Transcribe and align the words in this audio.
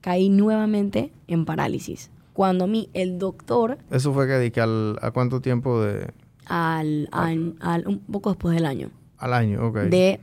caí 0.00 0.28
nuevamente 0.30 1.12
en 1.28 1.44
parálisis. 1.44 2.10
Cuando 2.32 2.64
a 2.64 2.66
mí 2.66 2.88
el 2.94 3.18
doctor, 3.18 3.78
Eso 3.90 4.12
fue 4.14 4.26
que 4.26 4.34
que 4.50 4.60
al, 4.60 4.98
a 5.02 5.10
cuánto 5.10 5.40
tiempo 5.40 5.80
de 5.82 6.10
al, 6.46 7.08
al- 7.12 7.56
al- 7.60 7.86
un 7.86 7.98
poco 8.00 8.30
después 8.30 8.54
del 8.54 8.66
año, 8.66 8.90
al 9.18 9.34
año, 9.34 9.66
ok. 9.66 9.76
de 9.80 10.20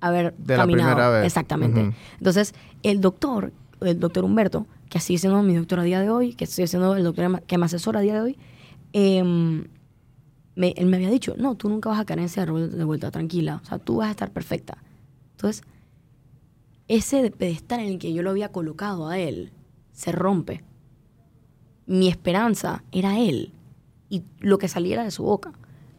haber 0.00 0.34
De 0.36 0.56
la 0.56 0.62
caminado. 0.62 0.90
primera 0.90 1.10
vez. 1.10 1.26
Exactamente. 1.26 1.80
Ujú. 1.82 1.92
Entonces, 2.18 2.54
el 2.82 3.00
doctor, 3.00 3.52
el 3.80 3.98
doctor 3.98 4.24
Humberto, 4.24 4.66
que 4.88 5.00
sigue 5.00 5.18
siendo 5.18 5.42
mi 5.42 5.54
doctor 5.54 5.80
a 5.80 5.82
día 5.82 6.00
de 6.00 6.10
hoy, 6.10 6.34
que 6.34 6.46
sigue 6.46 6.66
siendo 6.68 6.94
el 6.94 7.02
doctor 7.04 7.42
que 7.42 7.58
me 7.58 7.64
asesora 7.66 7.98
a 8.00 8.02
día 8.02 8.14
de 8.14 8.20
hoy, 8.20 8.38
em, 8.92 9.64
me- 10.56 10.74
él 10.76 10.86
me 10.86 10.96
había 10.96 11.10
dicho, 11.10 11.34
no, 11.36 11.56
tú 11.56 11.68
nunca 11.68 11.88
vas 11.88 11.98
a 12.00 12.04
error 12.42 12.70
de 12.70 12.84
vuelta, 12.84 13.10
tranquila. 13.10 13.60
O 13.62 13.66
sea, 13.66 13.78
tú 13.78 13.96
vas 13.96 14.08
a 14.08 14.10
estar 14.12 14.30
perfecta. 14.30 14.78
Entonces, 15.32 15.64
ese 16.88 17.30
pedestal 17.30 17.80
en 17.80 17.86
el 17.86 17.98
que 17.98 18.12
yo 18.12 18.22
lo 18.22 18.30
había 18.30 18.52
colocado 18.52 19.08
a 19.08 19.18
él 19.18 19.52
se 19.92 20.12
rompe. 20.12 20.62
Mi 21.86 22.08
esperanza 22.08 22.84
era 22.92 23.18
él. 23.18 23.52
Y 24.10 24.22
lo 24.40 24.58
que 24.58 24.68
saliera 24.68 25.04
de 25.04 25.10
su 25.10 25.22
boca 25.22 25.52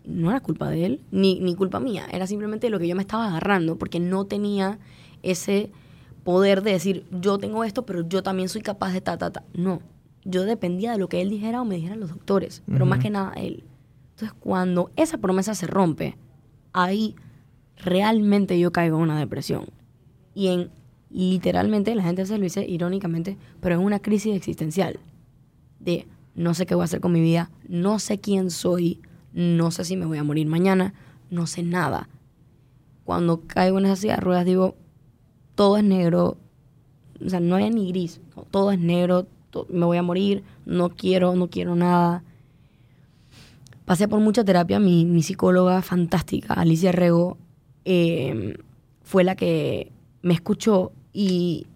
no 0.05 0.29
era 0.29 0.39
culpa 0.39 0.69
de 0.69 0.85
él, 0.85 1.01
ni, 1.11 1.39
ni 1.39 1.55
culpa 1.55 1.79
mía. 1.79 2.05
Era 2.11 2.27
simplemente 2.27 2.69
lo 2.69 2.79
que 2.79 2.87
yo 2.87 2.95
me 2.95 3.01
estaba 3.01 3.27
agarrando 3.27 3.77
porque 3.77 3.99
no 3.99 4.25
tenía 4.25 4.79
ese 5.23 5.71
poder 6.23 6.61
de 6.61 6.71
decir, 6.71 7.05
yo 7.11 7.37
tengo 7.37 7.63
esto, 7.63 7.85
pero 7.85 8.07
yo 8.07 8.23
también 8.23 8.49
soy 8.49 8.61
capaz 8.61 8.93
de 8.93 9.01
ta, 9.01 9.17
ta, 9.17 9.31
ta. 9.31 9.43
No. 9.53 9.81
Yo 10.23 10.43
dependía 10.43 10.91
de 10.91 10.97
lo 10.97 11.07
que 11.07 11.21
él 11.21 11.29
dijera 11.29 11.61
o 11.61 11.65
me 11.65 11.75
dijeran 11.75 11.99
los 11.99 12.09
doctores, 12.09 12.63
pero 12.65 12.85
más 12.85 12.99
que 12.99 13.11
nada 13.11 13.33
él. 13.33 13.63
Entonces, 14.11 14.35
cuando 14.39 14.89
esa 14.95 15.19
promesa 15.19 15.53
se 15.53 15.67
rompe, 15.67 16.17
ahí 16.73 17.15
realmente 17.77 18.59
yo 18.59 18.71
caigo 18.71 18.97
en 18.97 19.03
una 19.03 19.19
depresión. 19.19 19.65
Y 20.35 20.47
en 20.47 20.69
literalmente, 21.15 21.95
la 21.95 22.03
gente 22.03 22.25
se 22.25 22.37
lo 22.37 22.43
dice 22.43 22.65
irónicamente, 22.67 23.37
pero 23.61 23.75
en 23.75 23.81
una 23.81 23.99
crisis 23.99 24.35
existencial. 24.35 24.99
De 25.79 26.07
no 26.35 26.53
sé 26.53 26.65
qué 26.65 26.75
voy 26.75 26.83
a 26.83 26.85
hacer 26.85 26.99
con 26.99 27.13
mi 27.13 27.21
vida, 27.21 27.49
no 27.69 27.99
sé 27.99 28.19
quién 28.19 28.51
soy, 28.51 28.99
no 29.33 29.71
sé 29.71 29.85
si 29.85 29.95
me 29.95 30.05
voy 30.05 30.17
a 30.17 30.23
morir 30.23 30.47
mañana, 30.47 30.93
no 31.29 31.47
sé 31.47 31.63
nada. 31.63 32.09
Cuando 33.05 33.41
caigo 33.47 33.79
en 33.79 33.85
esa 33.85 33.95
silla 33.95 34.15
de 34.15 34.21
ruedas 34.21 34.45
digo, 34.45 34.75
todo 35.55 35.77
es 35.77 35.83
negro, 35.85 36.37
o 37.23 37.29
sea, 37.29 37.39
no 37.39 37.55
hay 37.55 37.69
ni 37.69 37.89
gris, 37.89 38.19
no, 38.35 38.43
todo 38.43 38.71
es 38.71 38.79
negro, 38.79 39.27
me 39.69 39.85
voy 39.85 39.97
a 39.97 40.03
morir, 40.03 40.43
no 40.65 40.89
quiero, 40.89 41.33
no 41.35 41.49
quiero 41.49 41.77
nada. 41.77 42.23
Pasé 43.85 44.09
por 44.09 44.19
mucha 44.19 44.43
terapia, 44.43 44.79
mi, 44.79 45.05
mi 45.05 45.23
psicóloga 45.23 45.81
fantástica, 45.81 46.55
Alicia 46.55 46.91
Rego, 46.91 47.37
eh, 47.85 48.57
fue 49.03 49.23
la 49.23 49.35
que 49.35 49.93
me 50.25 50.33
escuchó 50.33 50.91
y 51.13 51.67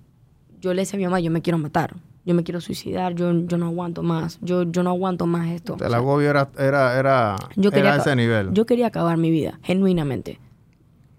yo 0.59 0.73
le 0.73 0.81
decía 0.81 0.97
a 0.97 0.99
mi 0.99 1.03
mamá, 1.05 1.19
yo 1.19 1.29
me 1.29 1.41
quiero 1.43 1.59
matar, 1.59 1.95
yo 2.25 2.33
me 2.33 2.43
quiero 2.43 2.59
suicidar, 2.61 3.13
yo, 3.13 3.31
yo 3.45 3.57
no 3.59 3.67
aguanto 3.67 4.01
más, 4.01 4.39
yo, 4.41 4.63
yo 4.63 4.81
no 4.81 4.89
aguanto 4.89 5.27
más 5.27 5.49
esto. 5.51 5.77
El 5.79 5.93
agobio 5.93 6.31
era, 6.31 6.49
era, 6.57 6.97
era, 6.99 7.35
yo 7.55 7.69
quería, 7.69 7.89
era 7.91 7.93
a 7.93 7.97
ese 8.01 8.15
nivel. 8.15 8.51
Yo 8.51 8.65
quería 8.65 8.87
acabar 8.87 9.17
mi 9.17 9.29
vida, 9.29 9.59
genuinamente. 9.61 10.39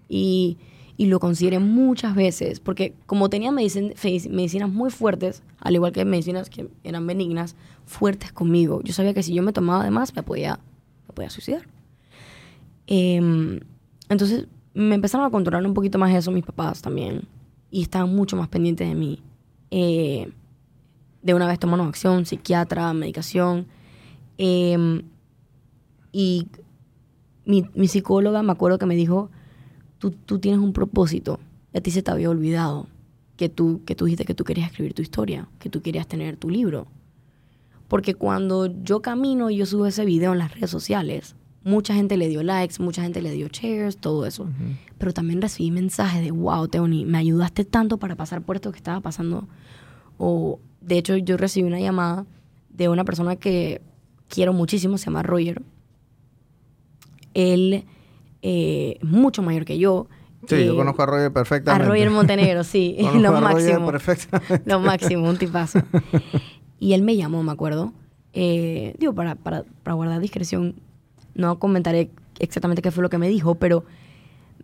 Y, 0.09 0.57
y 0.97 1.05
lo 1.05 1.19
consideré 1.21 1.59
muchas 1.59 2.15
veces, 2.15 2.59
porque 2.59 2.93
como 3.05 3.29
tenía 3.29 3.51
medicin- 3.51 4.29
medicinas 4.29 4.69
muy 4.69 4.89
fuertes, 4.91 5.41
al 5.61 5.73
igual 5.75 5.93
que 5.93 6.03
medicinas 6.03 6.49
que 6.49 6.67
eran 6.83 7.07
benignas, 7.07 7.55
fuertes 7.85 8.33
conmigo, 8.33 8.81
yo 8.83 8.91
sabía 8.93 9.13
que 9.13 9.23
si 9.23 9.33
yo 9.33 9.41
me 9.41 9.53
tomaba 9.53 9.85
de 9.85 9.91
más, 9.91 10.13
me 10.15 10.21
podía, 10.21 10.59
me 11.07 11.13
podía 11.13 11.29
suicidar. 11.29 11.61
Em, 12.87 13.59
entonces 14.09 14.47
me 14.73 14.95
empezaron 14.95 15.25
a 15.25 15.29
controlar 15.29 15.65
un 15.65 15.73
poquito 15.73 15.97
más 15.97 16.13
eso 16.13 16.31
mis 16.31 16.45
papás 16.45 16.81
también, 16.81 17.27
y 17.69 17.81
estaban 17.81 18.13
mucho 18.13 18.35
más 18.35 18.47
pendientes 18.47 18.87
de 18.87 18.95
mí. 18.95 19.21
Eh, 19.71 20.31
de 21.21 21.33
una 21.33 21.47
vez 21.47 21.59
tomaron 21.59 21.87
acción, 21.87 22.25
psiquiatra, 22.25 22.93
medicación. 22.93 23.67
Em, 24.37 25.03
y 26.11 26.47
mi, 27.45 27.65
mi 27.75 27.87
psicóloga 27.87 28.43
me 28.43 28.51
acuerdo 28.51 28.77
que 28.77 28.85
me 28.85 28.95
dijo, 28.95 29.29
tú, 29.97 30.11
tú 30.11 30.39
tienes 30.39 30.59
un 30.59 30.73
propósito, 30.73 31.39
y 31.73 31.77
a 31.77 31.81
ti 31.81 31.91
se 31.91 32.01
te 32.01 32.11
había 32.11 32.29
olvidado 32.29 32.87
que 33.37 33.49
tú, 33.49 33.81
que 33.85 33.95
tú 33.95 34.05
dijiste 34.05 34.25
que 34.25 34.35
tú 34.35 34.43
querías 34.43 34.69
escribir 34.69 34.93
tu 34.93 35.01
historia, 35.01 35.47
que 35.59 35.69
tú 35.69 35.81
querías 35.81 36.07
tener 36.07 36.37
tu 36.37 36.49
libro. 36.49 36.87
Porque 37.87 38.13
cuando 38.13 38.67
yo 38.83 39.01
camino 39.01 39.49
y 39.49 39.57
yo 39.57 39.65
subo 39.65 39.85
ese 39.85 40.05
video 40.05 40.31
en 40.31 40.39
las 40.39 40.53
redes 40.53 40.69
sociales, 40.69 41.35
mucha 41.63 41.93
gente 41.93 42.17
le 42.17 42.27
dio 42.27 42.41
likes, 42.43 42.81
mucha 42.81 43.03
gente 43.03 43.21
le 43.21 43.31
dio 43.31 43.47
shares, 43.51 43.97
todo 43.97 44.25
eso. 44.25 44.47
Pero 44.97 45.13
también 45.13 45.41
recibí 45.41 45.71
mensajes 45.71 46.23
de, 46.23 46.31
wow, 46.31 46.67
Teoni, 46.67 47.05
me 47.05 47.17
ayudaste 47.17 47.65
tanto 47.65 47.97
para 47.97 48.15
pasar 48.15 48.41
por 48.41 48.55
esto 48.55 48.71
que 48.71 48.77
estaba 48.77 48.99
pasando. 49.01 49.47
O, 50.17 50.59
de 50.81 50.97
hecho, 50.97 51.17
yo 51.17 51.37
recibí 51.37 51.67
una 51.67 51.79
llamada 51.79 52.25
de 52.69 52.89
una 52.89 53.03
persona 53.05 53.35
que 53.35 53.81
quiero 54.27 54.53
muchísimo, 54.53 54.97
se 54.97 55.05
llama 55.05 55.23
Roger. 55.23 55.61
Él 57.33 57.85
eh, 58.41 58.97
es 59.01 59.07
mucho 59.07 59.41
mayor 59.41 59.65
que 59.65 59.77
yo. 59.77 60.07
Sí, 60.47 60.65
yo 60.65 60.73
Eh, 60.73 60.75
conozco 60.75 61.03
a 61.03 61.05
Roger 61.05 61.27
a 61.27 61.33
perfectamente. 61.33 61.87
Roger 61.87 62.09
Montenegro, 62.09 62.63
sí, 62.63 62.97
lo 63.15 63.29
a 63.37 63.39
Roger 63.39 63.41
máximo. 63.41 63.85
perfectamente. 63.91 64.61
Lo 64.69 64.79
máximo, 64.79 65.29
un 65.29 65.37
tipazo. 65.37 65.79
Y 66.79 66.93
él 66.93 67.03
me 67.03 67.15
llamó, 67.15 67.43
me 67.43 67.51
acuerdo. 67.51 67.93
Eh, 68.33 68.95
digo, 68.97 69.13
para, 69.13 69.35
para, 69.35 69.65
para 69.83 69.93
guardar 69.93 70.19
discreción, 70.19 70.73
no 71.35 71.59
comentaré 71.59 72.11
exactamente 72.39 72.81
qué 72.81 72.91
fue 72.91 73.03
lo 73.03 73.09
que 73.09 73.17
me 73.17 73.29
dijo, 73.29 73.55
pero 73.55 73.85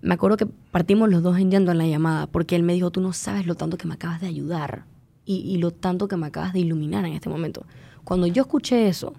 me 0.01 0.13
acuerdo 0.13 0.37
que 0.37 0.45
partimos 0.45 1.09
los 1.09 1.23
dos 1.23 1.37
en 1.39 1.51
llanto 1.51 1.71
en 1.71 1.77
la 1.77 1.87
llamada, 1.87 2.27
porque 2.27 2.55
él 2.55 2.63
me 2.63 2.73
dijo, 2.73 2.91
tú 2.91 3.01
no 3.01 3.13
sabes 3.13 3.45
lo 3.45 3.55
tanto 3.55 3.77
que 3.77 3.87
me 3.87 3.95
acabas 3.95 4.21
de 4.21 4.27
ayudar 4.27 4.85
y, 5.25 5.37
y 5.37 5.57
lo 5.57 5.71
tanto 5.71 6.07
que 6.07 6.17
me 6.17 6.27
acabas 6.27 6.53
de 6.53 6.59
iluminar 6.59 7.05
en 7.05 7.13
este 7.13 7.29
momento. 7.29 7.65
Cuando 8.03 8.27
yo 8.27 8.43
escuché 8.43 8.87
eso 8.87 9.13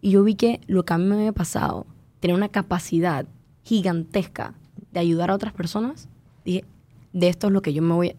y 0.00 0.10
yo 0.10 0.22
vi 0.22 0.34
que 0.34 0.60
lo 0.66 0.84
que 0.84 0.94
a 0.94 0.98
mí 0.98 1.04
me 1.04 1.16
había 1.16 1.32
pasado 1.32 1.86
tenía 2.20 2.36
una 2.36 2.48
capacidad 2.48 3.26
gigantesca 3.64 4.54
de 4.92 5.00
ayudar 5.00 5.30
a 5.30 5.34
otras 5.34 5.52
personas, 5.52 6.08
dije, 6.44 6.64
de 7.12 7.28
esto 7.28 7.48
es 7.48 7.52
lo 7.52 7.62
que 7.62 7.72
yo 7.72 7.82
me 7.82 7.94
voy 7.94 8.10
a... 8.10 8.14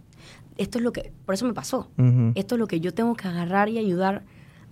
Esto 0.57 0.77
es 0.77 0.83
lo 0.83 0.91
que... 0.91 1.11
Por 1.25 1.33
eso 1.33 1.45
me 1.45 1.53
pasó. 1.53 1.89
Ujú. 1.97 2.31
Esto 2.35 2.55
es 2.55 2.59
lo 2.59 2.67
que 2.67 2.79
yo 2.79 2.93
tengo 2.93 3.15
que 3.15 3.27
agarrar 3.27 3.69
y 3.69 3.77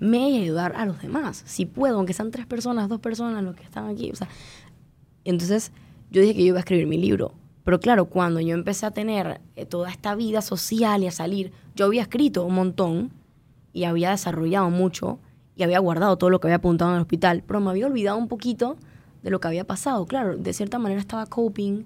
ayudarme 0.01 0.29
y 0.29 0.41
ayudar 0.43 0.73
a 0.75 0.85
los 0.85 1.01
demás. 1.01 1.43
Si 1.45 1.65
puedo, 1.65 1.97
aunque 1.97 2.13
sean 2.13 2.31
tres 2.31 2.45
personas, 2.45 2.89
dos 2.89 2.99
personas 2.99 3.43
los 3.43 3.55
que 3.55 3.63
están 3.63 3.87
aquí. 3.87 4.11
O 4.11 4.15
sea, 4.15 4.27
entonces 5.23 5.71
yo 6.09 6.21
dije 6.21 6.33
que 6.33 6.41
yo 6.41 6.47
iba 6.47 6.57
a 6.57 6.61
escribir 6.61 6.87
mi 6.87 6.97
libro. 6.97 7.33
Pero 7.63 7.79
claro, 7.79 8.05
cuando 8.05 8.39
yo 8.39 8.55
empecé 8.55 8.85
a 8.87 8.91
tener 8.91 9.39
eh, 9.55 9.65
toda 9.65 9.91
esta 9.91 10.15
vida 10.15 10.41
social 10.41 11.03
y 11.03 11.07
a 11.07 11.11
salir, 11.11 11.51
yo 11.75 11.85
había 11.85 12.01
escrito 12.01 12.43
un 12.43 12.55
montón 12.55 13.11
y 13.71 13.83
había 13.83 14.09
desarrollado 14.09 14.69
mucho 14.71 15.19
y 15.55 15.63
había 15.63 15.79
guardado 15.79 16.17
todo 16.17 16.29
lo 16.31 16.39
que 16.39 16.47
había 16.47 16.55
apuntado 16.57 16.91
en 16.91 16.95
el 16.95 17.01
hospital, 17.01 17.43
pero 17.45 17.59
me 17.59 17.69
había 17.69 17.85
olvidado 17.85 18.17
un 18.17 18.27
poquito 18.27 18.77
de 19.21 19.29
lo 19.29 19.39
que 19.39 19.47
había 19.47 19.65
pasado. 19.65 20.05
Claro, 20.07 20.35
de 20.37 20.53
cierta 20.53 20.79
manera 20.79 20.99
estaba 20.99 21.27
coping, 21.27 21.83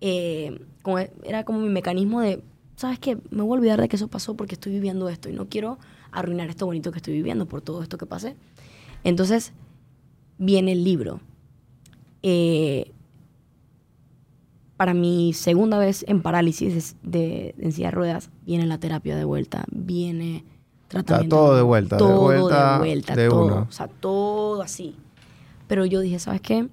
eh, 0.00 0.58
con- 0.82 1.10
era 1.24 1.44
como 1.44 1.58
mi 1.60 1.68
mecanismo 1.68 2.22
de, 2.22 2.42
¿sabes 2.76 2.98
qué? 2.98 3.18
Me 3.30 3.42
voy 3.42 3.56
a 3.56 3.60
olvidar 3.60 3.80
de 3.80 3.88
que 3.88 3.96
eso 3.96 4.08
pasó 4.08 4.34
porque 4.36 4.54
estoy 4.54 4.72
viviendo 4.72 5.10
esto 5.10 5.28
y 5.28 5.34
no 5.34 5.48
quiero 5.50 5.78
arruinar 6.12 6.48
esto 6.48 6.66
bonito 6.66 6.90
que 6.92 6.98
estoy 6.98 7.14
viviendo 7.14 7.46
por 7.46 7.60
todo 7.62 7.82
esto 7.82 7.98
que 7.98 8.06
pasé. 8.06 8.36
Entonces, 9.04 9.52
viene 10.38 10.72
el 10.72 10.84
libro. 10.84 11.20
Eh, 12.22 12.92
para 14.76 14.94
mi 14.94 15.32
segunda 15.34 15.78
vez 15.78 16.04
en 16.08 16.22
parálisis 16.22 16.96
de, 17.02 17.10
de- 17.10 17.54
en 17.58 17.72
silla 17.72 17.88
de 17.88 17.92
ruedas, 17.92 18.30
viene 18.46 18.66
la 18.66 18.78
terapia 18.78 19.14
de 19.16 19.24
vuelta, 19.24 19.64
viene 19.70 20.44
tratamiento. 20.88 21.36
todo 21.36 21.56
de 21.56 21.62
vuelta, 21.62 21.96
de 21.96 22.02
todo 22.02 22.20
vuelta 22.20 22.72
de 22.72 22.78
vuelta, 22.78 23.16
de 23.16 23.28
todo. 23.28 23.66
O 23.68 23.72
sea, 23.72 23.88
todo 23.88 24.62
así. 24.62 24.96
Pero 25.68 25.84
yo 25.84 26.00
dije, 26.00 26.18
¿sabes 26.18 26.40
qué? 26.40 26.68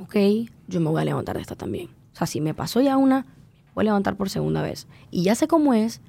Ok, 0.00 0.16
yo 0.68 0.80
me 0.80 0.90
voy 0.90 1.00
a 1.00 1.04
levantar 1.04 1.36
de 1.36 1.42
esta 1.42 1.54
también. 1.54 1.88
O 2.12 2.16
sea, 2.16 2.26
si 2.26 2.40
me 2.40 2.54
pasó 2.54 2.80
ya 2.80 2.96
una, 2.96 3.24
voy 3.74 3.82
a 3.82 3.84
levantar 3.86 4.16
por 4.16 4.28
segunda 4.28 4.60
vez. 4.62 4.86
Y 5.10 5.22
ya 5.22 5.34
sé 5.36 5.46
cómo 5.46 5.74
es, 5.74 6.00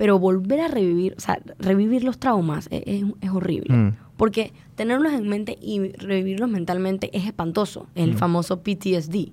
pero 0.00 0.18
volver 0.18 0.60
a 0.62 0.68
revivir, 0.68 1.12
o 1.18 1.20
sea, 1.20 1.42
revivir 1.58 2.04
los 2.04 2.16
traumas 2.18 2.68
es, 2.70 2.82
es- 2.86 3.04
es 3.20 3.30
horrible. 3.30 3.74
Mm. 3.76 3.96
Porque 4.16 4.54
tenerlos 4.74 5.12
en 5.12 5.28
mente 5.28 5.58
y 5.60 5.92
revivirlos 5.92 6.48
mentalmente 6.48 7.10
es 7.12 7.26
espantoso, 7.26 7.86
el 7.94 8.14
famoso 8.14 8.62
PTSD. 8.62 9.32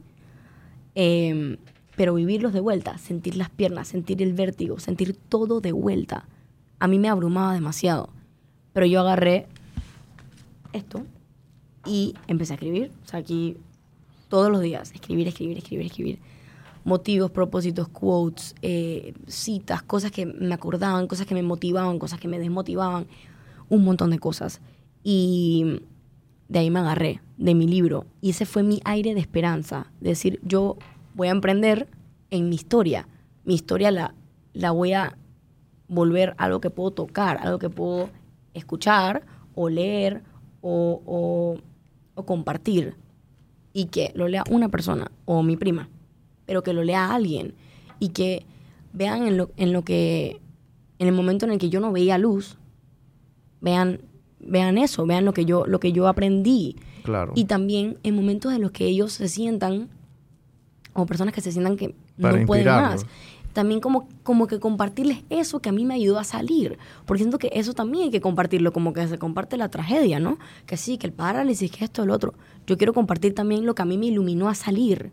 Eh, 0.95 1.57
pero 1.95 2.15
vivirlos 2.15 2.51
de 2.51 2.59
vuelta, 2.59 2.97
sentir 2.97 3.37
las 3.37 3.49
piernas, 3.49 3.87
sentir 3.87 4.21
el 4.21 4.33
vértigo, 4.33 4.77
sentir 4.77 5.15
todo 5.29 5.61
de 5.61 5.71
vuelta, 5.71 6.27
a 6.79 6.87
mí 6.89 6.99
me 6.99 7.07
abrumaba 7.07 7.53
demasiado. 7.53 8.09
Pero 8.73 8.85
yo 8.87 8.99
agarré 8.99 9.47
esto 10.73 11.03
y 11.85 12.13
empecé 12.27 12.51
a 12.53 12.55
escribir. 12.55 12.91
O 13.05 13.07
sea, 13.07 13.19
aquí 13.21 13.55
todos 14.27 14.51
los 14.51 14.61
días, 14.61 14.91
escribir, 14.93 15.29
escribir, 15.29 15.57
escribir, 15.59 15.85
escribir. 15.85 16.19
Motivos, 16.87 17.31
propósitos, 17.31 17.89
quotes, 17.89 18.55
eh, 18.61 19.13
citas, 19.27 19.83
cosas 19.83 20.09
que 20.09 20.25
me 20.25 20.53
acordaban, 20.55 21.07
cosas 21.07 21.27
que 21.27 21.33
me 21.35 21.43
motivaban, 21.43 21.99
cosas 21.99 22.17
que 22.17 22.29
me 22.29 22.39
desmotivaban, 22.39 23.07
un 23.67 23.83
montón 23.83 24.09
de 24.09 24.19
cosas. 24.19 24.61
Y 25.03 25.81
de 26.47 26.59
ahí 26.59 26.69
me 26.69 26.79
agarré, 26.79 27.19
de 27.37 27.55
mi 27.55 27.67
libro. 27.67 28.05
Y 28.21 28.29
ese 28.29 28.45
fue 28.45 28.63
mi 28.63 28.79
aire 28.85 29.13
de 29.13 29.19
esperanza. 29.19 29.87
De 29.99 30.11
decir, 30.11 30.39
yo 30.43 30.77
voy 31.13 31.27
a 31.27 31.31
emprender 31.31 31.89
en 32.29 32.47
mi 32.47 32.55
historia. 32.55 33.05
Mi 33.43 33.55
historia 33.55 33.91
la, 33.91 34.15
la 34.53 34.71
voy 34.71 34.93
a 34.93 35.17
volver 35.89 36.35
algo 36.37 36.61
que 36.61 36.69
puedo 36.69 36.91
tocar, 36.91 37.37
algo 37.41 37.59
que 37.59 37.69
puedo 37.69 38.09
escuchar 38.53 39.23
o 39.55 39.67
leer 39.67 40.23
o, 40.61 41.01
o- 41.05 41.57
o 42.15 42.25
compartir 42.25 42.95
y 43.73 43.85
que 43.87 44.11
lo 44.15 44.29
lea 44.29 44.43
una 44.49 44.69
persona 44.69 45.11
o 45.25 45.43
mi 45.43 45.55
prima, 45.57 45.87
pero 46.47 46.63
que 46.63 46.73
lo 46.73 46.83
lea 46.83 47.13
alguien 47.13 47.53
y 47.99 48.09
que 48.09 48.45
vean 48.93 49.27
en 49.27 49.37
lo, 49.37 49.51
en 49.57 49.73
lo 49.73 49.83
que, 49.83 50.41
en 50.97 51.07
el 51.07 51.13
momento 51.13 51.45
en 51.45 51.51
el 51.51 51.59
que 51.59 51.69
yo 51.69 51.79
no 51.79 51.91
veía 51.91 52.17
luz, 52.17 52.57
vean, 53.61 54.01
vean 54.39 54.79
eso, 54.79 55.05
vean 55.05 55.25
lo 55.25 55.33
que 55.33 55.45
yo, 55.45 55.67
lo 55.67 55.79
que 55.79 55.91
yo 55.91 56.07
aprendí. 56.07 56.77
Claro. 57.03 57.33
Y 57.35 57.45
también 57.45 57.99
en 58.01 58.15
momentos 58.15 58.53
en 58.53 58.61
los 58.61 58.71
que 58.71 58.85
ellos 58.85 59.13
se 59.13 59.27
sientan, 59.27 59.89
o 60.93 61.05
personas 61.05 61.33
que 61.35 61.41
se 61.41 61.51
sientan 61.51 61.77
que 61.77 61.93
Para 62.19 62.39
no 62.39 62.45
pueden 62.47 62.65
más, 62.65 63.05
también 63.53 63.81
como, 63.81 64.07
como 64.23 64.45
que 64.45 64.59
compartirles 64.59 65.23
eso 65.29 65.59
que 65.59 65.69
a 65.69 65.71
mí 65.71 65.83
me 65.83 65.95
ayudó 65.95 66.19
a 66.19 66.23
salir. 66.23 66.77
Porque 67.05 67.23
siento 67.23 67.39
que 67.39 67.49
eso 67.53 67.73
también 67.73 68.05
hay 68.05 68.11
que 68.11 68.21
compartirlo, 68.21 68.71
como 68.71 68.93
que 68.93 69.07
se 69.07 69.17
comparte 69.17 69.57
la 69.57 69.69
tragedia, 69.69 70.19
¿no? 70.19 70.37
Que 70.65 70.77
sí, 70.77 70.97
que 70.97 71.07
el 71.07 71.13
parálisis, 71.13 71.71
que 71.71 71.83
esto, 71.83 72.03
el 72.03 72.11
otro. 72.11 72.35
Yo 72.67 72.77
quiero 72.77 72.93
compartir 72.93 73.33
también 73.33 73.65
lo 73.65 73.73
que 73.73 73.81
a 73.81 73.85
mí 73.85 73.97
me 73.97 74.05
iluminó 74.05 74.47
a 74.47 74.53
salir, 74.53 75.11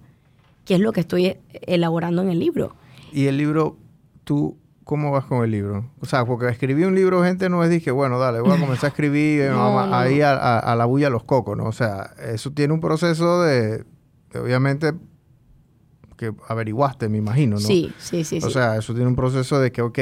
que 0.65 0.75
es 0.75 0.81
lo 0.81 0.93
que 0.93 1.01
estoy 1.01 1.27
eh, 1.27 1.41
elaborando 1.67 2.23
en 2.23 2.29
el 2.31 2.39
libro. 2.39 2.75
Y 3.13 3.27
el 3.27 3.37
libro, 3.37 3.77
tú, 4.25 4.57
¿cómo 4.85 5.11
vas 5.13 5.25
con 5.27 5.45
el 5.45 5.51
libro? 5.51 5.91
O 6.01 6.07
sea, 6.07 6.25
porque 6.25 6.49
escribí 6.49 6.85
un 6.85 6.95
libro, 6.95 7.23
gente, 7.23 7.49
no 7.49 7.63
es 7.65 7.71
dije, 7.71 7.91
bueno, 7.91 8.19
dale, 8.19 8.41
voy 8.41 8.53
a 8.57 8.61
comenzar 8.61 8.87
a 8.87 8.89
escribir 8.89 9.41
eh, 9.43 9.51
No, 9.51 9.79
ahí. 9.95 10.21
A, 10.21 10.33
a- 10.33 10.59
a 10.59 10.77
la 10.77 10.85
bulla 10.85 11.11
los 11.11 11.25
cocos, 11.25 11.57
¿no? 11.57 11.65
O 11.65 11.73
sea, 11.73 12.13
eso 12.33 12.51
tiene 12.53 12.75
un 12.75 12.81
proceso 12.81 13.43
de, 13.43 13.85
de 14.33 14.39
obviamente, 14.41 14.93
que 16.17 16.33
averiguaste, 16.49 17.09
me 17.09 17.19
imagino, 17.19 17.55
¿no? 17.57 17.61
Sí, 17.61 17.93
sí, 17.99 18.25
sí. 18.25 18.39
O 18.39 18.47
sí. 18.47 18.51
sea, 18.53 18.77
eso 18.77 18.95
tiene 18.95 19.09
un 19.09 19.17
proceso 19.17 19.59
de 19.61 19.73
que, 19.73 19.83
ok, 19.83 19.99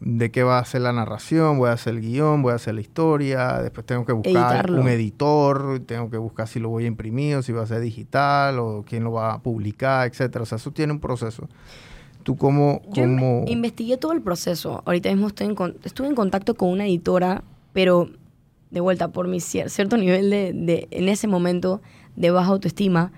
de 0.00 0.30
qué 0.30 0.42
va 0.42 0.58
a 0.58 0.64
ser 0.64 0.82
la 0.82 0.92
narración, 0.92 1.58
voy 1.58 1.70
a 1.70 1.72
hacer 1.72 1.94
el 1.94 2.00
guion, 2.00 2.42
voy 2.42 2.52
a 2.52 2.56
hacer 2.56 2.74
la 2.74 2.80
historia, 2.80 3.60
después 3.62 3.86
tengo 3.86 4.04
que 4.06 4.12
buscar 4.12 4.32
Editarlo. 4.34 4.80
un 4.80 4.88
editor, 4.88 5.80
tengo 5.86 6.10
que 6.10 6.16
buscar 6.18 6.46
si 6.48 6.60
lo 6.60 6.68
voy 6.68 6.84
a 6.84 6.86
imprimir 6.88 7.36
o 7.36 7.42
si 7.42 7.52
va 7.52 7.62
a 7.62 7.66
ser 7.66 7.80
digital 7.80 8.58
o 8.58 8.84
quién 8.86 9.04
lo 9.04 9.12
va 9.12 9.34
a 9.34 9.38
publicar, 9.42 10.06
etcétera. 10.08 10.42
O 10.42 10.46
sea, 10.46 10.56
eso 10.56 10.70
tiene 10.70 10.92
un 10.92 11.00
proceso. 11.00 11.48
¿Tú 12.22 12.36
cómo...? 12.36 12.82
Yo 12.92 13.04
in- 13.04 13.14
cómo... 13.16 13.44
investigué 13.46 13.96
todo 13.96 14.12
el 14.12 14.20
proceso. 14.20 14.82
Ahorita 14.84 15.08
mismo 15.10 15.28
estoy 15.28 15.46
en 15.46 15.54
con- 15.54 15.76
estuve 15.84 16.08
en 16.08 16.14
contacto 16.14 16.54
con 16.54 16.68
una 16.70 16.84
editora, 16.86 17.42
pero 17.72 18.10
de 18.70 18.80
vuelta, 18.80 19.08
por 19.08 19.28
mi 19.28 19.38
cier- 19.38 19.68
cierto 19.68 19.96
nivel 19.96 20.28
de, 20.28 20.52
de- 20.52 20.88
en 20.90 21.08
ese 21.08 21.26
momento, 21.26 21.80
de 22.16 22.30
baja 22.30 22.50
autoestima, 22.50 23.12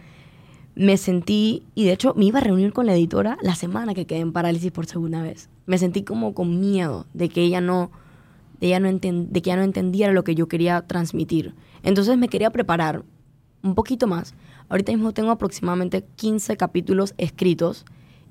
me 0.80 0.96
sentí, 0.96 1.62
y 1.74 1.84
de 1.84 1.92
hecho 1.92 2.14
me 2.16 2.24
iba 2.24 2.38
a 2.38 2.42
reunir 2.42 2.72
con 2.72 2.86
la 2.86 2.94
editora 2.94 3.36
la 3.42 3.54
semana 3.54 3.92
que 3.92 4.06
quedé 4.06 4.20
en 4.20 4.32
parálisis 4.32 4.72
por 4.72 4.86
segunda 4.86 5.20
vez. 5.22 5.50
Me 5.66 5.76
sentí 5.76 6.04
como 6.04 6.32
con 6.32 6.58
miedo 6.58 7.04
de 7.12 7.28
que 7.28 7.42
ella 7.42 7.60
no, 7.60 7.90
de, 8.60 8.68
ella 8.68 8.80
no 8.80 8.98
que 8.98 9.40
ella 9.40 9.56
no 9.56 9.62
entendiera 9.62 10.14
lo 10.14 10.24
que 10.24 10.34
yo 10.34 10.48
quería 10.48 10.80
transmitir. 10.80 11.54
Entonces 11.82 12.16
me 12.16 12.30
quería 12.30 12.48
preparar 12.48 13.04
un 13.62 13.74
poquito 13.74 14.06
más. 14.06 14.34
Ahorita 14.70 14.90
mismo 14.90 15.12
tengo 15.12 15.30
aproximadamente 15.30 16.02
15 16.16 16.56
capítulos 16.56 17.12
escritos 17.18 17.84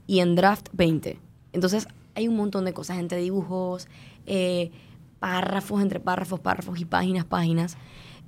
y 0.07 0.21
en 0.21 0.33
draft 0.33 0.69
20. 0.73 1.19
Entonces 1.53 1.87
hay 2.15 2.27
un 2.27 2.35
montón 2.35 2.65
de 2.65 2.73
cosas 2.73 2.97
entre 2.97 3.21
dibujos, 3.21 3.87
eh, 4.25 4.71
párrafos 5.19 5.83
entre 5.83 5.99
párrafos, 5.99 6.39
párrafos 6.39 6.79
y 6.79 6.85
páginas, 6.85 7.25
páginas. 7.25 7.77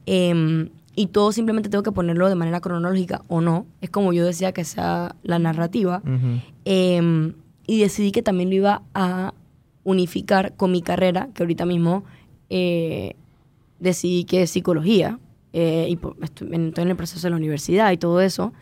Em, 0.05 0.69
y 0.95 1.07
todo 1.07 1.31
simplemente 1.31 1.69
tengo 1.69 1.83
que 1.83 1.91
ponerlo 1.91 2.27
de 2.29 2.35
manera 2.35 2.59
cronológica 2.59 3.21
o 3.27 3.39
no. 3.41 3.65
Es 3.81 3.89
como 3.89 4.11
yo 4.13 4.25
decía 4.25 4.51
que 4.51 4.63
sea 4.65 5.15
la 5.23 5.39
narrativa. 5.39 6.01
Em, 6.65 7.33
y 7.67 7.79
decidí 7.79 8.11
que 8.11 8.21
también 8.21 8.49
lo 8.49 8.55
iba 8.55 8.81
a 8.93 9.33
unificar 9.83 10.55
con 10.55 10.71
mi 10.71 10.81
carrera, 10.81 11.29
que 11.33 11.43
ahorita 11.43 11.65
mismo 11.65 12.03
eh, 12.49 13.15
decidí 13.79 14.25
que 14.25 14.43
es 14.43 14.49
psicología. 14.51 15.19
eh, 15.53 15.87
y 15.89 15.99
estoy, 16.23 16.47
en- 16.53 16.67
estoy 16.69 16.83
en 16.83 16.89
el 16.91 16.95
proceso 16.95 17.27
de 17.27 17.31
la 17.31 17.35
universidad 17.35 17.91
y 17.91 17.97
todo 17.97 18.21
eso. 18.21 18.53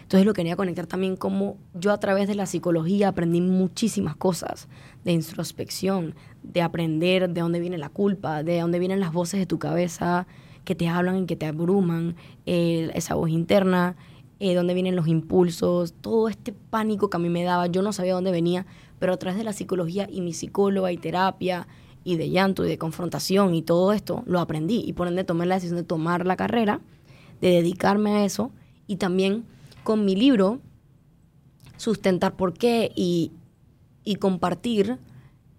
Entonces 0.00 0.24
lo 0.24 0.32
quería 0.32 0.56
conectar 0.56 0.86
también 0.86 1.14
como 1.16 1.58
yo 1.74 1.92
a 1.92 2.00
través 2.00 2.26
de 2.26 2.34
la 2.34 2.46
psicología 2.46 3.08
aprendí 3.08 3.42
muchísimas 3.42 4.16
cosas 4.16 4.66
de 5.04 5.12
introspección, 5.12 6.14
de 6.42 6.62
aprender 6.62 7.28
de 7.28 7.40
dónde 7.42 7.60
viene 7.60 7.76
la 7.76 7.90
culpa, 7.90 8.42
de 8.42 8.60
dónde 8.60 8.78
vienen 8.78 9.00
las 9.00 9.12
voces 9.12 9.38
de 9.40 9.44
tu 9.44 9.58
cabeza 9.58 10.26
que 10.68 10.74
te 10.74 10.86
hablan 10.86 11.20
y 11.22 11.24
que 11.24 11.34
te 11.34 11.46
abruman, 11.46 12.14
esa 12.44 13.14
voz 13.14 13.30
interna, 13.30 13.96
eh, 14.38 14.54
dónde 14.54 14.74
vienen 14.74 14.96
los 14.96 15.08
impulsos, 15.08 15.94
todo 15.94 16.28
este 16.28 16.52
pánico 16.52 17.08
que 17.08 17.16
a 17.16 17.20
mí 17.20 17.30
me 17.30 17.42
daba, 17.42 17.68
yo 17.68 17.80
no 17.80 17.94
sabía 17.94 18.12
dónde 18.12 18.32
venía, 18.32 18.66
pero 18.98 19.14
a 19.14 19.16
través 19.16 19.38
de 19.38 19.44
la 19.44 19.54
psicología 19.54 20.06
y 20.12 20.20
mi 20.20 20.34
psicóloga 20.34 20.92
y 20.92 20.98
terapia 20.98 21.66
y 22.04 22.18
de 22.18 22.28
llanto 22.28 22.66
y 22.66 22.68
de 22.68 22.76
confrontación 22.76 23.54
y 23.54 23.62
todo 23.62 23.94
esto, 23.94 24.24
lo 24.26 24.40
aprendí. 24.40 24.84
Y 24.86 24.92
por 24.92 25.08
ende 25.08 25.24
tomé 25.24 25.46
la 25.46 25.54
decisión 25.54 25.78
de 25.78 25.84
tomar 25.84 26.26
la 26.26 26.36
carrera, 26.36 26.82
de 27.40 27.48
dedicarme 27.48 28.10
a 28.10 28.24
eso 28.26 28.50
y 28.86 28.96
también 28.96 29.44
con 29.84 30.04
mi 30.04 30.16
libro 30.16 30.60
sustentar 31.78 32.36
por 32.36 32.52
qué 32.52 32.92
y, 32.94 33.32
y 34.04 34.16
compartir, 34.16 34.98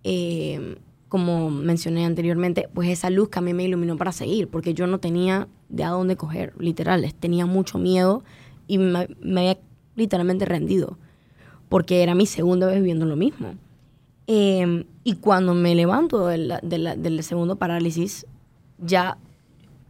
eh, 0.03 0.77
como 1.09 1.49
mencioné 1.49 2.05
anteriormente, 2.05 2.69
pues 2.73 2.87
esa 2.89 3.09
luz 3.09 3.29
que 3.29 3.39
a 3.39 3.41
mí 3.41 3.53
me 3.53 3.63
iluminó 3.63 3.97
para 3.97 4.11
seguir, 4.11 4.47
porque 4.47 4.73
yo 4.73 4.87
no 4.87 4.99
tenía 4.99 5.47
de 5.67 5.83
a 5.83 5.89
dónde 5.89 6.15
coger, 6.15 6.53
literal, 6.59 7.13
tenía 7.19 7.45
mucho 7.45 7.77
miedo 7.79 8.23
y 8.67 8.77
me, 8.77 9.07
me 9.19 9.41
había 9.41 9.57
literalmente 9.95 10.45
rendido, 10.45 10.97
porque 11.67 12.03
era 12.03 12.15
mi 12.15 12.25
segunda 12.25 12.67
vez 12.67 12.75
viviendo 12.77 13.05
lo 13.05 13.15
mismo. 13.15 13.55
Eh, 14.27 14.85
y 15.03 15.13
cuando 15.15 15.53
me 15.55 15.73
levanto 15.75 16.27
de 16.27 16.37
la- 16.37 16.59
de 16.61 16.77
la- 16.77 16.95
del 16.95 17.23
segundo 17.23 17.55
parálisis, 17.55 18.27
ya 18.77 19.17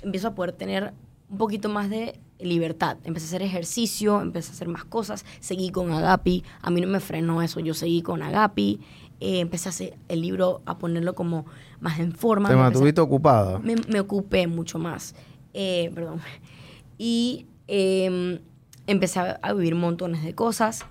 empiezo 0.02 0.30
a 0.30 0.36
poder 0.36 0.54
tener 0.54 0.94
un 1.30 1.38
poquito 1.38 1.68
más 1.70 1.90
de 1.90 2.18
libertad. 2.40 2.98
Empecé 3.04 3.26
a 3.26 3.28
hacer 3.28 3.42
ejercicio, 3.42 4.22
empecé 4.22 4.52
a 4.52 4.54
hacer 4.54 4.70
más 4.70 4.86
cosas, 4.86 5.26
seguí 5.42 5.72
con 5.72 5.92
Agapi, 5.92 6.44
a 6.62 6.70
mí 6.70 6.80
no 6.80 6.88
me 6.88 7.02
frenó 7.02 7.42
eso, 7.42 7.60
yo 7.60 7.74
seguí 7.74 8.02
con 8.02 8.22
Agapi, 8.22 8.80
eh, 9.20 9.40
empecé 9.40 9.70
a 9.70 9.72
hacer 9.72 9.98
el 10.08 10.22
libro, 10.22 10.62
a 10.66 10.78
ponerlo 10.78 11.16
como 11.16 11.46
más 11.80 12.00
en 12.00 12.12
forma. 12.14 12.50
Te 12.50 12.56
mantuviste 12.56 13.02
ocupada. 13.02 13.60
me, 13.60 13.76
me 13.88 14.00
ocupé 14.00 14.48
mucho 14.48 14.80
más. 14.80 15.16
Eh, 15.54 15.92
perdón. 15.94 16.20
Y 16.98 17.46
eh, 17.68 18.40
empecé 18.88 19.20
a, 19.20 19.40
a 19.42 19.54
vivir 19.54 19.76
montones 19.76 20.24
de 20.24 20.34
cosas. 20.36 20.86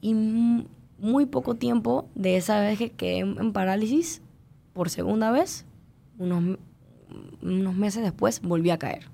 Y 0.00 0.14
mu- 0.14 0.64
muy 0.98 1.26
poco 1.26 1.54
tiempo 1.56 2.08
de 2.14 2.36
esa 2.36 2.60
vez 2.60 2.78
que 2.78 2.90
quedé 2.90 3.18
en, 3.18 3.38
en 3.38 3.52
parálisis, 3.52 4.22
por 4.72 4.88
segunda 4.90 5.30
vez, 5.30 5.64
unos, 6.18 6.58
unos 7.42 7.74
meses 7.74 8.02
después, 8.02 8.40
volví 8.42 8.70
a 8.70 8.78
caer. 8.78 9.08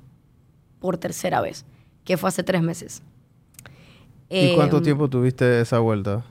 Por 0.80 0.98
tercera 0.98 1.40
vez, 1.40 1.64
que 2.04 2.16
fue 2.16 2.28
hace 2.28 2.42
tres 2.42 2.62
meses. 2.62 3.02
¿Y 4.28 4.54
cuánto 4.54 4.78
Em, 4.78 4.82
tiempo 4.82 5.08
tuviste 5.08 5.60
esa 5.60 5.78
vuelta? 5.78 6.24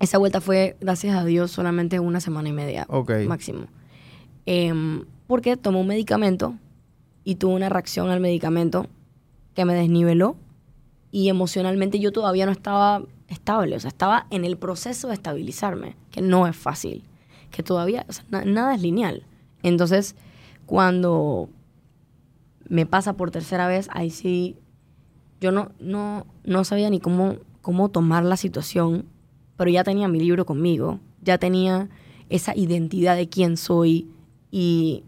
Esa 0.00 0.18
vuelta 0.18 0.40
fue, 0.40 0.76
gracias 0.80 1.16
a 1.16 1.24
Dios, 1.24 1.50
solamente 1.52 2.00
una 2.00 2.20
semana 2.20 2.48
y 2.48 2.52
media 2.52 2.86
máximo. 3.28 3.66
Em, 4.46 5.04
porque 5.28 5.56
tomé 5.56 5.78
un 5.78 5.86
medicamento 5.86 6.54
y 7.22 7.36
tuve 7.36 7.54
una 7.54 7.68
reacción 7.68 8.10
al 8.10 8.18
medicamento 8.20 8.86
que 9.54 9.64
me 9.64 9.74
desniveló 9.74 10.36
y 11.12 11.28
emocionalmente 11.28 12.00
yo 12.00 12.10
todavía 12.12 12.46
no 12.46 12.52
estaba 12.52 13.02
estable, 13.28 13.76
o 13.76 13.80
sea, 13.80 13.88
estaba 13.88 14.26
en 14.30 14.44
el 14.44 14.56
proceso 14.56 15.08
de 15.08 15.14
estabilizarme, 15.14 15.96
que 16.10 16.20
no 16.22 16.46
es 16.48 16.56
fácil, 16.56 17.04
que 17.50 17.62
todavía, 17.62 18.04
o 18.08 18.12
sea, 18.12 18.24
na- 18.30 18.44
nada 18.44 18.74
es 18.74 18.82
lineal. 18.82 19.24
Entonces, 19.62 20.16
cuando 20.66 21.48
me 22.68 22.86
pasa 22.86 23.14
por 23.14 23.30
tercera 23.30 23.66
vez, 23.68 23.88
ahí 23.92 24.10
sí, 24.10 24.56
yo 25.40 25.52
no, 25.52 25.70
no, 25.80 26.26
no 26.44 26.64
sabía 26.64 26.90
ni 26.90 27.00
cómo, 27.00 27.36
cómo 27.62 27.88
tomar 27.88 28.24
la 28.24 28.36
situación, 28.36 29.04
pero 29.60 29.70
ya 29.70 29.84
tenía 29.84 30.08
mi 30.08 30.18
libro 30.18 30.46
conmigo, 30.46 31.00
ya 31.20 31.36
tenía 31.36 31.90
esa 32.30 32.56
identidad 32.56 33.14
de 33.14 33.28
quién 33.28 33.58
soy 33.58 34.08
y, 34.50 35.04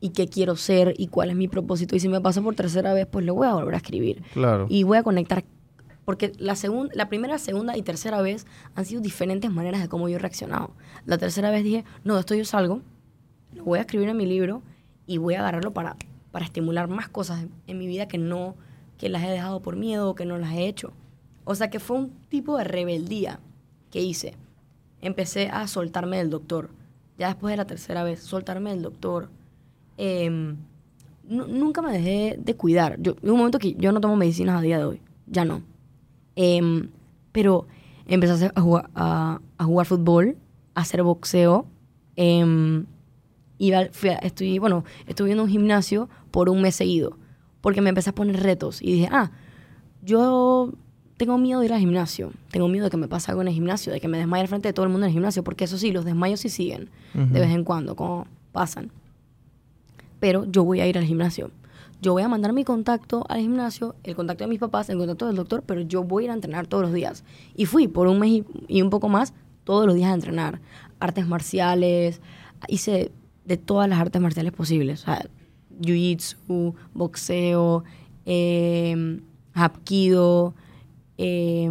y 0.00 0.08
qué 0.08 0.26
quiero 0.26 0.56
ser 0.56 0.94
y 0.98 1.06
cuál 1.06 1.30
es 1.30 1.36
mi 1.36 1.46
propósito. 1.46 1.94
Y 1.94 2.00
si 2.00 2.08
me 2.08 2.20
pasa 2.20 2.42
por 2.42 2.56
tercera 2.56 2.92
vez, 2.92 3.06
pues 3.06 3.24
lo 3.24 3.34
voy 3.34 3.46
a 3.46 3.54
volver 3.54 3.74
a 3.74 3.76
escribir. 3.76 4.24
Claro. 4.32 4.66
Y 4.68 4.82
voy 4.82 4.98
a 4.98 5.04
conectar, 5.04 5.44
porque 6.04 6.32
la, 6.38 6.56
segunda, 6.56 6.92
la 6.96 7.08
primera, 7.08 7.38
segunda 7.38 7.76
y 7.76 7.82
tercera 7.82 8.20
vez 8.20 8.48
han 8.74 8.84
sido 8.84 9.00
diferentes 9.00 9.48
maneras 9.52 9.80
de 9.80 9.88
cómo 9.88 10.08
yo 10.08 10.16
he 10.16 10.18
reaccionado. 10.18 10.72
La 11.06 11.16
tercera 11.16 11.50
vez 11.50 11.62
dije, 11.62 11.84
no, 12.02 12.14
de 12.14 12.20
esto 12.20 12.34
yo 12.34 12.44
salgo, 12.44 12.80
lo 13.52 13.62
voy 13.62 13.78
a 13.78 13.82
escribir 13.82 14.08
en 14.08 14.16
mi 14.16 14.26
libro 14.26 14.60
y 15.06 15.18
voy 15.18 15.34
a 15.34 15.38
agarrarlo 15.38 15.72
para, 15.72 15.94
para 16.32 16.44
estimular 16.44 16.88
más 16.88 17.08
cosas 17.08 17.44
en, 17.44 17.52
en 17.68 17.78
mi 17.78 17.86
vida 17.86 18.08
que 18.08 18.18
no, 18.18 18.56
que 18.98 19.08
las 19.08 19.22
he 19.22 19.28
dejado 19.28 19.62
por 19.62 19.76
miedo 19.76 20.10
o 20.10 20.16
que 20.16 20.26
no 20.26 20.36
las 20.36 20.52
he 20.52 20.66
hecho. 20.66 20.92
O 21.44 21.54
sea 21.54 21.70
que 21.70 21.78
fue 21.78 21.96
un 21.96 22.10
tipo 22.28 22.58
de 22.58 22.64
rebeldía 22.64 23.38
que 23.94 24.02
hice. 24.02 24.34
Empecé 25.00 25.46
a 25.50 25.68
soltarme 25.68 26.16
del 26.16 26.28
doctor. 26.28 26.70
Ya 27.16 27.28
después 27.28 27.52
de 27.52 27.56
la 27.58 27.64
tercera 27.64 28.02
vez, 28.02 28.18
soltarme 28.20 28.70
del 28.70 28.82
doctor. 28.82 29.28
Nu- 31.28 31.46
nunca 31.46 31.80
me 31.80 31.92
dejé 31.92 32.36
de 32.38 32.54
cuidar. 32.56 32.96
Yo, 33.00 33.14
en 33.22 33.30
un 33.30 33.36
momento 33.38 33.60
que 33.60 33.74
yo 33.74 33.92
no 33.92 34.00
tomo 34.00 34.16
medicinas 34.16 34.58
a 34.58 34.62
día 34.62 34.78
de 34.78 34.84
hoy. 34.84 35.00
Ya 35.28 35.44
no. 35.44 35.62
Em, 36.34 36.90
pero 37.32 37.66
empecé 38.06 38.50
a, 38.54 38.60
jugar, 38.60 38.90
a- 38.96 39.40
a 39.58 39.64
jugar 39.64 39.86
fútbol, 39.86 40.36
a 40.74 40.80
hacer 40.80 41.02
boxeo 41.04 41.66
em, 42.16 42.84
iba, 43.58 43.86
fui 43.92 44.10
a- 44.10 44.14
estoy, 44.18 44.58
bueno, 44.58 44.84
estuve 45.06 45.30
en 45.32 45.38
un 45.40 45.48
gimnasio 45.48 46.08
por 46.32 46.48
un 46.48 46.60
mes 46.62 46.74
seguido, 46.74 47.16
porque 47.60 47.80
me 47.80 47.88
empecé 47.90 48.10
a 48.10 48.14
poner 48.14 48.40
retos 48.42 48.82
y 48.82 48.92
dije, 48.92 49.08
ah, 49.12 49.30
yo 50.02 50.72
tengo 51.16 51.38
miedo 51.38 51.60
de 51.60 51.66
ir 51.66 51.72
al 51.72 51.80
gimnasio, 51.80 52.32
tengo 52.50 52.68
miedo 52.68 52.84
de 52.84 52.90
que 52.90 52.96
me 52.96 53.08
pase 53.08 53.30
algo 53.30 53.42
en 53.42 53.48
el 53.48 53.54
gimnasio, 53.54 53.92
de 53.92 54.00
que 54.00 54.08
me 54.08 54.18
desmaye 54.18 54.42
al 54.42 54.48
frente 54.48 54.68
de 54.68 54.72
todo 54.72 54.84
el 54.84 54.90
mundo 54.90 55.06
en 55.06 55.10
el 55.10 55.12
gimnasio, 55.14 55.44
porque 55.44 55.64
eso 55.64 55.78
sí, 55.78 55.92
los 55.92 56.04
desmayos 56.04 56.40
sí 56.40 56.48
siguen 56.48 56.90
de 57.14 57.40
vez 57.40 57.50
en 57.50 57.64
cuando, 57.64 57.94
como 57.94 58.26
pasan. 58.52 58.90
Pero 60.20 60.44
yo 60.46 60.64
voy 60.64 60.80
a 60.80 60.86
ir 60.86 60.98
al 60.98 61.04
gimnasio. 61.04 61.50
Yo 62.02 62.12
voy 62.12 62.22
a 62.22 62.28
mandar 62.28 62.52
mi 62.52 62.64
contacto 62.64 63.24
al 63.28 63.40
gimnasio, 63.40 63.94
el 64.02 64.16
contacto 64.16 64.44
de 64.44 64.48
mis 64.48 64.58
papás, 64.58 64.90
el 64.90 64.98
contacto 64.98 65.26
del 65.26 65.36
doctor, 65.36 65.62
pero 65.64 65.80
yo 65.80 66.02
voy 66.02 66.24
a 66.24 66.26
ir 66.26 66.30
a 66.30 66.34
entrenar 66.34 66.66
todos 66.66 66.82
los 66.82 66.92
días. 66.92 67.24
Y 67.54 67.66
fui 67.66 67.88
por 67.88 68.08
un 68.08 68.18
mes 68.18 68.30
y, 68.30 68.44
y 68.68 68.82
un 68.82 68.90
poco 68.90 69.08
más 69.08 69.32
todos 69.64 69.86
los 69.86 69.94
días 69.94 70.10
a 70.10 70.14
entrenar. 70.14 70.60
Artes 70.98 71.26
marciales, 71.26 72.20
hice 72.68 73.12
de 73.44 73.56
todas 73.56 73.88
las 73.88 74.00
artes 74.00 74.20
marciales 74.20 74.52
posibles. 74.52 75.02
O 75.02 75.04
sea, 75.04 75.26
jiu-jitsu, 75.80 76.74
boxeo, 76.92 77.84
eh, 78.26 79.20
hapkido, 79.54 80.54
eh, 81.18 81.68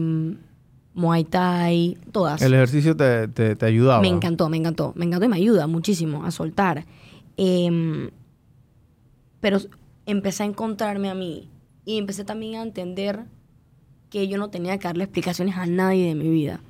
muay 0.94 1.24
thai, 1.24 1.98
todas. 2.12 2.42
El 2.42 2.54
ejercicio 2.54 2.96
te, 2.96 3.28
te, 3.28 3.56
te 3.56 3.66
ayudaba. 3.66 4.02
Me 4.02 4.08
encantó, 4.08 4.50
me 4.50 4.58
encantó. 4.58 4.94
Me 4.96 5.06
encantó 5.06 5.26
y 5.26 5.30
me 5.30 5.38
ayuda 5.38 5.68
muchísimo 5.68 6.26
a 6.26 6.32
soltar. 6.32 6.86
Em, 7.38 8.12
pero 9.42 9.60
empecé 10.06 10.44
a 10.44 10.46
encontrarme 10.46 11.10
a 11.10 11.16
mí 11.16 11.50
y 11.86 11.98
empecé 11.98 12.24
también 12.24 12.56
a 12.56 12.64
entender 12.64 13.26
que 14.10 14.28
yo 14.28 14.38
no 14.38 14.50
tenía 14.50 14.78
que 14.78 14.88
darle 14.88 15.06
explicaciones 15.06 15.58
a 15.58 15.66
nadie 15.66 16.10
de 16.10 16.16
mi 16.16 16.30
vida, 16.30 16.62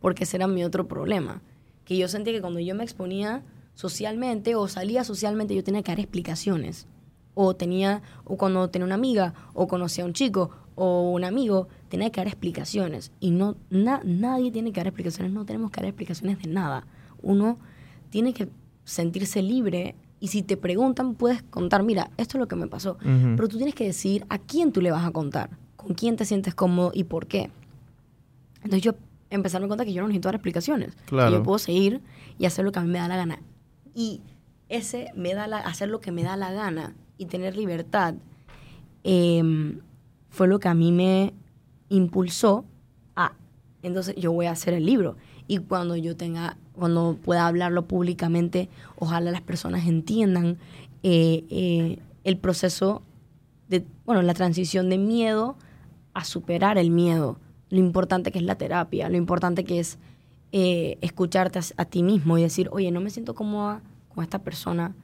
porque 0.00 0.24
ese 0.24 0.36
era 0.36 0.46
mi 0.46 0.62
otro 0.64 0.86
problema. 0.86 1.42
Que 1.84 1.96
yo 1.96 2.08
sentía 2.08 2.32
que 2.34 2.40
cuando 2.40 2.60
yo 2.60 2.74
me 2.74 2.84
exponía 2.84 3.42
socialmente 3.74 4.54
o 4.54 4.68
salía 4.68 5.02
socialmente, 5.02 5.54
yo 5.54 5.64
tenía 5.64 5.82
que 5.82 5.92
dar 5.92 6.00
explicaciones. 6.00 6.86
O 7.34 7.56
tenía, 7.56 8.02
o 8.24 8.36
cuando 8.36 8.68
tenía 8.68 8.84
una 8.84 8.96
amiga, 8.96 9.32
o 9.54 9.66
conocía 9.66 10.04
a 10.04 10.06
un 10.06 10.12
chico, 10.12 10.50
o 10.74 11.10
un 11.10 11.24
amigo, 11.24 11.68
tenía 11.88 12.10
que 12.10 12.20
dar 12.20 12.26
explicaciones. 12.28 13.12
Y 13.20 13.30
no, 13.32 13.56
na- 13.70 14.00
nadie 14.04 14.50
tiene 14.50 14.72
que 14.72 14.80
dar 14.80 14.86
explicaciones, 14.88 15.32
no 15.32 15.44
tenemos 15.44 15.70
que 15.70 15.80
dar 15.80 15.88
explicaciones 15.88 16.38
de 16.42 16.48
nada. 16.48 16.86
Uno 17.22 17.58
tiene 18.10 18.32
que 18.32 18.48
sentirse 18.84 19.42
libre 19.42 19.94
y 20.20 20.28
si 20.28 20.42
te 20.42 20.56
preguntan 20.56 21.14
puedes 21.14 21.42
contar, 21.42 21.82
mira, 21.82 22.10
esto 22.16 22.36
es 22.36 22.40
lo 22.40 22.48
que 22.48 22.56
me 22.56 22.66
pasó. 22.66 22.92
Ujú. 22.92 23.36
Pero 23.36 23.48
tú 23.48 23.56
tienes 23.56 23.74
que 23.74 23.84
decidir 23.84 24.24
a 24.28 24.38
quién 24.38 24.72
tú 24.72 24.80
le 24.80 24.90
vas 24.90 25.04
a 25.06 25.10
contar, 25.10 25.50
con 25.76 25.94
quién 25.94 26.16
te 26.16 26.24
sientes 26.24 26.54
cómodo 26.54 26.90
y 26.94 27.04
por 27.04 27.26
qué. 27.26 27.50
Entonces 28.56 28.82
yo 28.82 28.92
empecé 29.30 29.56
a 29.56 29.60
darme 29.60 29.68
cuenta 29.68 29.84
que 29.84 29.92
yo 29.92 30.02
no 30.02 30.08
necesito 30.08 30.28
dar 30.28 30.34
explicaciones. 30.34 30.94
Que 30.94 31.04
Claro. 31.06 31.30
yo 31.36 31.42
puedo 31.42 31.58
seguir 31.58 32.00
y 32.38 32.46
hacer 32.46 32.64
lo 32.64 32.72
que 32.72 32.78
a 32.78 32.82
mí 32.82 32.88
me 32.90 32.98
da 32.98 33.08
la 33.08 33.16
gana. 33.16 33.38
Y 33.94 34.20
ese 34.68 35.10
me 35.16 35.34
da 35.34 35.46
la, 35.46 35.58
hacer 35.58 35.88
lo 35.88 36.00
que 36.00 36.12
me 36.12 36.22
da 36.22 36.36
la 36.36 36.52
gana 36.52 36.94
y 37.16 37.26
tener 37.26 37.56
libertad 37.56 38.14
em, 39.04 39.80
fue 40.30 40.48
lo 40.48 40.58
que 40.58 40.68
a 40.68 40.74
mí 40.74 40.92
me 40.92 41.34
impulsó 41.88 42.64
a, 43.16 43.32
entonces 43.82 44.14
yo 44.16 44.32
voy 44.32 44.46
a 44.46 44.52
hacer 44.52 44.74
el 44.74 44.86
libro. 44.86 45.16
Y 45.46 45.58
cuando 45.58 45.96
yo 45.96 46.16
tenga, 46.16 46.56
cuando 46.72 47.18
pueda 47.22 47.46
hablarlo 47.46 47.86
públicamente, 47.86 48.68
ojalá 48.96 49.32
las 49.32 49.42
personas 49.42 49.86
entiendan 49.86 50.58
eh, 51.02 51.44
eh, 51.50 51.98
el 52.24 52.38
proceso 52.38 53.02
de, 53.68 53.84
bueno, 54.06 54.22
la 54.22 54.34
transición 54.34 54.88
de 54.88 54.98
miedo 54.98 55.56
a 56.14 56.24
superar 56.24 56.78
el 56.78 56.90
miedo. 56.90 57.38
Lo 57.68 57.78
importante 57.78 58.30
que 58.32 58.38
es 58.38 58.44
la 58.44 58.56
terapia, 58.56 59.08
lo 59.08 59.16
importante 59.16 59.64
que 59.64 59.80
es 59.80 59.98
eh, 60.52 60.98
escucharte 61.00 61.58
a, 61.58 61.62
a 61.76 61.84
ti 61.84 62.02
mismo 62.02 62.38
y 62.38 62.42
decir, 62.42 62.68
oye, 62.72 62.90
no 62.90 63.00
me 63.00 63.10
siento 63.10 63.34
cómoda 63.34 63.82
con 64.14 64.22
esta 64.22 64.40
persona 64.40 64.94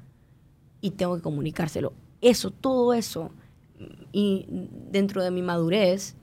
y 0.81 0.93
tengo 0.93 1.17
que 1.17 1.23
comunicárselo. 1.23 1.93
Eso, 2.21 2.51
todo 2.51 2.95
eso, 2.95 3.31
y 4.13 4.47
dentro 4.91 5.23
de 5.23 5.31
mi 5.31 5.43
madurez, 5.43 6.17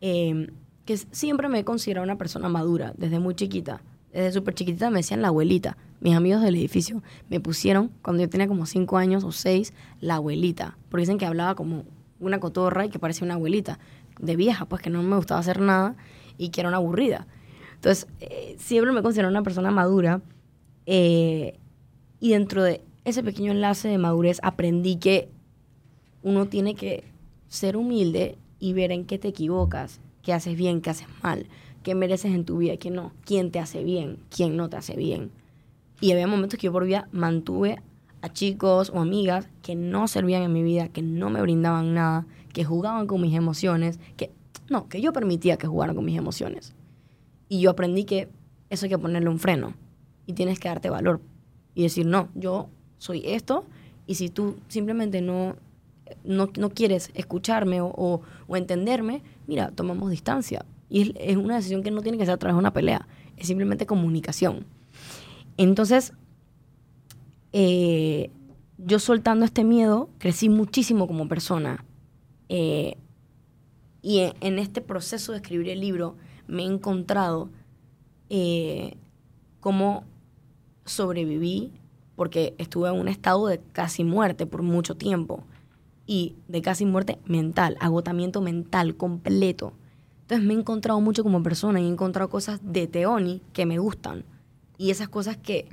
eh, 0.00 0.50
que 0.84 0.96
siempre 0.96 1.48
me 1.48 1.60
he 1.60 1.64
considerado 1.64 2.04
una 2.04 2.18
persona 2.18 2.48
madura 2.48 2.94
desde 2.96 3.18
muy 3.18 3.34
chiquita. 3.34 3.82
Desde 4.12 4.32
súper 4.32 4.54
chiquitita 4.54 4.90
me 4.90 4.98
decían 5.00 5.22
la 5.22 5.28
abuelita. 5.28 5.76
Mis 6.00 6.14
amigos 6.14 6.42
del 6.42 6.54
edificio 6.54 7.02
me 7.28 7.40
pusieron, 7.40 7.90
cuando 8.02 8.22
yo 8.22 8.28
tenía 8.28 8.48
como 8.48 8.64
cinco 8.66 8.96
años 8.96 9.24
o 9.24 9.32
seis, 9.32 9.74
la 10.00 10.16
abuelita. 10.16 10.78
Porque 10.88 11.02
dicen 11.02 11.18
que 11.18 11.26
hablaba 11.26 11.54
como 11.54 11.84
una 12.20 12.40
cotorra 12.40 12.86
y 12.86 12.88
que 12.88 12.98
parecía 12.98 13.24
una 13.24 13.34
abuelita. 13.34 13.78
De 14.18 14.34
vieja, 14.34 14.64
pues 14.64 14.82
que 14.82 14.90
no 14.90 15.02
me 15.02 15.16
gustaba 15.16 15.40
hacer 15.40 15.60
nada 15.60 15.96
y 16.38 16.48
que 16.48 16.60
era 16.60 16.68
una 16.68 16.78
aburrida. 16.78 17.26
Entonces, 17.74 18.08
eh, 18.20 18.56
siempre 18.58 18.92
me 18.92 19.02
considero 19.02 19.28
una 19.28 19.42
persona 19.42 19.70
madura. 19.70 20.22
eh, 20.86 21.58
y 22.20 22.30
dentro 22.30 22.62
de 22.62 22.82
ese 23.04 23.22
pequeño 23.22 23.52
enlace 23.52 23.88
de 23.88 23.98
madurez 23.98 24.40
aprendí 24.42 24.96
que 24.96 25.28
uno 26.22 26.46
tiene 26.46 26.74
que 26.74 27.04
ser 27.48 27.76
humilde 27.76 28.36
y 28.58 28.72
ver 28.72 28.92
en 28.92 29.04
qué 29.04 29.18
te 29.18 29.28
equivocas, 29.28 30.00
qué 30.22 30.32
haces 30.32 30.56
bien, 30.56 30.80
qué 30.80 30.90
haces 30.90 31.08
mal, 31.22 31.46
qué 31.82 31.94
mereces 31.94 32.34
en 32.34 32.44
tu 32.44 32.58
vida 32.58 32.74
y 32.74 32.78
qué 32.78 32.90
no, 32.90 33.12
quién 33.24 33.50
te 33.50 33.58
hace 33.58 33.82
bien, 33.82 34.18
quién 34.30 34.56
no 34.56 34.68
te 34.68 34.76
hace 34.76 34.96
bien. 34.96 35.30
Y 36.00 36.12
había 36.12 36.26
momentos 36.26 36.58
que 36.58 36.66
yo 36.66 36.72
por 36.72 36.84
vida 36.84 37.08
mantuve 37.12 37.80
a 38.20 38.32
chicos 38.32 38.90
o 38.94 39.00
amigas 39.00 39.48
que 39.62 39.74
no 39.74 40.08
servían 40.08 40.42
en 40.42 40.52
mi 40.52 40.62
vida, 40.62 40.88
que 40.88 41.02
no 41.02 41.30
me 41.30 41.40
brindaban 41.40 41.94
nada, 41.94 42.26
que 42.52 42.64
jugaban 42.64 43.06
con 43.06 43.20
mis 43.20 43.34
emociones, 43.34 43.98
que 44.16 44.30
no, 44.68 44.88
que 44.88 45.00
yo 45.00 45.12
permitía 45.12 45.56
que 45.56 45.66
jugaran 45.66 45.94
con 45.94 46.04
mis 46.04 46.18
emociones. 46.18 46.74
Y 47.48 47.60
yo 47.60 47.70
aprendí 47.70 48.04
que 48.04 48.28
eso 48.70 48.86
hay 48.86 48.90
que 48.90 48.98
ponerle 48.98 49.28
un 49.30 49.38
freno 49.38 49.74
y 50.26 50.34
tienes 50.34 50.58
que 50.58 50.68
darte 50.68 50.90
valor 50.90 51.20
y 51.74 51.82
decir, 51.82 52.06
no, 52.06 52.28
yo 52.34 52.68
soy 52.98 53.22
esto 53.24 53.64
y 54.06 54.16
si 54.16 54.28
tú 54.28 54.56
simplemente 54.68 55.22
no, 55.22 55.56
no, 56.24 56.50
no 56.58 56.70
quieres 56.70 57.10
escucharme 57.14 57.80
o, 57.80 57.92
o- 58.46 58.56
entenderme, 58.56 59.22
mira, 59.46 59.70
tomamos 59.70 60.10
distancia. 60.10 60.64
Y 60.90 61.12
es, 61.18 61.36
una 61.36 61.56
decisión 61.56 61.82
que 61.82 61.90
no 61.90 62.02
tiene 62.02 62.18
que 62.18 62.24
ser 62.24 62.34
a 62.34 62.38
través 62.38 62.54
de 62.54 62.60
una 62.60 62.72
pelea, 62.72 63.06
es 63.36 63.46
simplemente 63.46 63.86
comunicación. 63.86 64.66
Entonces, 65.56 66.12
eh, 67.52 68.30
yo 68.78 68.98
soltando 68.98 69.44
este 69.44 69.64
miedo, 69.64 70.08
crecí 70.18 70.48
muchísimo 70.48 71.06
como 71.06 71.28
persona. 71.28 71.84
Eh, 72.48 72.96
y 74.02 74.20
en, 74.20 74.32
en 74.40 74.58
este 74.58 74.80
proceso 74.80 75.32
de 75.32 75.38
escribir 75.38 75.68
el 75.68 75.80
libro 75.80 76.16
me 76.46 76.62
he 76.62 76.66
encontrado 76.66 77.50
eh, 78.30 78.96
cómo 79.60 80.04
sobreviví 80.84 81.72
porque 82.16 82.54
estuve 82.58 82.88
en 82.88 82.98
un 82.98 83.08
estado 83.08 83.46
de 83.48 83.60
casi 83.72 84.04
muerte 84.04 84.46
por 84.46 84.62
mucho 84.62 84.96
tiempo 84.96 85.44
y 86.08 86.36
de 86.48 86.62
casi 86.62 86.86
muerte 86.86 87.18
mental, 87.26 87.76
agotamiento 87.80 88.40
mental 88.40 88.96
completo. 88.96 89.74
Entonces 90.22 90.44
me 90.44 90.54
he 90.54 90.56
encontrado 90.56 91.00
mucho 91.02 91.22
como 91.22 91.42
persona 91.42 91.80
y 91.80 91.84
he 91.84 91.88
encontrado 91.88 92.30
cosas 92.30 92.60
de 92.62 92.86
Teoni 92.86 93.42
que 93.52 93.66
me 93.66 93.78
gustan. 93.78 94.24
Y 94.78 94.90
esas 94.90 95.10
cosas 95.10 95.36
que 95.36 95.68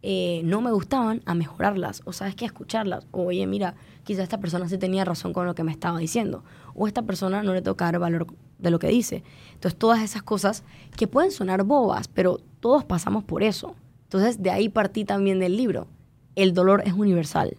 eh, 0.00 0.40
no 0.44 0.62
me 0.62 0.72
gustaban 0.72 1.20
a 1.26 1.34
mejorarlas 1.34 2.00
o 2.06 2.14
sabes 2.14 2.34
que 2.34 2.46
a 2.46 2.48
escucharlas. 2.48 3.06
O 3.10 3.24
oye 3.24 3.46
mira 3.46 3.74
quizás 4.04 4.22
esta 4.22 4.40
persona 4.40 4.70
sí 4.70 4.78
tenía 4.78 5.04
razón 5.04 5.34
con 5.34 5.44
lo 5.44 5.54
que 5.54 5.64
me 5.64 5.72
estaba 5.72 5.98
diciendo. 5.98 6.44
O 6.74 6.86
esta 6.86 7.02
persona 7.02 7.42
no 7.42 7.52
le 7.52 7.60
toca 7.60 7.84
dar 7.84 7.98
valor 7.98 8.26
de 8.58 8.70
lo 8.70 8.78
que 8.78 8.88
dice. 8.88 9.22
Entonces 9.52 9.78
todas 9.78 10.00
esas 10.00 10.22
cosas 10.22 10.64
que 10.96 11.06
pueden 11.06 11.30
sonar 11.30 11.62
bobas 11.64 12.08
pero 12.08 12.40
todos 12.60 12.84
pasamos 12.84 13.22
por 13.22 13.42
eso. 13.42 13.74
Entonces 14.04 14.42
de 14.42 14.50
ahí 14.50 14.70
partí 14.70 15.04
también 15.04 15.38
del 15.38 15.58
libro. 15.58 15.88
El 16.36 16.54
dolor 16.54 16.82
es 16.86 16.94
universal. 16.94 17.58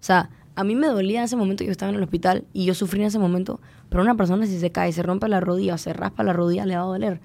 O 0.00 0.02
sea 0.06 0.30
a 0.56 0.64
mí 0.64 0.74
me 0.74 0.88
dolía 0.88 1.18
en 1.20 1.24
ese 1.26 1.36
momento 1.36 1.58
que 1.60 1.66
yo 1.66 1.72
estaba 1.72 1.90
en 1.90 1.96
el 1.96 2.02
hospital 2.02 2.44
y 2.52 2.64
yo 2.64 2.74
sufrí 2.74 3.00
en 3.00 3.06
ese 3.06 3.18
momento 3.18 3.60
pero 3.88 4.02
una 4.02 4.16
persona 4.16 4.46
si 4.46 4.58
se 4.58 4.72
cae 4.72 4.92
se 4.92 5.02
rompe 5.02 5.28
la 5.28 5.40
rodilla 5.40 5.74
o 5.74 5.78
se 5.78 5.92
raspa 5.92 6.24
la 6.24 6.32
rodilla 6.32 6.66
le 6.66 6.76
va 6.76 6.82
a 6.82 6.86
doler 6.86 7.20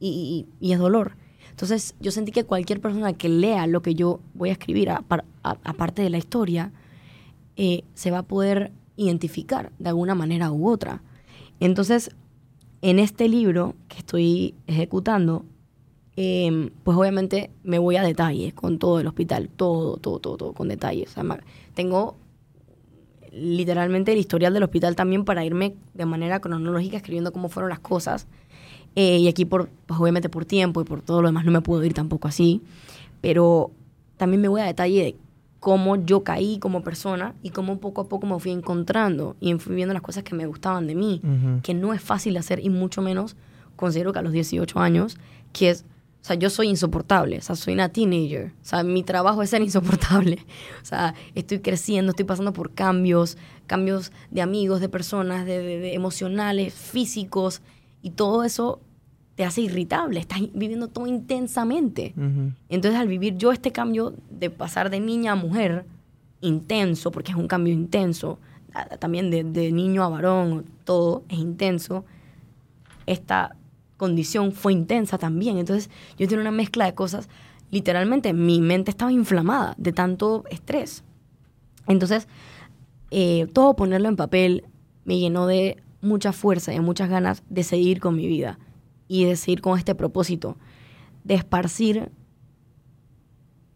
y, 0.00 0.46
y- 0.60 0.72
es 0.72 0.78
dolor. 0.78 1.16
Entonces 1.50 1.94
yo 2.00 2.12
sentí 2.12 2.30
que 2.32 2.44
cualquier 2.44 2.80
persona 2.80 3.12
que 3.14 3.28
lea 3.28 3.66
lo 3.66 3.82
que 3.82 3.94
yo 3.94 4.20
voy 4.34 4.50
a 4.50 4.52
escribir, 4.52 4.90
aparte 4.90 6.02
de 6.02 6.10
la 6.10 6.18
historia, 6.18 6.72
eh, 7.56 7.82
se 7.94 8.10
va 8.12 8.18
a 8.18 8.22
poder 8.22 8.70
identificar 8.96 9.72
de 9.80 9.88
alguna 9.88 10.14
manera 10.14 10.52
u 10.52 10.68
otra. 10.68 11.02
Entonces, 11.58 12.10
en 12.80 13.00
este 13.00 13.28
libro 13.28 13.74
que 13.88 13.98
estoy 13.98 14.54
ejecutando, 14.68 15.44
eh, 16.16 16.70
pues 16.84 16.96
obviamente 16.96 17.50
me 17.64 17.80
voy 17.80 17.96
a 17.96 18.02
detalle 18.02 18.52
con 18.52 18.78
todo 18.78 19.00
el 19.00 19.06
hospital, 19.08 19.48
todo, 19.48 19.96
todo, 19.96 20.20
todo, 20.20 20.36
todo, 20.36 20.52
con 20.52 20.68
detalles. 20.68 21.10
O 21.10 21.14
sea, 21.22 21.40
tengo 21.74 22.16
literalmente 23.32 24.12
el 24.12 24.18
historial 24.18 24.54
del 24.54 24.62
hospital 24.62 24.96
también 24.96 25.24
para 25.24 25.44
irme 25.44 25.74
de 25.94 26.06
manera 26.06 26.40
cronológica 26.40 26.96
escribiendo 26.96 27.32
cómo 27.32 27.48
fueron 27.48 27.70
las 27.70 27.80
cosas. 27.80 28.26
Eh, 28.96 29.18
y 29.18 29.28
aquí, 29.28 29.44
por, 29.44 29.68
pues 29.86 30.00
obviamente 30.00 30.28
por 30.28 30.44
tiempo 30.44 30.80
y 30.80 30.84
por 30.84 31.02
todo 31.02 31.22
lo 31.22 31.28
demás, 31.28 31.44
no 31.44 31.52
me 31.52 31.60
puedo 31.60 31.84
ir 31.84 31.94
tampoco 31.94 32.26
así. 32.28 32.62
Pero 33.20 33.70
también 34.16 34.40
me 34.40 34.48
voy 34.48 34.60
a 34.60 34.64
detalle 34.64 35.02
de 35.04 35.16
cómo 35.60 35.96
yo 35.96 36.22
caí 36.22 36.58
como 36.58 36.82
persona 36.82 37.34
y 37.42 37.50
cómo 37.50 37.78
poco 37.78 38.02
a 38.02 38.08
poco 38.08 38.26
me 38.26 38.38
fui 38.38 38.52
encontrando 38.52 39.36
y 39.40 39.52
fui 39.54 39.74
viendo 39.74 39.92
las 39.92 40.02
cosas 40.02 40.22
que 40.22 40.34
me 40.34 40.46
gustaban 40.46 40.86
de 40.86 40.94
mí, 40.94 41.20
Ujú. 41.24 41.60
que 41.62 41.74
no 41.74 41.92
es 41.92 42.00
fácil 42.00 42.36
hacer 42.36 42.60
y 42.64 42.70
mucho 42.70 43.02
menos 43.02 43.36
considero 43.76 44.12
que 44.12 44.20
a 44.20 44.22
los 44.22 44.32
18 44.32 44.78
años, 44.80 45.18
que 45.52 45.70
es 45.70 45.84
sea, 46.28 46.36
yo 46.36 46.50
soy 46.50 46.68
insoportable, 46.68 47.38
o 47.38 47.42
sea, 47.42 47.56
soy 47.56 47.74
una 47.74 47.88
teenager. 47.88 48.52
O 48.62 48.64
sea, 48.64 48.82
mi 48.82 49.02
trabajo 49.02 49.42
es 49.42 49.50
ser 49.50 49.62
insoportable. 49.62 50.38
O 50.82 50.84
sea, 50.88 51.14
estoy 51.34 51.58
creciendo, 51.58 52.10
estoy 52.10 52.24
pasando 52.24 52.52
por 52.52 52.72
cambios, 52.72 53.36
cambios 53.66 54.12
de 54.30 54.40
amigos, 54.40 54.80
de 54.80 54.88
personas, 54.88 55.44
de, 55.44 55.58
de 55.60 55.94
emocionales, 55.94 56.72
físicos, 56.72 57.60
y 58.02 58.10
todo 58.10 58.44
eso 58.44 58.80
te 59.34 59.44
hace 59.44 59.60
irritable, 59.60 60.18
estás 60.18 60.40
viviendo 60.52 60.88
todo 60.88 61.06
intensamente. 61.06 62.12
Entonces 62.68 62.98
al 62.98 63.06
vivir 63.06 63.36
yo 63.36 63.52
este 63.52 63.70
cambio 63.70 64.14
de 64.30 64.50
pasar 64.50 64.90
de 64.90 64.98
niña 64.98 65.32
a 65.32 65.36
mujer, 65.36 65.84
intenso, 66.40 67.12
porque 67.12 67.30
es 67.30 67.36
un 67.36 67.46
cambio 67.46 67.72
intenso, 67.72 68.40
también 68.98 69.30
de, 69.30 69.44
de 69.44 69.70
niño 69.70 70.02
a 70.02 70.08
varón, 70.08 70.64
todo 70.84 71.22
es 71.28 71.38
intenso, 71.38 72.04
esta 73.06 73.54
condición 73.98 74.52
fue 74.52 74.72
intensa 74.72 75.18
también. 75.18 75.58
Entonces 75.58 75.90
yo 76.16 76.26
tenía 76.26 76.40
una 76.40 76.50
mezcla 76.50 76.86
de 76.86 76.94
cosas, 76.94 77.28
literalmente 77.70 78.32
mi 78.32 78.62
mente 78.62 78.90
estaba 78.90 79.12
inflamada 79.12 79.74
de 79.76 79.92
tanto 79.92 80.44
estrés. 80.50 81.04
Entonces, 81.86 82.26
eh, 83.10 83.46
todo 83.52 83.76
ponerlo 83.76 84.08
en 84.08 84.16
papel 84.16 84.64
me 85.04 85.18
llenó 85.18 85.46
de 85.46 85.82
mucha 86.00 86.32
fuerza 86.32 86.72
y 86.72 86.80
muchas 86.80 87.10
ganas 87.10 87.42
de 87.50 87.62
seguir 87.62 88.00
con 88.00 88.16
mi 88.16 88.26
vida 88.26 88.58
y 89.08 89.24
de 89.24 89.36
seguir 89.36 89.60
con 89.60 89.76
este 89.76 89.94
propósito, 89.94 90.56
de 91.24 91.34
esparcir 91.34 92.10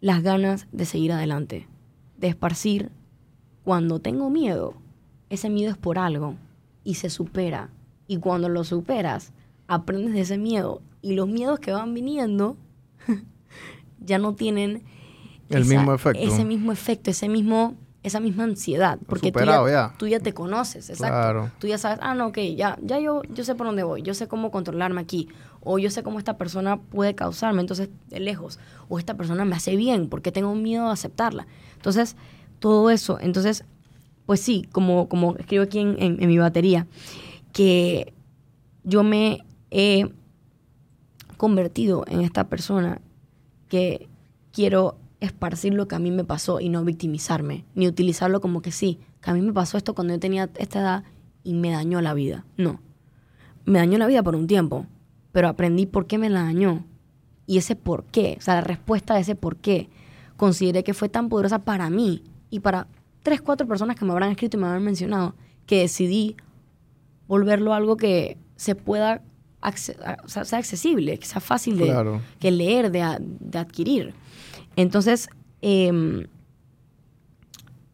las 0.00 0.22
ganas 0.22 0.66
de 0.72 0.84
seguir 0.84 1.12
adelante, 1.12 1.68
de 2.18 2.28
esparcir 2.28 2.90
cuando 3.64 4.00
tengo 4.00 4.30
miedo, 4.30 4.74
ese 5.30 5.48
miedo 5.48 5.70
es 5.70 5.78
por 5.78 5.98
algo 5.98 6.36
y 6.84 6.94
se 6.94 7.08
supera. 7.08 7.70
Y 8.06 8.18
cuando 8.18 8.48
lo 8.48 8.64
superas, 8.64 9.32
aprendes 9.66 10.12
de 10.14 10.20
ese 10.20 10.38
miedo 10.38 10.82
y 11.00 11.14
los 11.14 11.28
miedos 11.28 11.58
que 11.58 11.72
van 11.72 11.94
viniendo 11.94 12.56
ya 14.00 14.18
no 14.18 14.34
tienen 14.34 14.84
el 15.48 15.64
mismo 15.64 15.94
efecto. 15.94 16.20
ese 16.20 16.44
mismo 16.44 16.72
efecto, 16.72 17.10
ese 17.10 17.28
mismo 17.28 17.76
esa 18.02 18.20
misma 18.20 18.44
ansiedad. 18.44 18.98
Porque 19.06 19.30
tú, 19.30 19.38
ya, 19.44 19.94
tú, 19.96 20.08
ya, 20.08 20.18
te 20.18 20.34
conoces, 20.34 20.90
exacto. 20.90 21.50
Tú 21.58 21.68
ya 21.68 21.78
sabes, 21.78 21.98
ah, 22.02 22.14
no, 22.14 22.28
ok, 22.28 22.38
ya, 22.56 22.76
ya 22.82 22.98
yo, 22.98 23.22
yo 23.32 23.44
sé 23.44 23.54
por 23.54 23.66
dónde 23.66 23.84
voy, 23.84 24.02
yo 24.02 24.14
sé 24.14 24.26
cómo 24.26 24.50
controlarme 24.50 25.00
aquí, 25.00 25.28
o 25.60 25.78
yo 25.78 25.88
sé 25.90 26.02
cómo 26.02 26.18
esta 26.18 26.36
persona 26.36 26.80
puede 26.80 27.14
causarme, 27.14 27.60
entonces, 27.60 27.90
de 28.08 28.20
lejos, 28.20 28.58
o 28.88 28.98
esta 28.98 29.16
persona 29.16 29.44
me 29.44 29.54
hace 29.54 29.76
bien, 29.76 30.08
porque 30.08 30.32
tengo 30.32 30.54
miedo 30.54 30.88
a 30.88 30.92
aceptarla. 30.92 31.46
Entonces, 31.74 32.16
todo 32.58 32.90
eso, 32.90 33.18
entonces, 33.20 33.64
pues 34.26 34.40
sí, 34.40 34.66
como, 34.72 35.08
como 35.08 35.36
escribo 35.36 35.62
aquí 35.62 35.78
en, 35.78 35.96
en 35.98 36.26
mi 36.26 36.38
batería, 36.38 36.88
que 37.52 38.12
yo 38.82 39.04
me 39.04 39.44
he 39.72 40.12
convertido 41.36 42.04
en 42.06 42.20
esta 42.20 42.48
persona 42.48 43.00
que 43.68 44.08
quiero 44.52 44.98
esparcir 45.20 45.72
lo 45.74 45.88
que 45.88 45.94
a 45.94 45.98
mí 45.98 46.10
me 46.10 46.24
pasó 46.24 46.60
y 46.60 46.68
no 46.68 46.84
victimizarme, 46.84 47.64
ni 47.74 47.88
utilizarlo 47.88 48.40
como 48.40 48.60
que 48.60 48.70
sí, 48.70 49.00
que 49.20 49.30
a 49.30 49.34
mí 49.34 49.40
me 49.40 49.52
pasó 49.52 49.78
esto 49.78 49.94
cuando 49.94 50.14
yo 50.14 50.20
tenía 50.20 50.50
esta 50.58 50.80
edad 50.80 51.04
y 51.42 51.54
me 51.54 51.70
dañó 51.70 52.00
la 52.00 52.12
vida. 52.12 52.44
No, 52.56 52.80
me 53.64 53.78
dañó 53.78 53.98
la 53.98 54.06
vida 54.06 54.22
por 54.22 54.36
un 54.36 54.46
tiempo, 54.46 54.86
pero 55.32 55.48
aprendí 55.48 55.86
por 55.86 56.06
qué 56.06 56.18
me 56.18 56.28
la 56.28 56.42
dañó 56.42 56.84
y 57.46 57.58
ese 57.58 57.76
por 57.76 58.04
qué, 58.04 58.36
o 58.38 58.42
sea, 58.42 58.56
la 58.56 58.60
respuesta 58.60 59.14
a 59.14 59.18
ese 59.18 59.34
por 59.34 59.56
qué, 59.56 59.88
consideré 60.36 60.84
que 60.84 60.94
fue 60.94 61.08
tan 61.08 61.28
poderosa 61.28 61.60
para 61.60 61.88
mí 61.88 62.22
y 62.50 62.60
para 62.60 62.88
tres, 63.22 63.40
cuatro 63.40 63.66
personas 63.66 63.96
que 63.96 64.04
me 64.04 64.12
habrán 64.12 64.30
escrito 64.30 64.56
y 64.56 64.60
me 64.60 64.66
habrán 64.66 64.84
mencionado, 64.84 65.34
que 65.66 65.80
decidí 65.80 66.36
volverlo 67.26 67.72
algo 67.72 67.96
que 67.96 68.36
se 68.56 68.74
pueda, 68.74 69.22
o 69.62 70.28
sea, 70.28 70.44
sea 70.44 70.58
accesible, 70.58 71.18
que 71.18 71.26
sea 71.26 71.40
fácil 71.40 71.78
de 71.78 72.20
que 72.40 72.50
leer, 72.50 72.90
de, 72.90 73.16
de 73.20 73.58
adquirir. 73.58 74.14
Entonces, 74.76 75.28
em, 75.60 76.26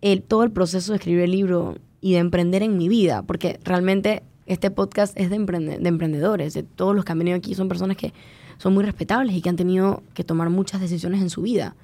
el, 0.00 0.22
todo 0.22 0.44
el 0.44 0.50
proceso 0.50 0.92
de 0.92 0.96
escribir 0.96 1.22
el 1.22 1.32
libro 1.32 1.76
y 2.00 2.12
de 2.12 2.18
emprender 2.18 2.62
en 2.62 2.76
mi 2.76 2.88
vida, 2.88 3.22
porque 3.22 3.58
realmente 3.64 4.22
este 4.46 4.70
podcast 4.70 5.18
es 5.18 5.30
de, 5.30 5.36
emprendedores, 5.36 6.54
de 6.54 6.62
todos 6.62 6.94
los 6.94 7.04
que 7.04 7.12
han 7.12 7.18
venido 7.18 7.36
aquí 7.36 7.54
son 7.54 7.68
personas 7.68 7.96
que 7.96 8.12
son 8.56 8.74
muy 8.74 8.82
respetables 8.82 9.36
y 9.36 9.42
que 9.42 9.48
han 9.50 9.56
tenido 9.56 10.02
que 10.14 10.24
tomar 10.24 10.50
muchas 10.50 10.80
decisiones 10.80 11.20
en 11.20 11.30
su 11.30 11.42
vida. 11.42 11.76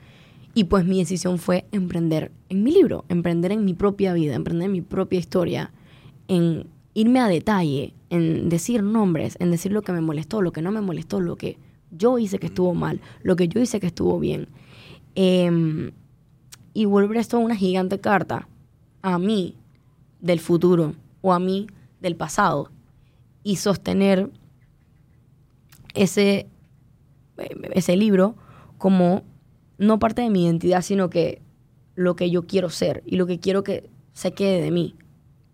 Y 0.55 0.65
pues 0.65 0.85
mi 0.85 0.99
decisión 0.99 1.39
fue 1.39 1.67
emprender 1.73 2.31
en 2.49 2.63
mi 2.63 2.73
libro, 2.73 3.05
emprender 3.09 3.53
en 3.53 3.65
mi 3.65 3.75
propia 3.75 4.13
vida, 4.13 4.35
emprender 4.35 4.67
en 4.67 4.73
mi 4.73 4.81
propia 4.81 5.19
historia, 5.19 5.73
en 6.29 6.67
irme 6.95 7.21
a 7.21 7.29
detalle, 7.29 7.93
en 8.11 8.49
decir 8.49 8.83
nombres, 8.83 9.37
en 9.41 9.51
decir 9.51 9.73
lo 9.73 9.83
que 9.83 9.93
me 9.93 10.01
molestó, 10.01 10.41
lo 10.41 10.53
que 10.53 10.63
no 10.63 10.71
me 10.71 10.81
molestó, 10.81 11.21
lo 11.21 11.37
que 11.37 11.59
yo 11.91 12.19
hice 12.19 12.39
que 12.39 12.47
estuvo 12.47 12.75
mal, 12.75 13.01
lo 13.23 13.37
que 13.37 13.49
yo 13.49 13.61
hice 13.61 13.81
que 13.81 13.89
estuvo 13.89 14.19
bien. 14.21 14.49
Em, 15.15 15.91
y 16.73 16.85
volver 16.87 17.19
esto 17.19 17.39
una 17.39 17.57
gigante 17.57 18.01
carta 18.01 18.49
a 19.03 19.19
mí 19.19 19.57
del 20.21 20.41
futuro 20.41 20.95
o 21.21 21.33
a 21.33 21.39
mí 21.39 21.67
del 22.01 22.17
pasado 22.17 22.71
y 23.43 23.57
sostener 23.57 24.31
ese, 25.95 26.47
ese 27.73 27.97
libro 27.97 28.37
como 28.79 29.23
no 29.79 29.99
parte 29.99 30.23
de 30.23 30.31
mi 30.31 30.45
identidad, 30.45 30.83
sino 30.83 31.11
que 31.11 31.43
lo 31.95 32.17
que 32.17 32.31
yo 32.31 32.47
quiero 32.47 32.71
ser 32.71 33.03
y 33.07 33.17
lo 33.17 33.27
que 33.27 33.39
quiero 33.39 33.63
que 33.63 33.89
se 34.13 34.33
quede 34.33 34.63
de 34.63 34.71
mí. 34.71 34.95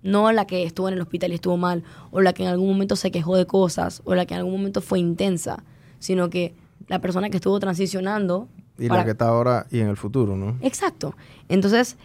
No 0.02 0.32
la 0.32 0.46
que 0.46 0.62
estuvo 0.62 0.88
en 0.88 0.94
el 0.94 1.00
hospital 1.00 1.32
y 1.32 1.34
estuvo 1.34 1.56
mal, 1.56 1.84
o 2.10 2.20
la 2.20 2.32
que 2.32 2.44
en 2.44 2.48
algún 2.48 2.68
momento 2.68 2.96
se 2.96 3.10
quejó 3.10 3.36
de 3.36 3.46
cosas, 3.46 4.02
o 4.04 4.14
la 4.14 4.26
que 4.26 4.34
en 4.34 4.38
algún 4.38 4.54
momento 4.54 4.80
fue 4.80 4.98
intensa, 4.98 5.62
sino 5.98 6.30
que 6.30 6.54
la 6.88 7.00
persona 7.00 7.30
que 7.30 7.36
estuvo 7.36 7.58
transicionando 7.60 8.48
y 8.80 8.88
la 8.88 9.04
que 9.04 9.10
está 9.10 9.28
ahora 9.28 9.66
y 9.70 9.80
en 9.80 9.88
el 9.88 9.96
futuro, 9.96 10.36
¿no? 10.36 10.56
Exacto. 10.62 11.14
Entonces, 11.48 11.98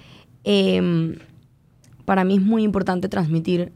em, 0.43 1.15
para 2.03 2.25
mí 2.25 2.35
es 2.35 2.41
muy 2.41 2.63
importante 2.63 3.07
transmitir 3.07 3.71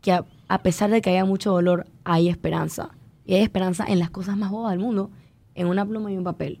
que 0.00 0.12
a, 0.12 0.62
pesar 0.62 0.90
de 0.90 1.00
que 1.00 1.10
haya 1.10 1.24
mucho 1.24 1.52
dolor, 1.52 1.86
hay 2.04 2.28
esperanza. 2.28 2.90
Y 3.24 3.34
hay 3.34 3.42
esperanza 3.42 3.84
en 3.86 4.00
las 4.00 4.10
cosas 4.10 4.36
más 4.36 4.50
bobas 4.50 4.72
del 4.72 4.80
mundo, 4.80 5.10
en 5.54 5.68
una 5.68 5.86
pluma 5.86 6.10
y 6.10 6.16
un 6.16 6.24
papel. 6.24 6.60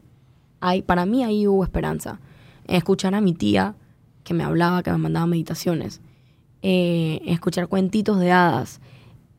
Hay, 0.60 0.82
para 0.82 1.06
mí 1.06 1.24
ahí 1.24 1.48
hubo 1.48 1.64
esperanza. 1.64 2.20
En 2.68 2.76
escuchar 2.76 3.14
a 3.16 3.20
mi 3.20 3.34
tía 3.34 3.74
que 4.22 4.32
me 4.32 4.44
hablaba, 4.44 4.84
que 4.84 4.92
me 4.92 4.98
mandaba 4.98 5.26
meditaciones. 5.26 6.00
Eh, 6.62 7.22
escuchar 7.26 7.68
cuentitos 7.68 8.18
de 8.20 8.32
hadas. 8.32 8.80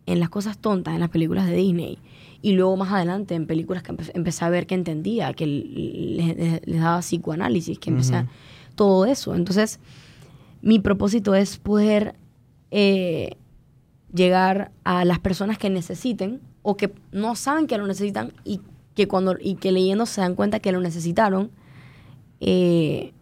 En 0.08 0.20
las 0.20 0.30
cosas 0.30 0.58
tontas, 0.58 0.96
en 0.96 1.00
las 1.00 1.10
películas 1.10 1.46
de 1.48 1.56
Disney 1.56 2.00
y 2.42 2.54
luego 2.54 2.76
más 2.76 2.92
adelante 2.92 3.36
en 3.36 3.46
películas 3.46 3.84
que 3.84 3.96
empecé 4.14 4.46
a 4.46 4.50
ver 4.50 4.66
que 4.66 4.76
entendía, 4.76 5.34
que 5.34 5.46
les, 5.46 6.80
daba 6.80 7.00
psicoanálisis, 7.02 7.78
que 7.78 7.92
empecé 7.92 8.16
a, 8.16 8.28
todo 8.76 9.06
eso. 9.06 9.36
Entonces, 9.36 9.80
mi 10.62 10.80
propósito 10.80 11.36
es 11.36 11.58
poder 11.58 12.16
eh, 12.72 13.36
llegar 14.14 14.72
a 14.84 15.06
las 15.06 15.20
personas 15.20 15.58
que 15.58 15.70
necesiten 15.70 16.42
o 16.64 16.78
que 16.78 16.94
no 17.12 17.36
saben 17.36 17.68
que 17.68 17.78
lo 17.78 17.86
necesitan 17.86 18.34
y 18.44 18.62
que 18.96 19.08
cuando 19.08 19.36
y 19.40 19.56
que 19.56 19.72
leyendo 19.72 20.06
se 20.06 20.22
dan 20.22 20.36
cuenta 20.36 20.60
que 20.60 20.72
lo 20.72 20.80
necesitaron 20.80 21.52
eh, 22.40 23.14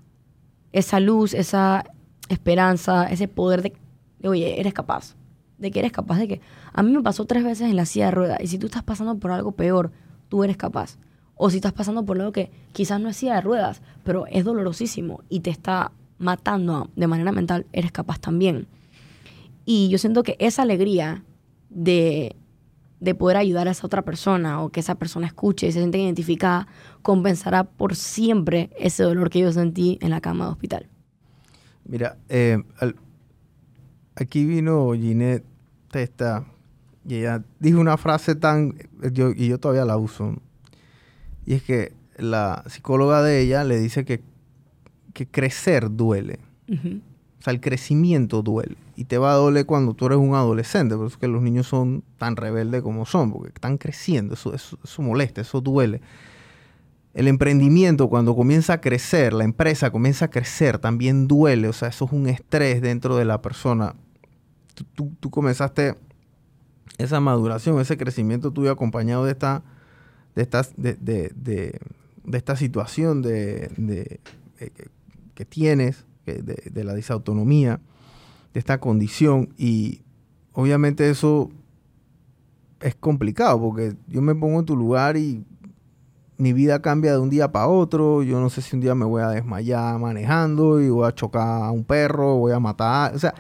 esa 0.71 0.99
luz 0.99 1.33
esa 1.33 1.85
esperanza 2.27 3.05
ese 3.05 3.27
poder 3.27 3.62
de, 3.62 3.73
de, 4.19 4.29
oye 4.29 4.60
eres 4.60 4.73
capaz 4.73 5.15
de 5.60 5.71
que 5.71 5.79
eres 5.79 5.91
capaz 5.91 6.17
de 6.17 6.27
que... 6.27 6.41
A 6.73 6.82
mí 6.82 6.91
me 6.91 7.03
pasó 7.03 7.25
tres 7.25 7.43
veces 7.43 7.69
en 7.69 7.75
la 7.75 7.86
silla 7.86 8.05
de 8.05 8.12
ruedas 8.12 8.39
y 8.41 8.47
si 8.47 8.58
tú 8.58 8.67
estás 8.67 8.84
pasando 8.84 9.17
por 9.19 9.32
algo 9.32 9.51
peor, 9.51 9.91
tú 10.29 10.43
eres 10.43 10.58
capaz. 10.58 10.97
O 11.36 11.49
si 11.49 11.58
estás 11.58 11.73
pasando 11.73 12.05
por 12.05 12.19
algo 12.19 12.32
que 12.32 12.51
quizás 12.73 12.99
no 12.99 13.10
es 13.10 13.17
silla 13.17 13.36
de 13.36 13.41
ruedas, 13.41 13.82
pero 14.03 14.25
es 14.27 14.43
dolorosísimo 14.43 15.21
y 15.29 15.41
te 15.41 15.49
está 15.49 15.91
matando 16.17 16.89
de 16.95 17.08
manera 17.08 17.32
mental, 17.32 17.65
eres 17.71 17.91
capaz 17.91 18.19
también. 18.19 18.67
Y 19.65 19.89
yo 19.89 19.97
siento 19.97 20.23
que 20.23 20.36
esa 20.39 20.63
alegría 20.63 21.23
de, 21.69 22.36
de 22.99 23.15
poder 23.15 23.38
ayudar 23.38 23.67
a 23.67 23.71
esa 23.71 23.86
otra 23.86 24.03
persona 24.03 24.62
o 24.63 24.69
que 24.69 24.79
esa 24.79 24.95
persona 24.95 25.27
escuche 25.27 25.67
y 25.67 25.71
se 25.71 25.79
siente 25.79 25.97
identificada, 25.97 26.67
compensará 27.01 27.65
por 27.65 27.95
siempre 27.95 28.69
ese 28.77 29.03
dolor 29.03 29.29
que 29.29 29.39
yo 29.39 29.51
sentí 29.51 29.97
en 30.01 30.10
la 30.10 30.21
cama 30.21 30.45
de 30.45 30.51
hospital. 30.51 30.88
Mira, 31.86 32.17
eh, 32.27 32.62
aquí 34.23 34.45
vino 34.45 34.91
Ginette 34.93 35.45
Testa 35.91 36.45
y 37.05 37.15
ella 37.15 37.43
dijo 37.60 37.79
una 37.79 37.97
frase 37.97 38.36
tan, 38.36 38.75
yo, 39.12 39.32
y 39.32 39.47
yo 39.47 39.58
todavía 39.58 39.86
la 39.86 39.97
uso, 39.97 40.36
y 41.45 41.55
es 41.55 41.63
que 41.63 41.93
la 42.17 42.63
psicóloga 42.67 43.23
de 43.23 43.41
ella 43.41 43.63
le 43.63 43.79
dice 43.79 44.05
que, 44.05 44.21
que 45.13 45.25
crecer 45.25 45.89
duele. 45.89 46.39
O 46.69 47.41
sea, 47.41 47.53
el 47.53 47.62
crecimiento 47.62 48.43
duele. 48.43 48.75
Y 48.95 49.05
te 49.05 49.17
va 49.17 49.32
a 49.32 49.36
doler 49.36 49.65
cuando 49.65 49.95
tú 49.95 50.05
eres 50.05 50.19
un 50.19 50.36
adolescente, 50.36 50.95
por 50.95 51.08
eso 51.08 51.15
es 51.15 51.19
que 51.19 51.27
los 51.27 51.41
niños 51.41 51.65
son 51.65 52.03
tan 52.17 52.36
rebeldes 52.36 52.84
como 52.84 53.05
son, 53.05 53.32
porque 53.32 53.47
están 53.47 53.77
creciendo, 53.77 54.36
eso, 54.36 54.53
eso, 54.53 54.77
eso 54.84 55.01
molesta, 55.01 55.41
eso 55.41 55.62
duele. 55.62 56.01
El 57.15 57.27
emprendimiento 57.27 58.10
cuando 58.10 58.36
comienza 58.36 58.73
a 58.73 58.82
crecer, 58.82 59.34
la 59.34 59.45
empresa 59.45 59.89
comienza 59.89 60.25
a 60.25 60.29
crecer, 60.29 60.77
también 60.77 61.27
duele, 61.27 61.69
o 61.69 61.73
sea, 61.73 61.88
eso 61.88 62.05
es 62.05 62.12
un 62.12 62.27
estrés 62.27 62.82
dentro 62.82 63.15
de 63.15 63.25
la 63.25 63.41
persona 63.41 63.95
tú, 64.93 65.29
comenzaste 65.29 65.95
esa 66.97 67.19
maduración, 67.19 67.79
ese 67.79 67.97
crecimiento 67.97 68.51
tuyo 68.51 68.71
acompañado 68.71 69.25
de 69.25 69.31
esta, 69.31 69.63
de, 70.35 70.41
estas, 70.41 70.73
de, 70.75 70.95
de, 70.95 71.31
de, 71.35 72.37
esta 72.37 72.55
situación 72.55 73.21
de, 73.21 74.19
eh, 74.59 74.71
que, 75.35 75.45
tienes, 75.45 76.05
de, 76.25 76.83
la 76.83 76.93
disautonomía, 76.93 77.79
de 78.53 78.59
esta 78.59 78.79
condición. 78.79 79.53
Y 79.57 80.01
obviamente 80.53 81.09
eso 81.09 81.49
es 82.81 82.95
complicado 82.95 83.59
porque 83.59 83.95
yo 84.07 84.21
me 84.21 84.35
pongo 84.35 84.59
en 84.59 84.65
tu 84.65 84.75
lugar 84.75 85.17
y 85.17 85.43
mi 86.37 86.53
vida 86.53 86.81
cambia 86.81 87.11
de 87.11 87.19
un 87.19 87.29
día 87.29 87.51
para 87.51 87.67
otro. 87.67 88.23
Yo 88.23 88.39
no 88.39 88.49
sé 88.49 88.61
si 88.61 88.75
un 88.75 88.81
día 88.81 88.95
me 88.95 89.05
voy 89.05 89.21
a 89.21 89.29
desmayar 89.29 89.99
manejando 89.99 90.81
y 90.81 90.89
voy 90.89 91.07
a 91.07 91.13
chocar 91.13 91.63
a 91.63 91.71
un 91.71 91.83
perro, 91.83 92.37
voy 92.37 92.53
a 92.53 92.59
matar. 92.59 93.13
O 93.13 93.19
sea, 93.19 93.33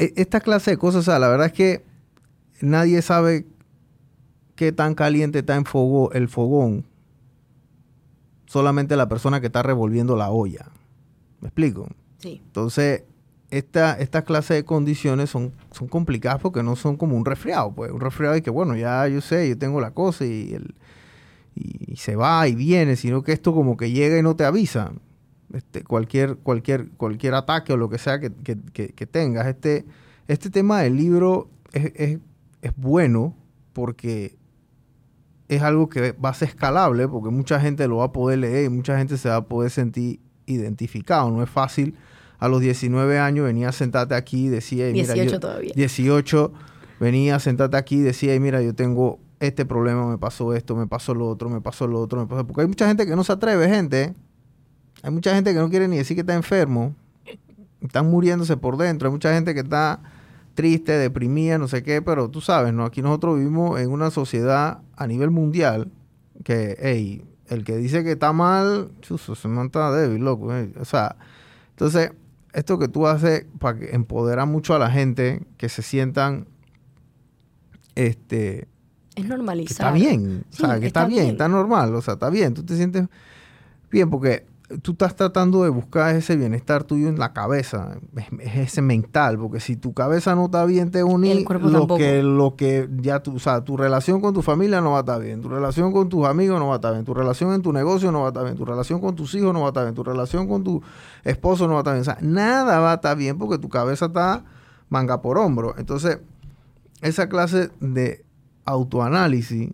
esta 0.00 0.40
clase 0.40 0.72
de 0.72 0.76
cosas, 0.78 1.00
o 1.00 1.10
sea, 1.10 1.18
la 1.18 1.28
verdad 1.28 1.46
es 1.48 1.52
que 1.52 1.84
nadie 2.60 3.02
sabe 3.02 3.46
qué 4.56 4.72
tan 4.72 4.94
caliente 4.94 5.40
está 5.40 5.56
en 5.56 5.64
fogo, 5.64 6.12
el 6.12 6.28
fogón. 6.28 6.86
Solamente 8.46 8.96
la 8.96 9.08
persona 9.08 9.40
que 9.40 9.46
está 9.46 9.62
revolviendo 9.62 10.16
la 10.16 10.30
olla. 10.30 10.66
¿Me 11.40 11.48
explico? 11.48 11.88
Sí. 12.18 12.42
Entonces, 12.44 13.04
esta, 13.50 13.98
esta 13.98 14.22
clase 14.22 14.54
de 14.54 14.64
condiciones 14.64 15.30
son, 15.30 15.52
son 15.70 15.88
complicadas 15.88 16.40
porque 16.40 16.62
no 16.62 16.76
son 16.76 16.96
como 16.96 17.16
un 17.16 17.24
resfriado. 17.24 17.72
Pues 17.72 17.92
un 17.92 18.00
resfriado 18.00 18.36
y 18.36 18.42
que, 18.42 18.50
bueno, 18.50 18.76
ya 18.76 19.06
yo 19.08 19.20
sé, 19.20 19.48
yo 19.48 19.56
tengo 19.56 19.80
la 19.80 19.92
cosa 19.92 20.24
y, 20.24 20.52
el, 20.54 20.74
y, 21.54 21.92
y 21.92 21.96
se 21.96 22.16
va 22.16 22.48
y 22.48 22.54
viene, 22.54 22.96
sino 22.96 23.22
que 23.22 23.32
esto 23.32 23.54
como 23.54 23.76
que 23.76 23.90
llega 23.90 24.18
y 24.18 24.22
no 24.22 24.34
te 24.34 24.44
avisa. 24.44 24.92
Este, 25.52 25.82
cualquier, 25.82 26.36
cualquier, 26.36 26.90
cualquier 26.92 27.34
ataque 27.34 27.72
o 27.72 27.76
lo 27.76 27.88
que 27.90 27.98
sea 27.98 28.20
que, 28.20 28.30
que- 28.32 28.56
que- 28.72 28.88
que 28.90 29.06
tengas. 29.06 29.46
Este, 29.46 29.84
este 30.28 30.48
tema 30.50 30.80
del 30.82 30.96
libro 30.96 31.50
es, 31.72 31.92
es- 31.96 32.18
es 32.62 32.72
bueno 32.76 33.34
porque 33.72 34.36
es 35.48 35.62
algo 35.62 35.88
que 35.88 36.12
va 36.12 36.28
a 36.28 36.34
ser 36.34 36.48
escalable 36.48 37.08
porque 37.08 37.30
mucha 37.30 37.58
gente 37.60 37.88
lo 37.88 37.96
va 37.98 38.04
a 38.06 38.12
poder 38.12 38.38
leer 38.38 38.66
y 38.66 38.68
mucha 38.68 38.96
gente 38.98 39.16
se 39.18 39.28
va 39.28 39.36
a 39.36 39.44
poder 39.48 39.70
sentir 39.70 40.20
identificado. 40.46 41.30
No 41.30 41.42
es 41.42 41.50
fácil 41.50 41.94
a 42.38 42.48
los 42.48 42.60
19 42.60 43.18
años 43.18 43.44
venía 43.46 43.68
a 43.68 43.72
sentarte 43.72 44.14
aquí 44.14 44.46
y 44.46 44.48
decía, 44.48 44.86
"Ey, 44.86 44.92
mira, 44.92 45.14
18 45.14 45.32
yo- 45.32 45.40
todavía. 45.40 45.72
18, 45.74 46.52
venía 47.00 47.36
a 47.36 47.40
sentarte 47.40 47.76
aquí 47.76 47.96
y 47.96 48.00
decía, 48.02 48.32
"Ey, 48.32 48.40
mira, 48.40 48.62
yo 48.62 48.74
tengo 48.74 49.18
este 49.40 49.64
problema, 49.66 50.06
me 50.08 50.18
pasó 50.18 50.54
esto, 50.54 50.76
me 50.76 50.86
pasó 50.86 51.14
lo 51.14 51.26
otro, 51.28 51.48
me 51.48 51.60
pasó 51.60 51.86
lo 51.86 51.98
otro, 52.00 52.20
me 52.20 52.26
pasó... 52.26 52.46
Porque 52.46 52.60
hay 52.62 52.66
mucha 52.68 52.86
gente 52.86 53.06
que 53.06 53.16
no 53.16 53.24
se 53.24 53.32
atreve, 53.32 53.68
gente. 53.68 54.14
Hay 55.02 55.10
mucha 55.10 55.34
gente 55.34 55.52
que 55.52 55.58
no 55.58 55.70
quiere 55.70 55.88
ni 55.88 55.96
decir 55.96 56.14
que 56.16 56.20
está 56.22 56.34
enfermo. 56.34 56.94
Están 57.80 58.10
muriéndose 58.10 58.56
por 58.56 58.76
dentro. 58.76 59.08
Hay 59.08 59.12
mucha 59.12 59.32
gente 59.32 59.54
que 59.54 59.60
está 59.60 60.00
triste, 60.54 60.92
deprimida, 60.92 61.56
no 61.58 61.68
sé 61.68 61.82
qué, 61.82 62.02
pero 62.02 62.28
tú 62.28 62.40
sabes, 62.42 62.74
¿no? 62.74 62.84
Aquí 62.84 63.00
nosotros 63.00 63.38
vivimos 63.38 63.80
en 63.80 63.90
una 63.90 64.10
sociedad 64.10 64.80
a 64.96 65.06
nivel 65.06 65.30
mundial 65.30 65.90
que, 66.44 66.76
hey, 66.80 67.24
el 67.48 67.64
que 67.64 67.76
dice 67.76 68.04
que 68.04 68.12
está 68.12 68.32
mal, 68.34 68.90
chuzo, 69.00 69.34
se 69.34 69.48
manta 69.48 69.90
débil, 69.92 70.22
loco. 70.22 70.54
eh. 70.54 70.70
O 70.78 70.84
sea, 70.84 71.16
entonces, 71.70 72.12
esto 72.52 72.78
que 72.78 72.88
tú 72.88 73.06
haces 73.06 73.46
para 73.58 73.78
que 73.78 73.94
empoderar 73.94 74.46
mucho 74.46 74.74
a 74.74 74.78
la 74.78 74.90
gente, 74.90 75.40
que 75.56 75.68
se 75.70 75.80
sientan, 75.82 76.46
este, 77.94 78.68
Es 79.14 79.22
que 79.22 79.28
normalizar. 79.28 79.70
está 79.88 79.92
bien, 79.92 80.44
o 80.50 80.52
Sí, 80.54 80.62
sea, 80.62 80.78
que 80.80 80.86
está, 80.86 81.00
está 81.00 81.06
bien, 81.06 81.22
bien. 81.22 81.30
está 81.34 81.48
normal, 81.48 81.94
o 81.94 82.02
sea, 82.02 82.14
está 82.14 82.28
bien, 82.30 82.54
tú 82.54 82.62
te 82.64 82.76
sientes 82.76 83.06
bien 83.90 84.10
porque 84.10 84.46
tú 84.82 84.92
estás 84.92 85.16
tratando 85.16 85.64
de 85.64 85.68
buscar 85.68 86.14
ese 86.14 86.36
bienestar 86.36 86.84
tuyo 86.84 87.08
en 87.08 87.18
la 87.18 87.32
cabeza, 87.32 87.98
es, 88.16 88.26
es 88.40 88.56
ese 88.56 88.82
mental, 88.82 89.38
porque 89.38 89.60
si 89.60 89.76
tu 89.76 89.92
cabeza 89.92 90.34
no 90.34 90.46
está 90.46 90.64
bien, 90.64 90.90
te 90.90 91.02
uní 91.02 91.30
El 91.30 91.44
cuerpo 91.44 91.68
lo 91.68 91.80
tampoco. 91.80 91.98
que 91.98 92.22
lo 92.22 92.54
que 92.56 92.88
ya 93.00 93.20
tú, 93.20 93.36
o 93.36 93.38
sea, 93.38 93.62
tu 93.62 93.76
relación 93.76 94.20
con 94.20 94.32
tu 94.32 94.42
familia 94.42 94.80
no 94.80 94.92
va 94.92 94.98
a 94.98 95.00
estar 95.00 95.20
bien, 95.20 95.40
tu 95.40 95.48
relación 95.48 95.92
con 95.92 96.08
tus 96.08 96.24
amigos 96.26 96.58
no 96.60 96.68
va 96.68 96.74
a 96.74 96.76
estar 96.76 96.92
bien, 96.92 97.04
tu 97.04 97.14
relación 97.14 97.52
en 97.52 97.62
tu 97.62 97.72
negocio 97.72 98.12
no 98.12 98.20
va 98.20 98.26
a 98.26 98.28
estar 98.28 98.44
bien, 98.44 98.56
tu 98.56 98.64
relación 98.64 99.00
con 99.00 99.16
tus 99.16 99.34
hijos 99.34 99.52
no 99.52 99.60
va 99.60 99.66
a 99.66 99.70
estar 99.70 99.84
bien, 99.84 99.94
tu 99.94 100.04
relación 100.04 100.46
con 100.46 100.62
tu 100.62 100.82
esposo 101.24 101.66
no 101.66 101.74
va 101.74 101.80
a 101.80 101.82
estar 101.82 101.94
bien, 101.94 102.02
o 102.02 102.04
sea, 102.04 102.18
nada 102.20 102.78
va 102.78 102.92
a 102.92 102.94
estar 102.94 103.16
bien 103.16 103.38
porque 103.38 103.58
tu 103.58 103.68
cabeza 103.68 104.06
está 104.06 104.44
manga 104.88 105.20
por 105.22 105.38
hombro. 105.38 105.74
Entonces, 105.78 106.18
esa 107.00 107.28
clase 107.28 107.70
de 107.80 108.24
autoanálisis, 108.64 109.70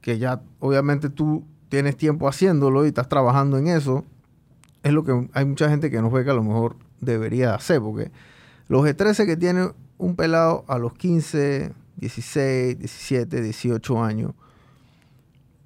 que 0.00 0.18
ya 0.18 0.40
obviamente 0.60 1.10
tú 1.10 1.44
tienes 1.68 1.96
tiempo 1.96 2.28
haciéndolo 2.28 2.84
y 2.84 2.88
estás 2.88 3.08
trabajando 3.08 3.58
en 3.58 3.68
eso, 3.68 4.04
es 4.82 4.92
lo 4.92 5.04
que 5.04 5.28
hay 5.32 5.44
mucha 5.44 5.68
gente 5.68 5.90
que 5.90 6.00
no 6.00 6.10
ve 6.10 6.24
que 6.24 6.30
a 6.30 6.34
lo 6.34 6.44
mejor 6.44 6.76
debería 7.00 7.54
hacer, 7.54 7.80
porque 7.80 8.10
los 8.68 8.84
E13 8.84 9.26
que 9.26 9.36
tiene 9.36 9.70
un 9.98 10.16
pelado 10.16 10.64
a 10.68 10.78
los 10.78 10.94
15, 10.94 11.72
16, 11.96 12.78
17, 12.78 13.42
18 13.42 14.02
años, 14.02 14.32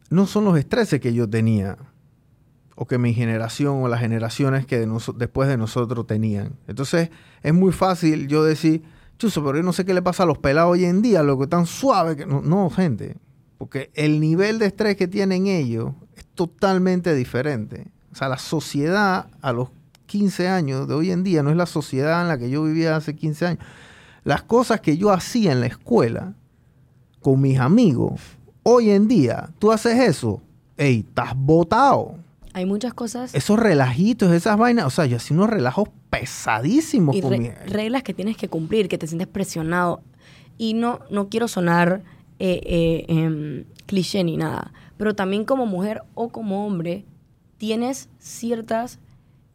no 0.09 0.27
son 0.27 0.45
los 0.45 0.59
estreses 0.59 1.01
que 1.01 1.13
yo 1.13 1.29
tenía, 1.29 1.77
o 2.81 2.87
que 2.87 2.97
mi 2.97 3.13
generación 3.13 3.83
o 3.83 3.89
las 3.89 4.01
generaciones 4.01 4.65
que 4.65 4.89
después 5.17 5.51
de 5.51 5.59
nosotros 5.59 6.07
tenían. 6.07 6.55
Entonces, 6.67 7.11
es 7.43 7.53
muy 7.53 7.73
fácil 7.73 8.27
yo 8.27 8.43
decir, 8.43 8.83
chuso, 9.19 9.45
pero 9.45 9.59
yo 9.59 9.63
no 9.63 9.75
sé 9.75 9.85
qué 9.85 9.93
le 9.93 10.01
pasa 10.01 10.23
a 10.23 10.27
los 10.27 10.39
pelados 10.39 10.73
hoy 10.73 10.87
en 10.87 11.03
día, 11.03 11.23
lo 11.23 11.39
que 11.39 11.47
tan 11.47 11.67
suave 11.67 12.17
que... 12.17 12.25
No, 12.25 12.41
no, 12.41 12.71
gente, 12.71 13.19
porque 13.61 13.91
el 13.93 14.21
nivel 14.21 14.59
de 14.59 14.65
estrés 14.67 14.97
que 14.97 15.07
tienen 15.07 15.47
ellos 15.47 15.93
es 16.17 16.25
totalmente 16.35 17.15
diferente. 17.15 17.89
O 18.11 18.15
sea, 18.17 18.29
la 18.31 18.39
sociedad 18.39 19.27
a 19.43 19.53
los 19.53 19.69
15 20.07 20.49
años 20.49 20.89
de 20.89 20.95
hoy 20.95 21.11
en 21.11 21.23
día 21.25 21.43
no 21.43 21.51
es 21.51 21.57
la 21.59 21.67
sociedad 21.67 22.23
en 22.23 22.29
la 22.29 22.39
que 22.39 22.49
yo 22.49 22.63
vivía 22.65 22.97
hace 22.97 23.15
15 23.15 23.47
años. 23.47 23.65
Las 24.25 24.43
cosas 24.45 24.81
que 24.81 24.97
yo 24.97 25.11
hacía 25.13 25.53
en 25.53 25.61
la 25.61 25.67
escuela 25.67 26.33
con 27.21 27.39
mis 27.43 27.59
amigos, 27.59 28.23
hoy 28.63 28.89
en 28.91 29.09
día, 29.09 29.51
tú 29.59 29.73
haces 29.73 29.99
eso, 30.01 30.41
ey, 30.79 31.01
estás 31.07 31.35
botado. 31.37 32.15
Hay 32.55 32.65
muchas 32.65 32.95
cosas 32.95 33.35
Esos 33.35 33.59
relajitos, 33.59 34.33
esas 34.33 34.57
vainas, 34.57 34.87
o 34.87 34.91
sea, 34.91 35.05
yo 35.05 35.19
hacía 35.19 35.37
unos 35.37 35.51
relajos 35.51 35.91
pesadísimos 36.09 37.15
y 37.15 37.21
con 37.21 37.31
re- 37.33 37.39
mi- 37.39 37.49
reglas 37.71 38.03
que 38.03 38.15
tienes 38.15 38.39
que 38.39 38.49
cumplir, 38.49 38.89
que 38.89 38.97
te 38.97 39.07
sientes 39.07 39.29
presionado. 39.29 40.01
Y 40.57 40.73
no, 40.75 41.01
no 41.11 41.29
quiero 41.29 41.47
sonar 41.47 42.03
eh, 42.41 42.61
eh, 42.65 43.05
em, 43.09 43.65
cliché 43.87 44.25
ni 44.25 44.37
nada, 44.37 44.73
pero 44.97 45.15
también 45.15 45.45
como 45.45 45.67
mujer 45.67 46.03
o 46.15 46.31
como 46.31 46.67
hombre 46.67 47.05
tienes 47.59 48.09
ciertas 48.19 48.99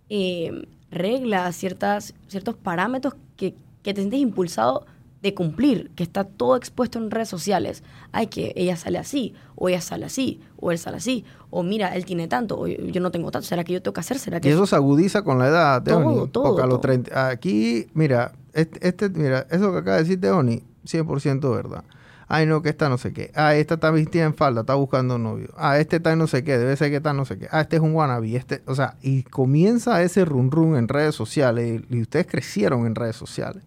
em, 0.10 0.63
reglas, 0.91 1.56
ciertas, 1.56 2.13
ciertos 2.28 2.56
parámetros 2.56 3.15
que, 3.36 3.56
que 3.84 3.93
te 3.93 4.02
sientes 4.02 4.19
impulsado 4.19 4.86
de 5.21 5.34
cumplir, 5.34 5.89
que 5.95 6.04
está 6.04 6.24
todo 6.24 6.56
expuesto 6.56 7.00
en 7.00 7.10
redes 7.10 7.30
sociales. 7.30 7.82
Ay, 8.12 8.28
que 8.28 8.54
ella 8.56 8.76
sale 8.78 9.00
así, 9.00 9.34
o 9.56 9.67
ella 9.69 9.82
sale 9.82 10.06
así, 10.06 10.39
o 10.58 10.71
él 10.71 10.78
sale 10.78 10.98
así, 10.98 11.26
o 11.50 11.63
mira, 11.63 11.95
él 11.95 12.06
tiene 12.06 12.28
tanto, 12.28 12.60
o 12.60 12.67
yo, 12.67 13.02
no 13.02 13.10
tengo 13.10 13.32
tanto, 13.32 13.48
¿será 13.48 13.63
que 13.63 13.74
yo 13.74 13.82
tengo 13.82 13.93
que 13.93 14.02
hacer? 14.02 14.19
¿Será 14.19 14.38
Y 14.38 14.41
que 14.41 14.52
eso 14.52 14.67
se 14.67 14.76
agudiza 14.76 15.24
con 15.24 15.39
la 15.39 15.48
edad, 15.48 15.84
Todo, 15.84 15.98
Teoni. 16.02 16.28
todo, 16.28 16.43
porque 16.43 16.62
a 16.62 16.65
los 16.67 16.76
todo. 16.76 16.82
30, 16.82 17.28
aquí, 17.30 17.88
mira, 17.95 18.34
este, 18.54 18.88
este- 18.88 19.10
mira, 19.10 19.48
eso 19.50 19.71
que 19.71 19.80
acaba 19.80 19.98
de 19.98 20.04
decir 20.04 20.21
Teoni, 20.21 20.62
100% 20.86 21.50
verdad. 21.52 21.84
Ay, 22.27 22.45
no, 22.45 22.61
que 22.61 22.69
esta 22.69 22.89
no 22.89 22.97
sé 22.97 23.13
qué. 23.13 23.31
Ah, 23.35 23.55
esta 23.55 23.75
está 23.75 23.91
vestida 23.91 24.23
en 24.23 24.33
falda, 24.33 24.61
está 24.61 24.73
buscando 24.75 25.17
novio. 25.17 25.49
Ah, 25.57 25.79
este 25.79 25.97
está 25.97 26.13
en 26.13 26.19
no 26.19 26.27
sé 26.27 26.43
qué, 26.43 26.57
debe 26.57 26.75
ser 26.75 26.89
que 26.89 26.97
está 26.97 27.11
en 27.11 27.17
no 27.17 27.25
sé 27.25 27.38
qué. 27.38 27.47
Ah, 27.51 27.61
este 27.61 27.75
es 27.75 27.81
un 27.81 27.93
wannabe. 27.93 28.35
Este, 28.35 28.63
o 28.65 28.73
sea, 28.73 28.95
y 29.01 29.23
comienza 29.23 30.01
ese 30.01 30.25
run 30.25 30.49
run 30.49 30.75
en 30.75 30.88
redes 30.88 31.13
sociales. 31.13 31.81
Y, 31.89 31.97
y 31.97 32.01
ustedes 32.01 32.25
crecieron 32.27 32.85
en 32.88 32.95
redes 32.95 33.15
sociales. 33.15 33.63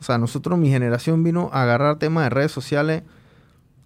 O 0.00 0.02
sea, 0.02 0.18
nosotros, 0.18 0.58
mi 0.58 0.70
generación 0.70 1.22
vino 1.22 1.50
a 1.52 1.62
agarrar 1.62 1.98
temas 1.98 2.24
de 2.24 2.30
redes 2.30 2.52
sociales 2.52 3.02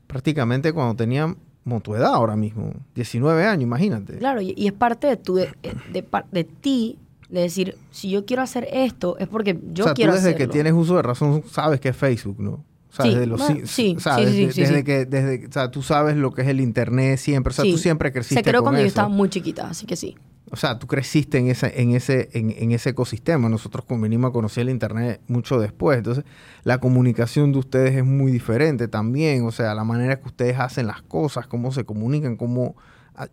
prácticamente 0.06 0.72
cuando 0.72 0.94
tenían 0.94 1.36
como 1.64 1.80
tu 1.80 1.94
edad 1.94 2.14
ahora 2.14 2.36
mismo. 2.36 2.72
19 2.94 3.44
años, 3.44 3.62
imagínate. 3.62 4.18
Claro, 4.18 4.40
y, 4.40 4.54
y 4.56 4.66
es 4.66 4.72
parte 4.72 5.06
de, 5.06 5.16
tu, 5.16 5.36
de, 5.36 5.54
de 5.92 6.04
de 6.30 6.44
ti, 6.44 6.98
de 7.28 7.40
decir, 7.40 7.76
si 7.90 8.10
yo 8.10 8.26
quiero 8.26 8.42
hacer 8.42 8.68
esto, 8.72 9.16
es 9.18 9.28
porque 9.28 9.58
yo 9.72 9.84
o 9.84 9.86
sea, 9.88 9.94
quiero 9.94 10.12
tú 10.12 10.16
desde 10.16 10.30
hacerlo. 10.30 10.46
que 10.46 10.52
tienes 10.52 10.72
uso 10.72 10.96
de 10.96 11.02
razón 11.02 11.44
sabes 11.50 11.80
que 11.80 11.90
es 11.90 11.96
Facebook, 11.96 12.40
¿no? 12.40 12.64
O 12.92 12.94
sea, 12.94 13.06
Sí, 13.06 13.10
desde 13.12 13.26
los 13.26 13.40
bueno, 13.40 13.60
sí, 13.66 13.94
o 13.96 14.00
sea, 14.00 14.16
sí, 14.18 14.26
sí, 14.26 14.30
desde, 14.46 14.52
sí, 14.52 14.60
desde 14.60 14.76
sí. 14.78 14.84
que 14.84 15.04
desde, 15.06 15.46
o 15.46 15.52
sea, 15.52 15.70
tú 15.70 15.82
sabes 15.82 16.14
lo 16.16 16.30
que 16.32 16.42
es 16.42 16.48
el 16.48 16.60
internet 16.60 17.18
siempre, 17.18 17.50
o 17.50 17.54
sea, 17.54 17.64
Sí. 17.64 17.72
tú 17.72 17.78
siempre 17.78 18.12
creciste 18.12 18.34
Se 18.36 18.42
creó 18.42 18.60
con 18.60 18.66
cuando 18.66 18.82
yo 18.82 18.86
estaba 18.86 19.08
muy 19.08 19.30
chiquita, 19.30 19.68
así 19.70 19.86
que 19.86 19.96
sí. 19.96 20.14
O 20.50 20.56
sea, 20.56 20.78
tú 20.78 20.86
creciste 20.86 21.38
en 21.38 21.46
ese 21.48 21.80
en 21.80 21.92
ese 21.94 22.28
en, 22.34 22.50
en 22.50 22.72
ese 22.72 22.90
ecosistema. 22.90 23.48
Nosotros 23.48 23.86
con- 23.86 23.98
venimos 24.02 24.28
a 24.28 24.32
conocer 24.34 24.62
el 24.64 24.68
internet 24.68 25.22
mucho 25.26 25.58
después. 25.58 25.96
Entonces, 25.96 26.24
la 26.64 26.76
comunicación 26.78 27.52
de 27.52 27.58
ustedes 27.60 27.96
es 27.96 28.04
muy 28.04 28.30
diferente 28.30 28.86
también, 28.88 29.46
o 29.46 29.50
sea, 29.52 29.74
la 29.74 29.84
manera 29.84 30.20
que 30.20 30.26
ustedes 30.28 30.58
hacen 30.60 30.86
las 30.86 31.00
cosas, 31.00 31.46
cómo 31.46 31.72
se 31.72 31.84
comunican, 31.84 32.36
cómo 32.36 32.76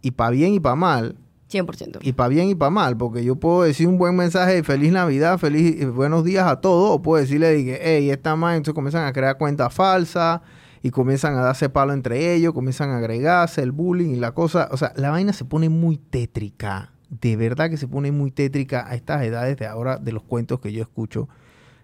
y 0.02 0.12
para 0.12 0.30
bien 0.32 0.54
y 0.54 0.62
para 0.62 0.76
mal. 0.76 1.18
100%. 1.50 2.00
Y 2.02 2.14
para 2.14 2.30
bien 2.30 2.50
y 2.50 2.56
para 2.56 2.70
mal, 2.70 2.96
porque 2.96 3.24
yo 3.24 3.36
puedo 3.36 3.64
decir 3.64 3.88
un 3.88 3.98
buen 3.98 4.16
mensaje 4.16 4.56
de 4.56 4.64
feliz 4.64 4.92
Navidad, 4.92 5.38
feliz 5.38 5.82
eh, 5.82 5.86
buenos 5.88 6.24
días 6.24 6.48
a 6.48 6.62
todos, 6.62 6.92
o 6.92 7.02
puedo 7.02 7.22
decirle, 7.22 7.52
dije, 7.52 7.80
hey, 7.82 8.10
esta 8.12 8.36
más, 8.36 8.56
entonces 8.56 8.76
comienzan 8.76 9.06
a 9.06 9.14
crear 9.14 9.38
cuentas 9.38 9.74
falsas 9.74 10.42
y 10.82 10.92
comienzan 10.92 11.36
a 11.36 11.42
darse 11.42 11.70
palo 11.70 11.94
entre 11.94 12.34
ellos, 12.36 12.54
comienzan 12.54 12.92
a 12.92 12.98
agregarse 12.98 13.62
el 13.62 13.72
bullying 13.72 14.12
y 14.12 14.16
la 14.18 14.32
cosa, 14.34 14.70
o 14.72 14.78
sea, 14.78 14.94
la 14.96 15.10
vaina 15.10 15.34
se 15.34 15.46
pone 15.46 15.70
muy 15.70 15.98
tétrica, 15.98 16.94
de 17.10 17.36
verdad 17.36 17.70
que 17.70 17.78
se 17.78 17.88
pone 17.88 18.12
muy 18.12 18.32
tétrica 18.32 18.86
a 18.88 18.96
estas 18.96 19.24
edades 19.24 19.58
de 19.58 19.66
ahora 19.66 19.98
de 19.98 20.12
los 20.12 20.24
cuentos 20.24 20.60
que 20.60 20.72
yo 20.72 20.82
escucho 20.84 21.28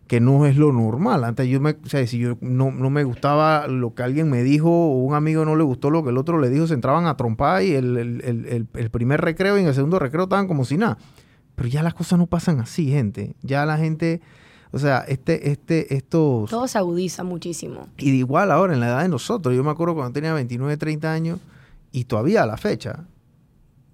que 0.07 0.19
no 0.19 0.45
es 0.45 0.57
lo 0.57 0.71
normal. 0.71 1.23
Antes 1.23 1.47
yo 1.47 1.59
me, 1.59 1.71
o 1.71 1.89
sea, 1.89 2.05
si 2.05 2.19
yo 2.19 2.37
no, 2.41 2.71
no, 2.71 2.89
me 2.89 3.03
gustaba 3.03 3.67
lo 3.67 3.95
que 3.95 4.03
alguien 4.03 4.29
me 4.29 4.43
dijo 4.43 4.69
o 4.69 4.99
un 4.99 5.15
amigo 5.15 5.45
no 5.45 5.55
le 5.55 5.63
gustó 5.63 5.89
lo 5.89 6.03
que 6.03 6.11
el 6.11 6.17
otro 6.17 6.39
le 6.39 6.49
dijo, 6.49 6.67
se 6.67 6.75
entraban 6.75 7.07
a 7.07 7.17
trompar 7.17 7.63
y 7.63 7.73
el, 7.73 7.97
el, 7.97 8.21
el, 8.23 8.67
el 8.73 8.89
primer 8.91 9.21
recreo 9.21 9.57
y 9.57 9.61
en 9.61 9.67
el 9.67 9.73
segundo 9.73 9.97
recreo 9.97 10.23
estaban 10.23 10.47
como 10.47 10.65
si 10.65 10.77
nada. 10.77 10.97
Pero 11.55 11.69
ya 11.69 11.81
las 11.81 11.93
cosas 11.93 12.19
no 12.19 12.27
pasan 12.27 12.59
así, 12.59 12.89
gente. 12.89 13.35
Ya 13.41 13.65
la 13.65 13.77
gente, 13.77 14.21
o 14.71 14.79
sea, 14.79 14.99
este, 15.07 15.51
este, 15.51 15.95
estos... 15.95 16.49
Todo 16.49 16.67
se 16.67 16.77
agudiza 16.77 17.23
muchísimo. 17.23 17.87
Y 17.97 18.11
igual 18.11 18.51
ahora, 18.51 18.73
en 18.73 18.81
la 18.81 18.87
edad 18.87 19.01
de 19.01 19.09
nosotros, 19.09 19.55
yo 19.55 19.63
me 19.63 19.71
acuerdo 19.71 19.95
cuando 19.95 20.13
tenía 20.13 20.33
29, 20.33 20.77
30 20.77 21.11
años 21.11 21.39
y 21.91 22.03
todavía 22.03 22.43
a 22.43 22.45
la 22.45 22.57
fecha, 22.57 23.05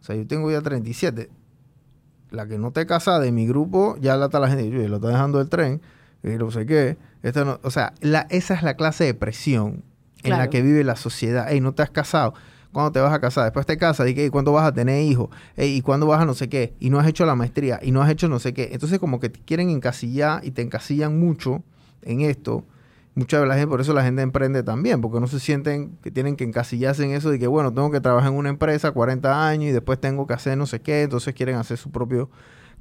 o 0.01 0.03
sea, 0.03 0.15
yo 0.15 0.25
tengo 0.25 0.49
ya 0.51 0.61
37. 0.61 1.29
La 2.31 2.47
que 2.47 2.57
no 2.57 2.69
esté 2.69 2.85
casada 2.85 3.19
de 3.19 3.31
mi 3.31 3.45
grupo, 3.45 3.95
ya 4.01 4.15
la 4.17 4.25
está 4.25 4.39
la 4.39 4.47
gente, 4.47 4.69
yo 4.69 4.87
lo 4.87 4.95
está 4.95 5.09
dejando 5.09 5.39
el 5.39 5.49
tren, 5.49 5.81
y 6.23 6.29
no 6.29 6.51
sé 6.51 6.65
qué. 6.65 6.97
Esto 7.23 7.45
no, 7.45 7.59
o 7.63 7.71
sea, 7.71 7.93
la, 8.01 8.27
esa 8.29 8.53
es 8.53 8.63
la 8.63 8.75
clase 8.75 9.05
de 9.05 9.13
presión 9.13 9.83
en 10.23 10.31
la 10.31 10.49
que 10.49 10.61
vive 10.61 10.83
la 10.83 10.95
sociedad. 10.95 11.51
Ey, 11.51 11.61
no 11.61 11.73
te 11.73 11.83
has 11.83 11.89
casado. 11.89 12.33
¿Cuándo 12.71 12.91
te 12.93 12.99
vas 13.01 13.11
a 13.11 13.19
casar? 13.19 13.45
Después 13.45 13.65
te 13.65 13.77
casas, 13.77 14.07
y 14.07 14.29
cuándo 14.29 14.53
vas 14.53 14.65
a 14.65 14.71
tener 14.71 15.03
hijos, 15.03 15.29
y 15.57 15.81
cuándo 15.81 16.07
vas 16.07 16.21
a 16.21 16.25
no 16.25 16.33
sé 16.33 16.47
qué, 16.47 16.73
y 16.79 16.89
no 16.89 16.99
has 16.99 17.07
hecho 17.07 17.25
la 17.25 17.35
maestría, 17.35 17.79
y 17.81 17.91
no 17.91 18.01
has 18.01 18.09
hecho 18.09 18.29
no 18.29 18.39
sé 18.39 18.53
qué. 18.53 18.69
Entonces 18.71 18.97
como 18.97 19.19
que 19.19 19.29
te 19.29 19.41
quieren 19.41 19.69
encasillar 19.69 20.45
y 20.45 20.51
te 20.51 20.61
encasillan 20.61 21.19
mucho 21.19 21.63
en 22.01 22.21
esto. 22.21 22.63
Muchas 23.13 23.45
veces 23.45 23.67
por 23.67 23.81
eso 23.81 23.93
la 23.93 24.03
gente 24.03 24.21
emprende 24.21 24.63
también, 24.63 25.01
porque 25.01 25.19
no 25.19 25.27
se 25.27 25.41
sienten 25.41 25.97
que 26.01 26.11
tienen 26.11 26.37
que 26.37 26.45
encasillarse 26.45 27.03
en 27.03 27.11
eso 27.11 27.29
de 27.29 27.39
que, 27.39 27.47
bueno, 27.47 27.73
tengo 27.73 27.91
que 27.91 27.99
trabajar 27.99 28.31
en 28.31 28.37
una 28.37 28.47
empresa 28.47 28.91
40 28.91 29.47
años 29.47 29.69
y 29.69 29.73
después 29.73 29.99
tengo 29.99 30.25
que 30.25 30.33
hacer 30.33 30.57
no 30.57 30.65
sé 30.65 30.79
qué, 30.79 31.01
entonces 31.01 31.33
quieren 31.33 31.57
hacer 31.57 31.77
su 31.77 31.91
propio 31.91 32.29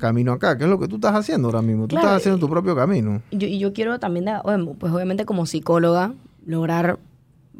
camino 0.00 0.32
acá, 0.32 0.58
¿Qué 0.58 0.64
es 0.64 0.70
lo 0.70 0.80
que 0.80 0.88
tú 0.88 0.96
estás 0.96 1.14
haciendo 1.14 1.48
ahora 1.48 1.62
mismo. 1.62 1.86
Tú 1.86 1.96
estás 1.96 2.16
haciendo 2.16 2.40
tu 2.40 2.48
propio 2.48 2.74
camino. 2.74 3.22
Y 3.30 3.38
yo, 3.38 3.46
y 3.46 3.58
yo 3.58 3.72
quiero 3.72 4.00
también, 4.00 4.26
pues 4.78 4.92
obviamente 4.92 5.24
como 5.24 5.46
psicóloga, 5.46 6.14
lograr 6.44 6.98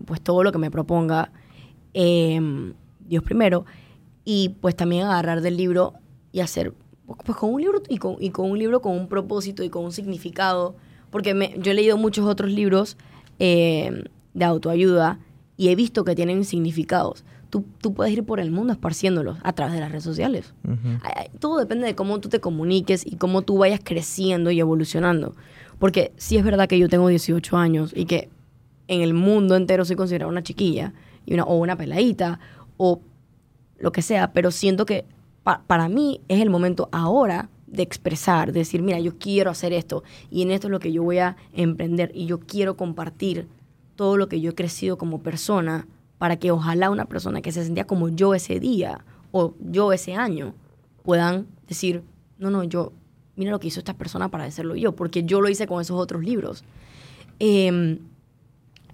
pues 0.06 0.20
todo 0.20 0.42
lo 0.42 0.50
que 0.50 0.58
me 0.58 0.70
proponga 0.70 1.30
Em, 1.92 2.74
Dios 3.00 3.24
primero, 3.24 3.64
y 4.24 4.50
pues 4.60 4.76
también 4.76 5.04
agarrar 5.04 5.40
del 5.40 5.56
libro 5.56 5.94
y 6.32 6.40
hacer, 6.40 6.72
pues 7.24 7.36
con 7.36 7.52
un 7.52 7.60
libro 7.60 7.82
y 7.88 7.98
con, 7.98 8.16
y 8.20 8.30
con 8.30 8.50
un 8.50 8.58
libro 8.58 8.80
con 8.80 8.92
un 8.96 9.08
propósito 9.08 9.64
y 9.64 9.70
con 9.70 9.84
un 9.84 9.92
significado, 9.92 10.76
porque 11.10 11.34
me, 11.34 11.56
yo 11.58 11.72
he 11.72 11.74
leído 11.74 11.96
muchos 11.96 12.26
otros 12.26 12.50
libros 12.52 12.96
em, 13.40 14.04
de 14.34 14.44
autoayuda 14.44 15.18
y 15.56 15.68
he 15.68 15.74
visto 15.74 16.04
que 16.04 16.14
tienen 16.14 16.44
significados. 16.44 17.24
Tú, 17.50 17.64
tú, 17.80 17.92
puedes 17.92 18.12
ir 18.12 18.24
por 18.24 18.40
el 18.40 18.50
mundo 18.50 18.72
esparciéndolos 18.72 19.38
a 19.42 19.52
través 19.52 19.74
de 19.74 19.80
las 19.80 19.90
redes 19.90 20.04
sociales. 20.04 20.54
Todo 21.40 21.58
depende 21.58 21.86
de 21.86 21.94
cómo 21.94 22.20
tú 22.20 22.28
te 22.28 22.40
comuniques 22.40 23.04
y 23.04 23.16
cómo 23.16 23.42
tú 23.42 23.58
vayas 23.58 23.80
creciendo 23.82 24.50
y 24.50 24.60
evolucionando. 24.60 25.34
Porque 25.78 26.12
sí 26.16 26.36
es 26.36 26.44
verdad 26.44 26.68
que 26.68 26.78
yo 26.78 26.88
tengo 26.88 27.08
18 27.08 27.56
años 27.56 27.92
y 27.94 28.04
que 28.04 28.28
en 28.86 29.02
el 29.02 29.14
mundo 29.14 29.56
entero 29.56 29.84
soy 29.84 29.96
considerada 29.96 30.30
una 30.30 30.42
chiquilla, 30.42 30.92
o 31.46 31.56
una 31.56 31.76
peladita, 31.76 32.40
o 32.76 33.00
lo 33.78 33.92
que 33.92 34.02
sea, 34.02 34.32
pero 34.32 34.50
siento 34.50 34.86
que 34.86 35.04
para 35.66 35.88
mí 35.88 36.20
es 36.28 36.40
el 36.40 36.50
momento 36.50 36.88
ahora 36.92 37.50
de 37.66 37.82
expresar, 37.82 38.52
de 38.52 38.60
decir, 38.60 38.82
mira, 38.82 38.98
yo 38.98 39.16
quiero 39.18 39.50
hacer 39.50 39.72
esto 39.72 40.02
y 40.30 40.42
en 40.42 40.50
esto 40.50 40.66
es 40.66 40.70
lo 40.72 40.80
que 40.80 40.92
yo 40.92 41.02
voy 41.02 41.18
a 41.18 41.36
emprender 41.52 42.10
y 42.14 42.26
yo 42.26 42.40
quiero 42.40 42.76
compartir 42.76 43.48
todo 43.96 44.16
lo 44.16 44.28
que 44.28 44.40
yo 44.40 44.50
he 44.50 44.54
crecido 44.54 44.98
como 44.98 45.22
persona 45.22 45.86
para 46.20 46.36
que 46.36 46.50
ojalá 46.50 46.90
una 46.90 47.06
persona 47.06 47.40
que 47.40 47.50
se 47.50 47.64
sentía 47.64 47.86
como 47.86 48.10
yo 48.10 48.34
ese 48.34 48.60
día 48.60 49.06
o 49.32 49.54
yo 49.58 49.90
ese 49.90 50.14
año 50.16 50.52
puedan 51.02 51.46
decir, 51.66 52.02
no, 52.38 52.50
no, 52.50 52.62
yo, 52.62 52.92
mira 53.36 53.50
lo 53.50 53.58
que 53.58 53.68
hizo 53.68 53.80
esta 53.80 53.94
persona 53.94 54.28
para 54.28 54.44
hacerlo 54.44 54.76
yo, 54.76 54.94
porque 54.94 55.24
yo 55.24 55.40
lo 55.40 55.48
hice 55.48 55.66
con 55.66 55.80
esos 55.80 55.98
otros 55.98 56.22
libros. 56.22 56.62
Em, 57.38 58.00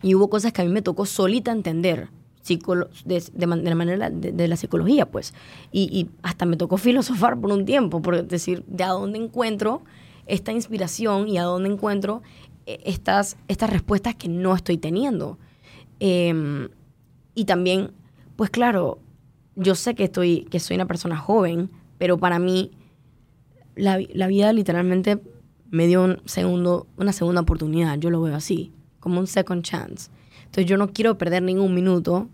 y 0.04 0.14
hubo 0.14 0.30
cosas 0.30 0.52
que 0.52 0.62
a 0.62 0.64
mí 0.64 0.70
me 0.70 0.82
tocó 0.82 1.04
solita 1.04 1.50
entender 1.50 2.10
de, 3.04 3.24
de, 3.34 3.46
la 3.46 3.74
manera 3.74 4.08
de, 4.08 4.46
la 4.46 4.54
psicología, 4.54 5.10
pues. 5.10 5.34
Y, 5.72 6.08
hasta 6.22 6.46
me 6.46 6.56
tocó 6.56 6.76
filosofar 6.76 7.40
por 7.40 7.50
un 7.50 7.64
tiempo, 7.64 8.02
por 8.02 8.24
decir, 8.24 8.62
de 8.68 8.84
dónde 8.84 9.18
encuentro 9.18 9.82
esta 10.26 10.52
inspiración 10.52 11.26
y 11.26 11.38
a 11.38 11.42
dónde 11.42 11.70
encuentro 11.70 12.22
eh, 12.66 12.78
estas, 12.84 13.36
estas 13.48 13.68
respuestas 13.68 14.14
que 14.14 14.28
no 14.28 14.54
estoy 14.54 14.78
teniendo. 14.78 15.38
Em, 15.98 16.68
y 17.36 17.44
también, 17.44 17.92
pues 18.34 18.50
claro, 18.50 18.98
yo 19.54 19.76
sé 19.76 19.94
que, 19.94 20.04
estoy, 20.04 20.46
que 20.50 20.58
soy 20.58 20.74
una 20.74 20.86
persona 20.86 21.16
joven, 21.16 21.70
pero 21.98 22.18
para 22.18 22.40
mí 22.40 22.72
la, 23.76 24.00
la 24.12 24.26
vida 24.26 24.52
literalmente 24.52 25.20
me 25.70 25.86
dio 25.86 26.02
un 26.02 26.22
segundo, 26.24 26.86
una 26.96 27.12
segunda 27.12 27.42
oportunidad, 27.42 27.98
yo 27.98 28.10
lo 28.10 28.22
veo 28.22 28.34
así, 28.34 28.72
como 29.00 29.20
un 29.20 29.26
second 29.26 29.62
chance. 29.62 30.10
Entonces 30.46 30.66
yo 30.66 30.78
no 30.78 30.88
quiero 30.92 31.18
perder 31.18 31.42
ningún 31.42 31.74
minuto 31.74 32.28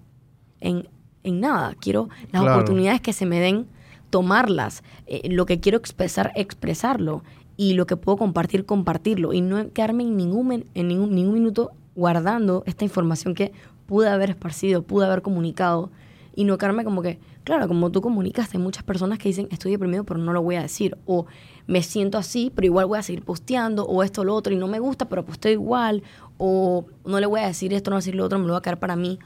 en, 0.61 0.87
nada. 1.25 1.75
Quiero 1.81 2.09
las 2.31 2.43
oportunidades 2.43 3.01
que 3.01 3.13
se 3.13 3.27
me 3.27 3.41
den, 3.41 3.67
tomarlas. 4.11 4.85
Eh, 5.07 5.29
lo 5.31 5.47
que 5.47 5.59
quiero 5.59 5.79
expresar, 5.79 6.31
expresarlo. 6.37 7.25
Y 7.57 7.75
lo 7.75 7.87
que 7.87 7.97
puedo 7.97 8.19
compartir, 8.19 8.65
compartirlo. 8.65 9.33
Y 9.33 9.41
no 9.41 9.73
quedarme 9.73 10.05
en 10.05 10.17
ningún, 10.17 10.67
en 10.75 10.89
ningún, 10.89 11.15
ningún 11.15 11.35
minuto 11.35 11.73
guardando 11.95 12.63
esta 12.67 12.85
información 12.85 13.35
que 13.35 13.53
pude 13.87 14.09
haber 14.09 14.31
esparcido, 14.31 14.83
pude 14.83 15.07
haber 15.07 15.23
comunicado. 15.23 15.91
Y 16.35 16.45
no 16.45 16.57
quedarme 16.57 16.85
como 16.85 17.03
que, 17.03 17.19
claro, 17.45 17.69
como 17.69 17.91
tú 17.91 18.01
comunicaste, 18.01 18.57
hay 18.57 18.63
muchas 18.63 18.85
personas 18.85 19.19
que 19.19 19.29
dicen, 19.29 19.49
estoy 19.51 19.73
deprimido, 19.73 20.05
pero 20.05 20.19
no 20.19 20.33
lo 20.33 20.43
voy 20.43 20.57
a 20.57 20.63
decir. 20.63 20.97
O 21.05 21.27
me 21.67 21.83
siento 21.83 22.17
así, 22.17 22.51
pero 22.55 22.67
igual 22.67 22.87
voy 22.87 22.99
a 22.99 23.03
seguir 23.03 23.23
posteando. 23.23 23.85
O 23.85 24.03
esto, 24.03 24.23
o 24.23 24.25
lo 24.25 24.35
otro, 24.35 24.53
y 24.53 24.57
no 24.57 24.67
me 24.67 24.79
gusta, 24.79 25.09
pero 25.09 25.25
posteo 25.25 25.53
igual. 25.53 26.03
O 26.39 26.87
no 27.05 27.21
le 27.21 27.27
voy 27.27 27.41
a 27.41 27.47
decir 27.47 27.75
esto, 27.75 27.91
no 27.91 27.97
decir 27.97 28.15
lo 28.15 28.25
otro, 28.25 28.39
me 28.39 28.47
lo 28.47 28.55
voy 28.55 28.59
a 28.59 28.63
quedar 28.63 28.79
para 28.79 28.97
mí 28.97 29.19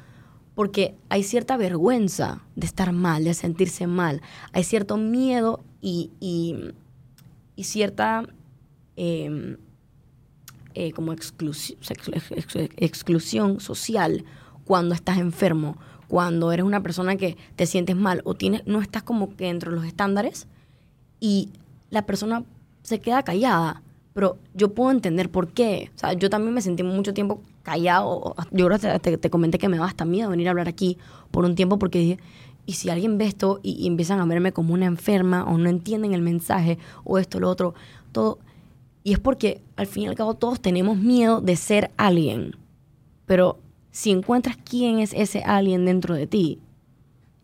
porque 0.57 0.97
hay 1.11 1.23
cierta 1.23 1.57
vergüenza 1.59 2.42
de 2.57 2.66
estar 2.66 2.92
mal, 2.92 3.25
de 3.25 3.35
sentirse 3.35 3.87
mal, 3.87 4.23
hay 4.53 4.64
cierto 4.64 4.97
miedo 4.97 5.62
y, 5.83 6.11
cierta 7.59 8.25
em, 8.97 9.59
eh, 10.75 10.92
como 10.92 11.12
exclusión 11.12 11.77
social 13.61 14.25
cuando 14.67 14.95
estás 14.95 15.19
enfermo, 15.19 15.79
cuando 16.09 16.53
eres 16.53 16.67
una 16.67 16.83
persona 16.83 17.17
que 17.17 17.37
te 17.57 17.67
sientes 17.67 17.97
mal 17.97 18.21
o 18.25 18.35
tienes, 18.35 18.67
no 18.67 18.83
estás 18.83 19.03
como 19.03 19.35
que 19.35 19.47
dentro 19.47 19.71
de 19.71 19.79
los 19.79 19.87
estándares 19.87 20.47
y 21.21 21.51
la 21.91 22.03
persona 22.03 22.45
se 22.83 23.01
queda 23.01 23.23
callada. 23.23 23.83
Pero 24.13 24.39
yo 24.55 24.73
puedo 24.73 24.91
entender 24.91 25.31
por 25.31 25.49
qué. 25.49 25.91
O 25.95 25.99
sea, 25.99 26.13
yo 26.15 26.31
también 26.31 26.55
me 26.55 26.63
sentí 26.63 26.83
mucho 26.83 27.13
tiempo 27.13 27.43
callado. 27.63 28.35
Yo 28.51 28.69
te, 28.79 29.19
te, 29.19 29.31
comenté 29.31 29.59
que 29.59 29.69
me 29.69 29.77
da 29.77 29.85
hasta 29.85 30.05
miedo 30.05 30.31
venir 30.31 30.49
a 30.49 30.53
hablar 30.53 30.69
aquí 30.69 30.97
por 31.31 31.45
un 31.45 31.55
tiempo 31.55 31.79
porque 31.79 31.99
dije, 31.99 32.19
y 32.65 32.73
si 32.73 32.89
alguien 32.89 33.19
ve 33.19 33.27
esto 33.27 33.61
y, 33.63 33.87
empiezan 33.87 34.21
a 34.21 34.27
verme 34.27 34.53
como 34.53 34.75
una 34.75 34.87
enferma 34.87 35.45
o 35.45 35.59
no 35.59 35.69
entienden 35.69 36.15
el 36.15 36.23
mensaje 36.23 36.79
o 37.05 37.19
esto, 37.19 37.41
lo 37.41 37.49
otro, 37.51 37.75
todo. 38.13 38.39
Y 39.05 39.13
es 39.13 39.21
porque 39.21 39.63
al 39.77 39.87
fin 39.87 40.05
y 40.05 40.07
al 40.09 40.17
cabo 40.17 40.35
todos 40.35 40.61
tenemos 40.61 40.99
miedo 40.99 41.41
de 41.41 41.57
ser 41.57 41.93
alguien. 41.97 42.57
Pero 43.27 43.59
si 43.97 44.11
encuentras 44.11 44.59
quién 44.63 44.99
es 44.99 45.15
ese 45.15 45.43
alguien 45.43 45.87
dentro 45.87 46.15
de 46.15 46.27
ti, 46.27 46.59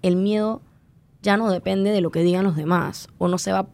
el 0.02 0.16
miedo 0.16 0.60
ya 1.22 1.38
no 1.38 1.50
depende 1.50 1.90
de 1.92 2.02
lo 2.02 2.10
que 2.10 2.22
digan 2.22 2.44
los 2.44 2.56
demás 2.56 3.08
o 3.16 3.26
no 3.26 3.38
se 3.38 3.52
va 3.52 3.68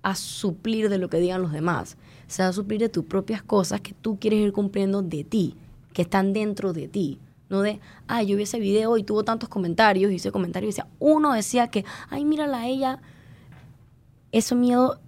a 0.00 0.14
suplir 0.14 0.88
de 0.88 0.96
lo 0.96 1.10
que 1.10 1.18
digan 1.18 1.42
los 1.42 1.52
demás. 1.52 1.98
Se 2.28 2.42
va 2.42 2.48
a 2.48 2.54
suplir 2.54 2.80
de 2.80 2.88
tus 2.88 3.04
propias 3.04 3.42
cosas 3.42 3.82
que 3.82 3.92
tú 3.92 4.18
quieres 4.18 4.40
ir 4.40 4.54
cumpliendo 4.54 5.02
de 5.02 5.24
ti 5.24 5.56
que 5.92 6.00
están 6.00 6.32
dentro 6.32 6.72
de 6.72 6.88
ti. 6.88 7.18
No 7.50 7.60
de, 7.60 7.80
ay, 8.06 8.28
yo 8.28 8.38
vi 8.38 8.44
ese 8.44 8.60
video 8.60 8.96
y 8.96 9.02
tuvo 9.02 9.24
tantos 9.24 9.50
comentarios 9.50 10.10
y 10.10 10.14
ese 10.14 10.32
comentario 10.32 10.70
decía, 10.70 10.86
uno 11.00 11.34
decía 11.34 11.68
que, 11.68 11.84
ay, 12.08 12.24
mírala 12.24 12.60
a 12.60 12.66
ella. 12.66 13.02
Ese 14.32 14.54
miedo 14.54 15.00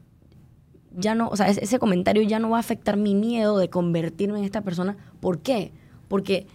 ya 0.95 1.15
no, 1.15 1.31
o 1.31 1.37
sea, 1.39 1.49
ese 1.49 1.79
comentario 1.79 2.23
ya 2.23 2.39
no 2.39 2.51
va 2.51 2.59
a 2.59 2.61
afectar 2.61 2.99
mi 2.99 3.15
miedo 3.15 3.57
de 3.57 3.71
convertirme 3.71 4.41
en 4.41 4.45
esta 4.45 4.61
persona. 4.61 4.99
¿Por 5.21 5.39
qué? 5.39 5.73
Porque 6.09 6.47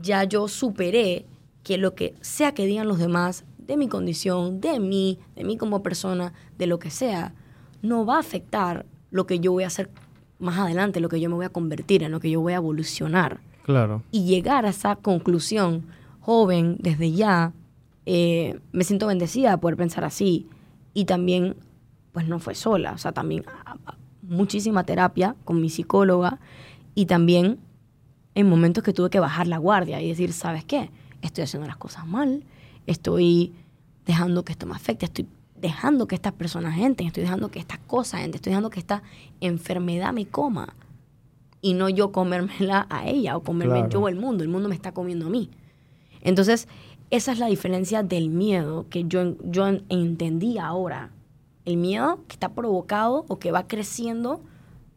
ya 0.00 0.24
yo 0.24 0.48
superé 0.48 1.26
que 1.62 1.78
lo 1.78 1.94
que 1.94 2.14
sea 2.20 2.52
que 2.52 2.66
digan 2.66 2.88
los 2.88 2.98
demás 2.98 3.44
de 3.58 3.76
mi 3.76 3.88
condición, 3.88 4.60
de 4.60 4.78
mí, 4.78 5.18
de 5.34 5.44
mí 5.44 5.56
como 5.56 5.82
persona, 5.82 6.32
de 6.58 6.66
lo 6.66 6.78
que 6.78 6.90
sea, 6.90 7.34
no 7.82 8.06
va 8.06 8.16
a 8.16 8.20
afectar 8.20 8.86
lo 9.10 9.26
que 9.26 9.40
yo 9.40 9.52
voy 9.52 9.64
a 9.64 9.68
hacer 9.68 9.90
más 10.38 10.58
adelante, 10.58 11.00
lo 11.00 11.08
que 11.08 11.20
yo 11.20 11.28
me 11.28 11.36
voy 11.36 11.46
a 11.46 11.50
convertir, 11.50 12.02
en 12.02 12.12
lo 12.12 12.20
que 12.20 12.30
yo 12.30 12.40
voy 12.40 12.52
a 12.52 12.56
evolucionar. 12.56 13.40
Claro. 13.64 14.02
Y 14.12 14.24
llegar 14.24 14.66
a 14.66 14.68
esa 14.68 14.96
conclusión 14.96 15.86
joven, 16.20 16.76
desde 16.78 17.12
ya, 17.12 17.52
eh, 18.04 18.60
me 18.72 18.84
siento 18.84 19.08
bendecida 19.08 19.50
de 19.50 19.58
poder 19.58 19.76
pensar 19.76 20.04
así. 20.04 20.46
Y 20.94 21.06
también, 21.06 21.56
pues 22.12 22.28
no 22.28 22.38
fue 22.38 22.54
sola, 22.54 22.92
o 22.92 22.98
sea, 22.98 23.12
también 23.12 23.44
muchísima 24.22 24.84
terapia 24.84 25.36
con 25.44 25.60
mi 25.60 25.68
psicóloga 25.68 26.38
y 26.94 27.06
también 27.06 27.58
en 28.36 28.48
momentos 28.48 28.84
que 28.84 28.92
tuve 28.92 29.10
que 29.10 29.18
bajar 29.18 29.48
la 29.48 29.58
guardia 29.58 30.00
y 30.00 30.08
decir, 30.08 30.32
¿sabes 30.32 30.64
qué? 30.64 30.90
Estoy 31.22 31.42
haciendo 31.44 31.66
las 31.66 31.76
cosas 31.78 32.06
mal, 32.06 32.44
estoy 32.86 33.52
dejando 34.04 34.44
que 34.44 34.52
esto 34.52 34.66
me 34.66 34.74
afecte, 34.74 35.06
estoy 35.06 35.26
dejando 35.60 36.06
que 36.06 36.14
estas 36.14 36.34
personas 36.34 36.78
entren, 36.78 37.08
estoy 37.08 37.22
dejando 37.24 37.50
que 37.50 37.58
estas 37.58 37.78
cosas 37.80 38.20
entren, 38.20 38.34
estoy 38.36 38.50
dejando 38.50 38.70
que 38.70 38.78
esta 38.78 39.02
enfermedad 39.40 40.12
me 40.12 40.26
coma. 40.26 40.74
y 41.62 41.72
no 41.74 41.88
yo 41.88 42.12
comérmela 42.12 42.86
a 42.90 43.08
ella 43.08 43.36
o 43.36 43.42
comerme 43.42 43.76
Claro. 43.78 43.88
yo 43.88 44.08
el 44.08 44.14
mundo. 44.14 44.44
El 44.44 44.48
mundo 44.50 44.68
me 44.68 44.74
está 44.76 44.92
comiendo 44.92 45.26
a 45.26 45.30
mí. 45.30 45.50
Entonces, 46.20 46.68
esa 47.10 47.32
es 47.32 47.38
la 47.40 47.46
diferencia 47.46 48.04
del 48.04 48.28
miedo 48.28 48.86
que 48.88 49.04
yo, 49.04 49.34
yo 49.42 49.66
en- 49.66 49.82
entendí 49.88 50.58
ahora. 50.58 51.10
El 51.64 51.78
miedo 51.78 52.20
que 52.28 52.34
está 52.34 52.50
provocado 52.50 53.24
o 53.26 53.38
que 53.40 53.50
va 53.50 53.66
creciendo 53.66 54.42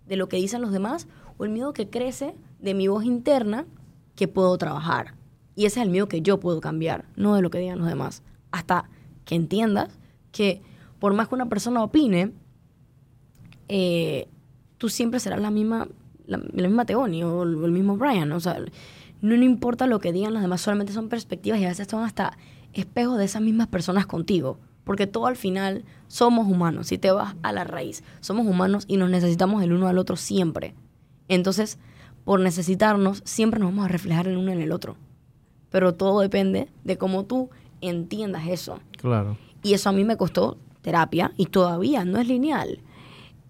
de 0.07 0.15
lo 0.17 0.29
que 0.29 0.37
dicen 0.37 0.61
los 0.61 0.71
demás 0.71 1.07
o 1.39 1.45
el 1.45 1.49
miedo 1.49 1.73
que 1.73 1.89
crece 1.89 2.35
de 2.61 2.73
mi 2.73 2.87
voz 2.87 3.03
interna 3.03 3.65
que 4.15 4.27
puedo 4.27 4.57
trabajar. 4.57 5.13
Y 5.55 5.65
ese 5.65 5.79
es 5.79 5.85
el 5.85 5.91
miedo 5.91 6.07
que 6.07 6.21
yo 6.21 6.39
puedo 6.39 6.61
cambiar, 6.61 7.05
no 7.15 7.35
de 7.35 7.41
lo 7.41 7.49
que 7.49 7.59
digan 7.59 7.79
los 7.79 7.87
demás. 7.87 8.23
Hasta 8.51 8.89
que 9.25 9.35
entiendas 9.35 9.89
que 10.31 10.61
por 10.99 11.13
más 11.13 11.27
que 11.27 11.35
una 11.35 11.47
persona 11.47 11.83
opine, 11.83 12.31
eh, 13.67 14.27
tú 14.77 14.89
siempre 14.89 15.19
serás 15.19 15.41
la 15.41 15.51
misma, 15.51 15.87
la, 16.25 16.37
misma 16.37 16.85
Teoni 16.85 17.23
o 17.23 17.43
el, 17.43 17.63
el 17.63 17.71
mismo 17.71 17.97
Brian. 17.97 18.31
O 18.31 18.39
sea, 18.39 18.59
no, 19.21 19.37
no 19.37 19.43
importa 19.43 19.87
lo 19.87 19.99
que 19.99 20.11
digan 20.11 20.33
los 20.33 20.41
demás, 20.41 20.61
solamente 20.61 20.93
son 20.93 21.09
perspectivas 21.09 21.59
y 21.59 21.65
a 21.65 21.69
veces 21.69 21.87
son 21.87 22.03
hasta 22.03 22.37
espejos 22.73 23.17
de 23.17 23.25
esas 23.25 23.41
mismas 23.41 23.67
personas 23.67 24.05
contigo. 24.05 24.59
Porque 24.83 25.07
todo 25.07 25.27
al 25.27 25.35
final 25.35 25.85
somos 26.07 26.47
humanos. 26.47 26.87
Si 26.87 26.97
te 26.97 27.11
vas 27.11 27.35
a 27.43 27.51
la 27.51 27.63
raíz, 27.63 28.03
somos 28.21 28.47
humanos 28.47 28.85
y 28.87 28.97
nos 28.97 29.09
necesitamos 29.09 29.61
el 29.61 29.73
uno 29.73 29.87
al 29.87 29.99
otro 29.99 30.15
siempre. 30.15 30.73
Entonces, 31.27 31.77
por 32.29 32.41
necesitarnos, 32.41 33.23
siempre 33.25 33.59
nos 33.59 33.71
vamos 33.71 33.85
a 33.85 33.87
reflejar 33.87 34.27
el 34.27 34.37
uno 34.37 34.51
en 34.51 34.61
el 34.61 34.71
otro. 34.71 34.97
Pero 35.71 35.95
todo 35.95 36.19
depende 36.19 36.69
de 36.83 36.95
cómo 36.95 37.25
tú 37.25 37.49
entiendas 37.81 38.45
eso. 38.47 38.81
Claro. 38.99 39.35
Y 39.63 39.73
eso 39.73 39.89
a 39.89 39.93
mí 39.93 40.03
me 40.03 40.15
costó 40.15 40.59
terapia 40.83 41.31
y 41.37 41.47
todavía 41.47 42.05
no 42.05 42.19
es 42.19 42.27
lineal. 42.27 42.81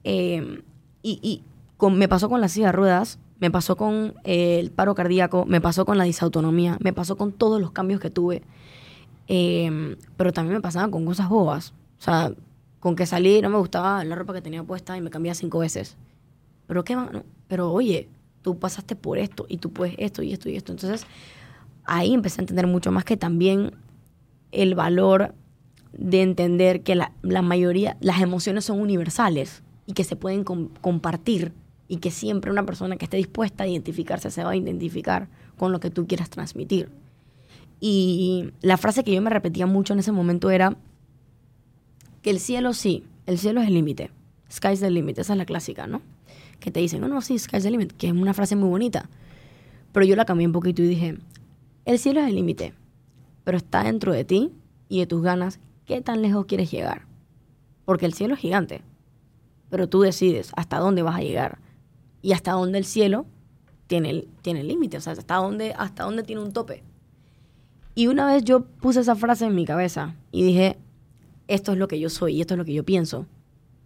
Eh, 0.06 0.64
y 1.04 1.20
y 1.22 1.44
con- 1.76 1.98
me 1.98 2.08
pasó 2.08 2.30
con 2.30 2.40
la 2.40 2.48
silla 2.48 2.68
de 2.68 2.72
ruedas, 2.72 3.20
me 3.42 3.52
pasó 3.52 3.76
con 3.76 4.14
eh, 4.24 4.62
el 4.62 4.72
paro 4.72 4.96
cardíaco, 4.96 5.44
me 5.46 5.60
pasó 5.60 5.84
con 5.86 5.98
la 5.98 6.06
disautonomía, 6.06 6.78
me 6.80 6.94
pasó 6.94 7.18
con 7.18 7.34
todos 7.34 7.60
los 7.60 7.72
cambios 7.72 8.00
que 8.00 8.10
tuve. 8.10 8.44
Eh, 9.28 9.98
pero 10.16 10.32
también 10.32 10.54
me 10.56 10.62
pasaban 10.62 10.90
con 10.90 11.04
cosas 11.06 11.28
bobas. 11.28 11.74
O 12.00 12.02
sea, 12.02 12.32
con 12.80 12.96
que 12.96 13.06
salí 13.06 13.42
no 13.42 13.50
me 13.50 13.58
gustaba 13.58 14.06
la 14.06 14.16
ropa 14.16 14.34
que 14.34 14.42
tenía 14.42 14.64
puesta 14.64 14.96
y 14.96 15.02
me 15.02 15.10
cambiaba 15.10 15.36
cinco 15.36 15.60
veces. 15.60 15.98
Pero 16.66 16.86
qué 16.86 16.96
no, 16.96 17.10
pero 17.50 17.74
oye, 17.74 18.08
tú 18.50 18.58
pasaste 18.58 18.96
por 18.96 19.20
esto 19.20 19.46
y 19.48 19.58
tú 19.58 19.72
puedes 19.72 19.94
esto 20.00 20.24
y 20.24 20.34
esto 20.34 20.50
y 20.50 20.56
esto. 20.56 20.72
Entonces, 20.72 21.06
ahí 21.86 22.16
empecé 22.16 22.42
a 22.42 22.44
entender 22.44 22.66
mucho 22.66 22.92
más 22.92 23.06
que 23.06 23.16
también 23.16 23.74
el 24.52 24.74
valor 24.74 25.36
de 25.94 26.24
entender 26.24 26.82
que 26.82 26.96
la, 26.96 27.12
mayoría, 27.44 27.96
las 28.00 28.22
emociones 28.22 28.66
son 28.66 28.80
universales 28.82 29.62
y 29.86 29.94
que 29.94 30.04
se 30.04 30.16
pueden 30.16 30.44
com- 30.44 30.70
compartir 30.82 31.54
y 31.88 31.98
que 31.98 32.10
siempre 32.10 32.50
una 32.50 32.66
persona 32.66 32.98
que 32.98 33.06
esté 33.06 33.18
dispuesta 33.18 33.66
a 33.66 33.68
identificarse 33.68 34.32
se 34.32 34.44
va 34.44 34.50
a 34.52 34.56
identificar 34.56 35.28
con 35.56 35.72
lo 35.72 35.80
que 35.80 35.92
tú 35.92 36.08
quieras 36.08 36.32
transmitir. 36.32 36.90
Y 37.80 38.52
la 38.62 38.78
frase 38.78 39.04
que 39.04 39.14
yo 39.14 39.22
me 39.22 39.30
repetía 39.30 39.68
mucho 39.68 39.94
en 39.94 40.00
ese 40.00 40.12
momento 40.12 40.50
era 40.50 40.76
que 42.24 42.32
el 42.32 42.40
cielo 42.40 42.74
sí, 42.74 43.04
el 43.28 43.38
cielo 43.38 43.62
es 43.62 43.68
el 43.68 43.76
límite. 43.76 44.10
Sky's 44.52 44.80
the 44.80 44.90
limit, 44.90 45.20
esa 45.20 45.34
es 45.34 45.38
la 45.38 45.46
clásica, 45.46 45.86
¿no? 45.86 46.02
Que 46.60 46.72
te 46.72 46.80
dicen, 46.80 47.02
no, 47.02 47.08
no, 47.08 47.22
sí, 47.22 47.38
sky's 47.38 47.64
the 47.64 47.72
limit, 47.72 47.94
que 47.94 48.08
es 48.08 48.14
una 48.14 48.34
frase 48.34 48.56
muy 48.56 48.70
bonita. 48.70 49.10
Pero 49.92 50.06
yo 50.06 50.16
la 50.16 50.26
cambié 50.26 50.46
un 50.46 50.54
poquito 50.54 50.82
y 50.82 50.88
dije, 50.88 51.18
el 51.86 52.00
cielo 52.00 52.22
es 52.22 52.28
el 52.28 52.36
límite, 52.36 52.74
pero 53.44 53.58
está 53.58 53.84
dentro 53.84 54.14
de 54.14 54.26
ti 54.26 54.52
y 54.88 55.00
de 55.00 55.08
tus 55.08 55.22
ganas 55.22 55.60
qué 55.86 56.02
tan 56.02 56.22
lejos 56.22 56.46
quieres 56.46 56.70
llegar. 56.70 57.08
Porque 57.86 58.06
el 58.06 58.14
cielo 58.14 58.36
es 58.36 58.40
gigante, 58.40 58.82
pero 59.70 59.90
tú 59.90 60.02
decides 60.02 60.52
hasta 60.56 60.78
dónde 60.78 61.02
vas 61.02 61.16
a 61.16 61.22
llegar 61.22 61.60
y 62.22 62.34
hasta 62.34 62.52
dónde 62.52 62.78
el 62.78 62.86
cielo 62.86 63.26
tiene 63.88 64.26
tiene 64.42 64.64
límite, 64.64 64.98
o 64.98 65.02
sea, 65.02 65.14
hasta 65.14 65.36
dónde, 65.36 65.74
hasta 65.76 66.04
dónde 66.04 66.24
tiene 66.24 66.42
un 66.42 66.54
tope. 66.54 66.84
Y 67.96 68.08
una 68.08 68.26
vez 68.26 68.44
yo 68.44 68.64
puse 68.64 69.00
esa 69.00 69.16
frase 69.16 69.46
en 69.46 69.56
mi 69.56 69.66
cabeza 69.66 70.16
y 70.32 70.44
dije, 70.44 70.78
esto 71.48 71.72
es 71.72 71.78
lo 71.78 71.88
que 71.88 72.00
yo 72.00 72.10
soy 72.10 72.36
y 72.36 72.42
esto 72.42 72.54
es 72.54 72.58
lo 72.60 72.66
que 72.66 72.74
yo 72.74 72.86
pienso. 72.86 73.26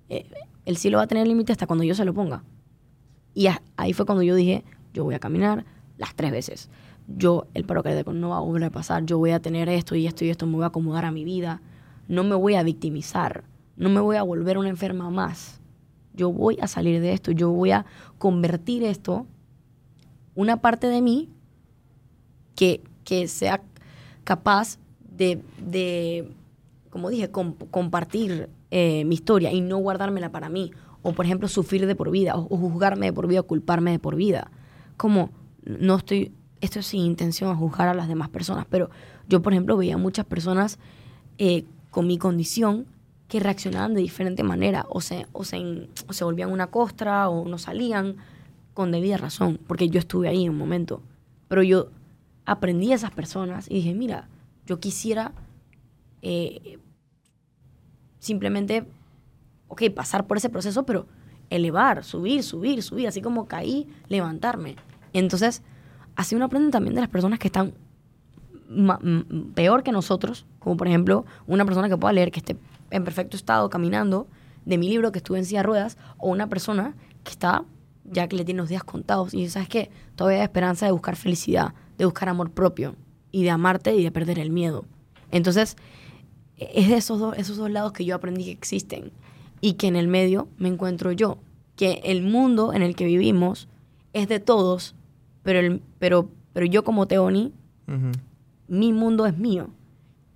Eh, 0.09 0.25
el 0.65 0.77
cielo 0.77 0.97
va 0.97 1.05
a 1.05 1.07
tener 1.07 1.25
límite 1.25 1.51
hasta 1.51 1.67
cuando 1.67 1.83
yo 1.83 1.95
se 1.95 2.05
lo 2.05 2.13
ponga. 2.13 2.43
Y 3.33 3.47
ahí 3.77 3.93
fue 3.93 4.05
cuando 4.05 4.23
yo 4.23 4.35
dije, 4.35 4.63
yo 4.93 5.03
voy 5.03 5.15
a 5.15 5.19
caminar 5.19 5.65
las 5.97 6.15
tres 6.15 6.31
veces. 6.31 6.69
Yo, 7.07 7.47
el 7.53 7.65
paro 7.65 7.83
cardíaco 7.83 8.13
no 8.13 8.29
va 8.29 8.37
a 8.37 8.41
volver 8.41 8.63
a 8.65 8.69
pasar. 8.69 9.05
Yo 9.05 9.17
voy 9.17 9.31
a 9.31 9.41
tener 9.41 9.69
esto 9.69 9.95
y 9.95 10.07
esto 10.07 10.23
y 10.23 10.29
esto. 10.29 10.45
Me 10.45 10.53
voy 10.55 10.63
a 10.63 10.67
acomodar 10.67 11.05
a 11.05 11.11
mi 11.11 11.25
vida. 11.25 11.61
No 12.07 12.23
me 12.23 12.35
voy 12.35 12.55
a 12.55 12.63
victimizar. 12.63 13.43
No 13.75 13.89
me 13.89 13.99
voy 13.99 14.15
a 14.17 14.23
volver 14.23 14.57
una 14.57 14.69
enferma 14.69 15.09
más. 15.09 15.59
Yo 16.13 16.31
voy 16.31 16.57
a 16.61 16.67
salir 16.67 17.01
de 17.01 17.13
esto. 17.13 17.31
Yo 17.31 17.49
voy 17.49 17.71
a 17.71 17.85
convertir 18.19 18.83
esto, 18.83 19.25
una 20.35 20.61
parte 20.61 20.87
de 20.87 21.01
mí, 21.01 21.29
que, 22.55 22.81
que 23.03 23.27
sea 23.27 23.61
capaz 24.23 24.77
de, 25.17 25.41
de 25.59 26.31
como 26.89 27.09
dije, 27.09 27.31
com- 27.31 27.55
compartir 27.71 28.49
eh, 28.71 29.03
mi 29.05 29.15
historia 29.15 29.51
y 29.51 29.61
no 29.61 29.77
guardármela 29.77 30.31
para 30.31 30.49
mí. 30.49 30.71
O, 31.03 31.13
por 31.13 31.25
ejemplo, 31.25 31.47
sufrir 31.47 31.85
de 31.85 31.95
por 31.95 32.09
vida, 32.09 32.35
o, 32.35 32.57
juzgarme 32.57 33.07
de 33.07 33.13
por 33.13 33.27
vida, 33.27 33.41
o 33.41 33.47
culparme 33.47 33.91
de 33.91 33.99
por 33.99 34.15
vida. 34.15 34.49
Como, 34.97 35.29
no 35.65 35.95
estoy, 35.97 36.31
esto 36.61 36.79
es 36.79 36.87
sin 36.87 37.01
intención 37.01 37.51
a 37.51 37.55
juzgar 37.55 37.87
a 37.87 37.93
las 37.93 38.07
demás 38.07 38.29
personas, 38.29 38.65
pero 38.69 38.89
yo, 39.27 39.41
por 39.41 39.53
ejemplo, 39.53 39.77
veía 39.77 39.97
muchas 39.97 40.25
personas 40.25 40.79
eh, 41.37 41.65
con 41.91 42.07
mi 42.07 42.17
condición 42.17 42.87
que 43.27 43.39
reaccionaban 43.39 43.93
de 43.93 44.01
diferente 44.01 44.43
manera, 44.43 44.85
o 44.89 45.01
se, 45.01 45.27
o, 45.33 45.43
se, 45.43 45.89
o 46.07 46.13
se 46.13 46.23
volvían 46.23 46.51
una 46.51 46.67
costra, 46.67 47.29
o 47.29 47.47
no 47.47 47.57
salían 47.57 48.17
con 48.73 48.91
debida 48.91 49.17
razón, 49.17 49.59
porque 49.67 49.89
yo 49.89 49.99
estuve 49.99 50.27
ahí 50.27 50.45
en 50.45 50.51
un 50.51 50.57
momento. 50.57 51.01
Pero 51.47 51.63
yo 51.63 51.89
aprendí 52.45 52.91
a 52.91 52.95
esas 52.95 53.11
personas 53.11 53.69
y 53.69 53.75
dije, 53.75 53.93
mira, 53.93 54.27
yo 54.65 54.79
quisiera 54.79 55.33
eh, 56.21 56.79
simplemente, 58.19 58.85
ok, 59.73 59.83
pasar 59.93 60.25
por 60.25 60.37
ese 60.37 60.49
proceso, 60.49 60.85
pero 60.85 61.07
elevar, 61.49 62.03
subir, 62.03 62.43
subir, 62.43 62.81
subir, 62.81 63.07
así 63.07 63.21
como 63.21 63.47
caí, 63.47 63.87
levantarme. 64.07 64.75
Entonces, 65.11 65.61
así 66.15 66.35
uno 66.35 66.45
aprende 66.45 66.71
también 66.71 66.95
de 66.95 67.01
las 67.01 67.09
personas 67.09 67.39
que 67.39 67.47
están 67.47 67.73
peor 69.53 69.83
que 69.83 69.91
nosotros, 69.91 70.45
como 70.59 70.77
por 70.77 70.87
ejemplo 70.87 71.25
una 71.45 71.65
persona 71.65 71.89
que 71.89 71.97
pueda 71.97 72.13
leer 72.13 72.31
que 72.31 72.39
esté 72.39 72.57
en 72.89 73.03
perfecto 73.03 73.37
estado 73.37 73.69
caminando, 73.69 74.27
de 74.65 74.77
mi 74.77 74.89
libro 74.89 75.11
que 75.11 75.19
estuve 75.19 75.37
en 75.39 75.45
silla 75.45 75.59
de 75.59 75.63
ruedas, 75.63 75.97
o 76.17 76.29
una 76.29 76.47
persona 76.47 76.95
que 77.23 77.31
está 77.31 77.65
ya 78.05 78.27
que 78.27 78.35
le 78.35 78.45
tiene 78.45 78.59
los 78.59 78.69
días 78.69 78.83
contados 78.83 79.33
y 79.33 79.47
sabes 79.49 79.69
qué, 79.69 79.89
todavía 80.15 80.39
hay 80.39 80.43
esperanza 80.43 80.85
de 80.85 80.91
buscar 80.91 81.15
felicidad, 81.15 81.73
de 81.97 82.05
buscar 82.05 82.29
amor 82.29 82.51
propio 82.51 82.95
y 83.31 83.43
de 83.43 83.49
amarte 83.49 83.95
y 83.95 84.03
de 84.03 84.11
perder 84.11 84.39
el 84.39 84.51
miedo. 84.51 84.85
Entonces, 85.31 85.77
e- 86.57 86.71
es 86.75 86.89
de 86.89 86.97
esos 86.97 87.19
dos, 87.19 87.37
esos 87.37 87.57
dos 87.57 87.69
lados 87.71 87.93
que 87.93 88.05
yo 88.05 88.15
aprendí 88.15 88.45
que 88.45 88.51
existen 88.51 89.11
y 89.63 89.75
que 89.75 89.87
en 89.87 89.95
el 89.95 90.09
medio 90.09 90.49
me 90.57 90.67
encuentro 90.67 91.13
yo, 91.13 91.37
que 91.77 92.01
el 92.03 92.21
mundo 92.21 92.73
en 92.73 92.81
el 92.81 92.97
que 92.97 93.05
vivimos 93.05 93.69
es 94.11 94.27
de 94.27 94.41
todos, 94.41 94.93
pero, 95.41 95.59
el, 95.59 95.81
pero, 95.99 96.29
pero 96.51 96.65
yo 96.65 96.83
como 96.83 97.07
Teoni 97.07 97.53
mi 98.67 98.91
mundo 98.91 99.25
es 99.25 99.37
mío 99.37 99.69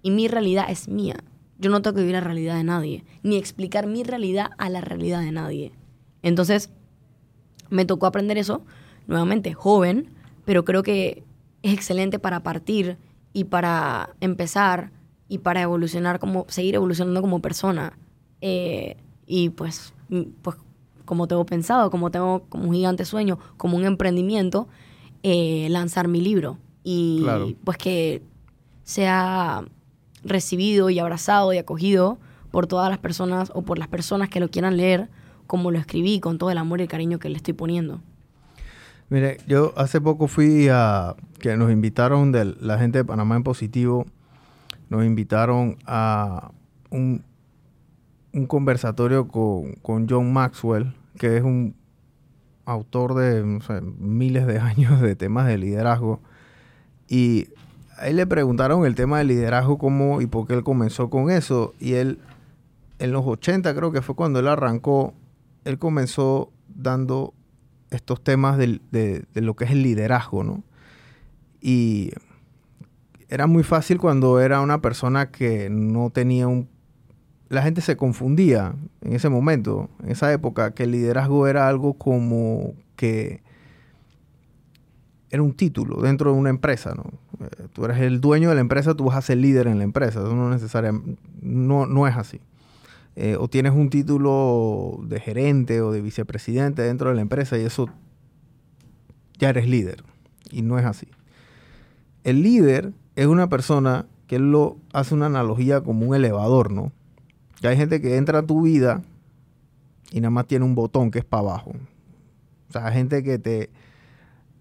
y 0.02 0.12
mi 0.12 0.30
realidad 0.30 0.68
es 0.70 0.88
mía. 0.88 1.18
Yo 1.60 1.70
no 1.70 1.82
tengo 1.82 1.96
que 1.96 2.04
vivir 2.04 2.16
la 2.16 2.22
realidad 2.22 2.56
de 2.56 2.64
nadie, 2.64 3.04
ni 3.22 3.36
explicar 3.36 3.86
mi 3.86 4.06
realidad 4.06 4.52
a 4.58 4.70
la 4.70 4.80
realidad 4.80 5.20
de 5.20 5.34
nadie. 5.34 5.74
Entonces, 6.22 6.70
me 7.70 7.84
tocó 7.84 8.06
aprender 8.06 8.38
eso, 8.38 8.62
nuevamente, 9.08 9.54
joven, 9.54 10.10
pero 10.46 10.64
creo 10.64 10.84
que 10.84 11.26
es 11.64 11.74
excelente 11.74 12.18
para 12.18 12.44
partir 12.44 12.98
y 13.34 13.44
para 13.44 14.16
empezar 14.22 14.92
y 15.28 15.40
para 15.40 15.64
evolucionar 15.64 16.18
como, 16.18 16.46
seguir 16.48 16.76
evolucionando 16.76 17.20
como 17.20 17.42
persona. 17.42 17.98
Eh, 18.40 18.96
y 19.28 19.50
pues, 19.50 19.94
mm, 20.10 20.22
pues, 20.42 20.58
como 21.06 21.28
tengo 21.28 21.46
pensado, 21.46 21.92
como 21.92 22.10
tengo 22.12 22.44
como 22.50 22.66
un 22.70 22.74
gigante 22.74 23.06
sueño, 23.06 23.38
como 23.58 23.78
un 23.78 23.86
emprendimiento, 23.86 24.68
eh, 25.24 25.68
lanzar 25.70 26.08
mi 26.08 26.22
libro. 26.22 26.58
Y 26.84 27.20
Claro. 27.24 27.48
pues 27.64 27.78
que 27.78 28.24
sea 28.84 29.66
recibido 30.24 30.90
y 30.90 31.00
abrazado 31.00 31.54
y 31.54 31.58
acogido 31.58 32.18
por 32.52 32.68
todas 32.68 32.90
las 32.90 32.98
personas 33.00 33.52
o 33.54 33.62
por 33.62 33.78
las 33.78 33.88
personas 33.88 34.30
que 34.30 34.40
lo 34.40 34.50
quieran 34.50 34.78
leer, 34.78 35.10
como 35.46 35.72
lo 35.72 35.80
escribí, 35.80 36.20
con 36.20 36.38
todo 36.38 36.50
el 36.52 36.58
amor 36.58 36.80
y 36.80 36.84
el 36.84 36.90
cariño 36.90 37.20
que 37.20 37.30
le 37.30 37.38
estoy 37.38 37.54
poniendo. 37.54 38.02
Mire, 39.10 39.38
yo 39.48 39.74
hace 39.78 40.02
poco 40.02 40.28
fui 40.28 40.68
a 40.70 41.16
que 41.40 41.56
nos 41.56 41.72
invitaron 41.72 42.32
de 42.32 42.56
la 42.60 42.78
gente 42.78 42.98
de 43.00 43.06
Panamá 43.06 43.36
en 43.38 43.44
positivo, 43.44 44.06
nos 44.90 45.06
invitaron 45.06 45.78
a 45.86 46.52
un, 46.90 47.24
un 48.34 48.46
conversatorio 48.46 49.28
con, 49.28 49.74
con 49.82 50.08
John 50.10 50.32
Maxwell, 50.32 50.94
que 51.18 51.38
es 51.38 51.44
un 51.44 51.76
autor 52.66 53.16
de 53.16 53.44
miles 53.98 54.46
de 54.46 54.60
años 54.60 55.02
de 55.02 55.16
temas 55.16 55.48
de 55.48 55.58
liderazgo. 55.58 56.22
Y 57.08 57.48
a 57.98 58.08
él 58.08 58.18
le 58.18 58.28
preguntaron 58.28 58.86
el 58.86 58.96
tema 58.96 59.20
del 59.20 59.28
liderazgo, 59.28 59.78
cómo 59.78 60.22
y 60.22 60.28
por 60.28 60.48
qué 60.48 60.54
él 60.54 60.64
comenzó 60.64 61.10
con 61.10 61.32
eso. 61.32 61.74
Y 61.80 61.94
él, 61.94 62.20
en 63.00 63.12
los 63.12 63.26
80 63.26 63.74
creo 63.74 63.92
que 63.92 64.02
fue 64.02 64.16
cuando 64.16 64.40
él 64.40 64.48
arrancó, 64.48 65.14
él 65.66 65.80
comenzó 65.80 66.52
dando 66.68 67.34
estos 67.90 68.22
temas 68.24 68.58
de, 68.58 68.80
de, 68.92 69.42
lo 69.42 69.56
que 69.56 69.66
es 69.66 69.72
el 69.72 69.82
liderazgo, 69.82 70.44
¿no? 70.44 70.64
Y 71.62 72.12
era 73.30 73.48
muy 73.48 73.64
fácil 73.64 73.98
cuando 73.98 74.40
era 74.40 74.62
una 74.62 74.82
persona 74.82 75.32
que 75.32 75.70
no 75.70 76.10
tenía 76.10 76.48
un... 76.48 76.70
La 77.50 77.62
gente 77.62 77.82
se 77.82 77.96
confundía 77.96 78.76
en 79.02 79.14
ese 79.14 79.30
momento, 79.30 79.90
en 80.04 80.12
esa 80.12 80.32
época, 80.34 80.72
que 80.72 80.84
el 80.84 80.92
liderazgo 80.92 81.48
era 81.48 81.68
algo 81.68 81.94
como 81.94 82.74
que 82.96 83.42
era 85.30 85.44
un 85.44 85.54
título 85.54 86.02
dentro 86.02 86.32
de 86.32 86.38
una 86.38 86.50
empresa, 86.50 86.94
¿no? 86.96 87.04
Eh, 87.46 87.68
tú 87.74 87.86
eres 87.86 88.00
el 88.00 88.22
dueño 88.22 88.50
de 88.50 88.56
la 88.56 88.62
empresa, 88.62 88.96
tú 88.96 89.06
vas 89.06 89.18
a 89.18 89.22
ser 89.22 89.38
líder 89.38 89.68
en 89.68 89.78
la 89.78 89.84
empresa. 89.84 90.20
Eso 90.20 90.36
no, 90.36 90.50
necesariamente, 90.50 91.22
no, 91.42 91.86
no 91.86 92.08
es 92.08 92.16
así. 92.16 92.40
Eh, 93.16 93.36
o 93.40 93.48
tienes 93.48 93.74
un 93.74 93.90
título 93.90 95.00
de 95.04 95.20
gerente 95.20 95.82
o 95.82 95.92
de 95.92 96.02
vicepresidente 96.02 96.84
dentro 96.84 97.10
de 97.10 97.16
la 97.16 97.22
empresa 97.22 97.58
y 97.58 97.62
eso 97.62 97.90
ya 99.38 99.50
eres 99.50 99.68
líder. 99.68 100.04
Y 100.52 100.62
no 100.62 100.78
es 100.80 100.86
así. 100.86 101.08
El 102.24 102.44
líder 102.44 102.94
es 103.16 103.26
una 103.28 103.50
persona 103.50 104.06
que 104.28 104.36
él 104.36 104.52
lo 104.52 104.78
hace 104.94 105.14
una 105.14 105.28
analogía 105.28 105.82
como 105.82 106.06
un 106.06 106.16
elevador, 106.16 106.72
¿no? 106.72 106.92
Que 107.62 107.68
hay 107.68 107.78
gente 107.78 108.02
que 108.02 108.18
entra 108.18 108.40
a 108.40 108.44
tu 108.44 108.62
vida 108.62 109.02
y 110.12 110.22
nada 110.22 110.32
más 110.32 110.48
tiene 110.48 110.66
un 110.66 110.76
botón 110.76 111.12
que 111.12 111.20
es 111.20 111.26
para 111.26 111.42
abajo. 111.42 111.72
O 112.70 112.72
sea, 112.72 112.92
gente 112.92 113.24
que 113.24 113.40
te, 113.40 113.70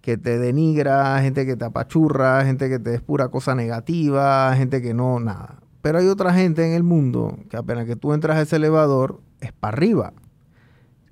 que 0.00 0.16
te 0.16 0.38
denigra, 0.38 1.20
gente 1.20 1.46
que 1.46 1.56
te 1.56 1.64
apachurra, 1.64 2.44
gente 2.44 2.68
que 2.68 2.78
te 2.78 2.94
es 2.94 3.00
pura 3.00 3.28
cosa 3.28 3.54
negativa, 3.54 4.54
gente 4.56 4.80
que 4.80 4.94
no, 4.94 5.20
nada. 5.20 5.60
Pero 5.82 5.98
hay 5.98 6.08
otra 6.08 6.32
gente 6.32 6.66
en 6.66 6.72
el 6.72 6.82
mundo 6.82 7.38
que 7.50 7.56
apenas 7.56 7.86
que 7.86 7.96
tú 7.96 8.12
entras 8.12 8.36
a 8.36 8.42
ese 8.42 8.56
elevador, 8.56 9.20
es 9.40 9.52
para 9.52 9.76
arriba. 9.76 10.12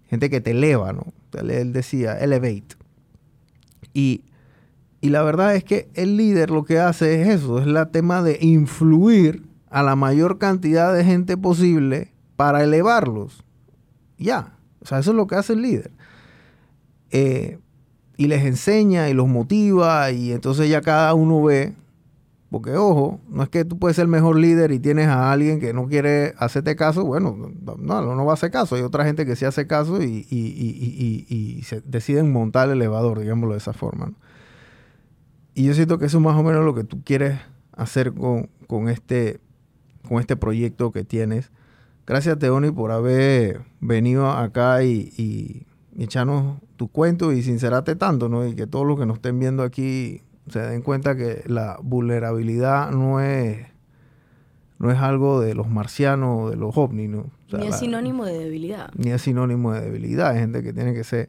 Gente 0.08 0.30
que 0.30 0.40
te 0.40 0.52
eleva, 0.52 0.92
¿no? 0.92 1.06
Él 1.32 1.72
decía, 1.72 2.18
elevate. 2.18 2.76
Y, 3.92 4.24
y 5.00 5.10
la 5.10 5.22
verdad 5.22 5.54
es 5.54 5.64
que 5.64 5.88
el 5.94 6.16
líder 6.16 6.50
lo 6.50 6.64
que 6.64 6.78
hace 6.78 7.22
es 7.22 7.28
eso, 7.28 7.58
es 7.58 7.66
la 7.66 7.90
tema 7.90 8.22
de 8.22 8.38
influir 8.40 9.42
a 9.74 9.82
la 9.82 9.96
mayor 9.96 10.38
cantidad 10.38 10.94
de 10.94 11.04
gente 11.04 11.36
posible 11.36 12.12
para 12.36 12.62
elevarlos. 12.62 13.42
Ya, 14.18 14.56
o 14.80 14.86
sea, 14.86 15.00
eso 15.00 15.10
es 15.10 15.16
lo 15.16 15.26
que 15.26 15.34
hace 15.34 15.54
el 15.54 15.62
líder. 15.62 15.90
Eh, 17.10 17.58
y 18.16 18.28
les 18.28 18.44
enseña 18.44 19.08
y 19.08 19.14
los 19.14 19.26
motiva 19.26 20.12
y 20.12 20.30
entonces 20.30 20.68
ya 20.68 20.80
cada 20.80 21.12
uno 21.14 21.42
ve, 21.42 21.74
porque 22.52 22.76
ojo, 22.76 23.18
no 23.28 23.42
es 23.42 23.48
que 23.48 23.64
tú 23.64 23.76
puedes 23.76 23.96
ser 23.96 24.04
el 24.04 24.10
mejor 24.10 24.38
líder 24.38 24.70
y 24.70 24.78
tienes 24.78 25.08
a 25.08 25.32
alguien 25.32 25.58
que 25.58 25.72
no 25.72 25.88
quiere 25.88 26.34
hacerte 26.38 26.76
caso, 26.76 27.04
bueno, 27.04 27.36
no, 27.36 28.14
no 28.14 28.24
va 28.24 28.30
a 28.30 28.34
hacer 28.34 28.52
caso, 28.52 28.76
hay 28.76 28.82
otra 28.82 29.04
gente 29.04 29.26
que 29.26 29.34
sí 29.34 29.44
hace 29.44 29.66
caso 29.66 30.00
y, 30.00 31.62
se 31.64 31.80
deciden 31.80 32.32
montar 32.32 32.68
el 32.68 32.76
elevador, 32.76 33.18
digámoslo 33.18 33.54
de 33.54 33.58
esa 33.58 33.72
forma. 33.72 34.12
Y 35.52 35.64
yo 35.64 35.74
siento 35.74 35.98
que 35.98 36.06
eso 36.06 36.18
es 36.18 36.22
más 36.22 36.38
o 36.38 36.44
menos 36.44 36.64
lo 36.64 36.76
que 36.76 36.84
tú 36.84 37.02
quieres 37.02 37.40
hacer 37.72 38.12
con, 38.12 38.50
con, 38.68 38.88
este, 38.88 39.40
con 40.08 40.20
este 40.20 40.36
proyecto 40.36 40.92
que 40.92 41.04
tienes. 41.04 41.50
Gracias, 42.06 42.38
Teoni, 42.38 42.70
por 42.70 42.90
haber 42.90 43.62
venido 43.80 44.30
acá 44.30 44.82
y 44.82 45.64
y 45.96 46.02
echarnos 46.02 46.58
tu 46.76 46.88
cuento 46.88 47.32
y 47.32 47.42
sincerate 47.42 47.96
tanto, 47.96 48.28
¿no? 48.28 48.46
Y 48.46 48.54
que 48.54 48.66
todos 48.66 48.86
los 48.86 48.98
que 48.98 49.06
nos 49.06 49.16
estén 49.16 49.38
viendo 49.38 49.62
aquí 49.62 50.22
se 50.48 50.60
den 50.60 50.82
cuenta 50.82 51.16
que 51.16 51.42
la 51.46 51.78
vulnerabilidad 51.82 52.90
no 52.90 53.20
es, 53.20 53.66
no 54.78 54.90
es 54.90 54.98
algo 54.98 55.40
de 55.40 55.54
los 55.54 55.68
marcianos 55.68 56.42
o 56.42 56.50
de 56.50 56.56
los 56.56 56.76
ovnis, 56.76 57.08
¿no? 57.08 57.30
ni 57.52 57.68
es 57.68 57.78
sinónimo 57.78 58.24
de 58.24 58.38
debilidad. 58.38 58.90
Ni 58.96 59.10
es 59.10 59.22
sinónimo 59.22 59.72
de 59.72 59.82
debilidad. 59.82 60.30
Hay 60.30 60.40
gente 60.40 60.62
que 60.62 60.72
tiene 60.72 60.92
que 60.92 61.04
ser 61.04 61.28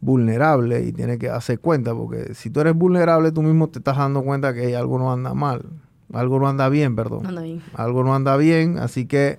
vulnerable 0.00 0.84
y 0.84 0.92
tiene 0.92 1.18
que 1.18 1.26
darse 1.26 1.58
cuenta, 1.58 1.94
porque 1.94 2.34
si 2.34 2.50
tú 2.50 2.60
eres 2.60 2.74
vulnerable, 2.74 3.32
tú 3.32 3.42
mismo 3.42 3.68
te 3.68 3.80
estás 3.80 3.96
dando 3.96 4.22
cuenta 4.22 4.54
que 4.54 4.76
algo 4.76 4.98
no 4.98 5.12
anda 5.12 5.34
mal, 5.34 5.64
algo 6.12 6.38
no 6.38 6.48
anda 6.48 6.68
bien, 6.68 6.96
perdón. 6.96 7.26
Anda 7.26 7.42
bien. 7.42 7.62
Algo 7.74 8.04
no 8.04 8.14
anda 8.14 8.36
bien, 8.36 8.78
así 8.78 9.06
que 9.06 9.38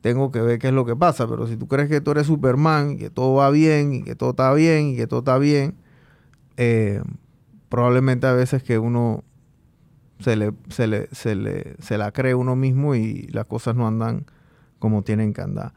tengo 0.00 0.30
que 0.30 0.40
ver 0.40 0.58
qué 0.58 0.68
es 0.68 0.74
lo 0.74 0.84
que 0.84 0.96
pasa. 0.96 1.26
Pero 1.28 1.46
si 1.46 1.56
tú 1.56 1.68
crees 1.68 1.88
que 1.88 2.00
tú 2.00 2.12
eres 2.12 2.26
Superman, 2.26 2.92
y 2.92 2.96
que 2.96 3.10
todo 3.10 3.34
va 3.34 3.50
bien, 3.50 3.92
y 3.94 4.02
que 4.02 4.14
todo 4.14 4.30
está 4.30 4.52
bien, 4.52 4.88
y 4.88 4.96
que 4.96 5.06
todo 5.06 5.20
está 5.20 5.38
bien, 5.38 5.74
eh, 6.56 7.02
probablemente 7.68 8.26
a 8.26 8.32
veces 8.32 8.62
que 8.62 8.78
uno 8.78 9.24
se 10.18 10.36
le, 10.36 10.52
se, 10.68 10.86
le, 10.86 11.08
se, 11.12 11.34
le, 11.34 11.76
se 11.78 11.98
la 11.98 12.12
cree 12.12 12.34
uno 12.34 12.56
mismo 12.56 12.94
y 12.94 13.28
las 13.28 13.46
cosas 13.46 13.74
no 13.74 13.86
andan 13.86 14.26
como 14.78 15.02
tienen 15.02 15.32
que 15.32 15.42
andar. 15.42 15.72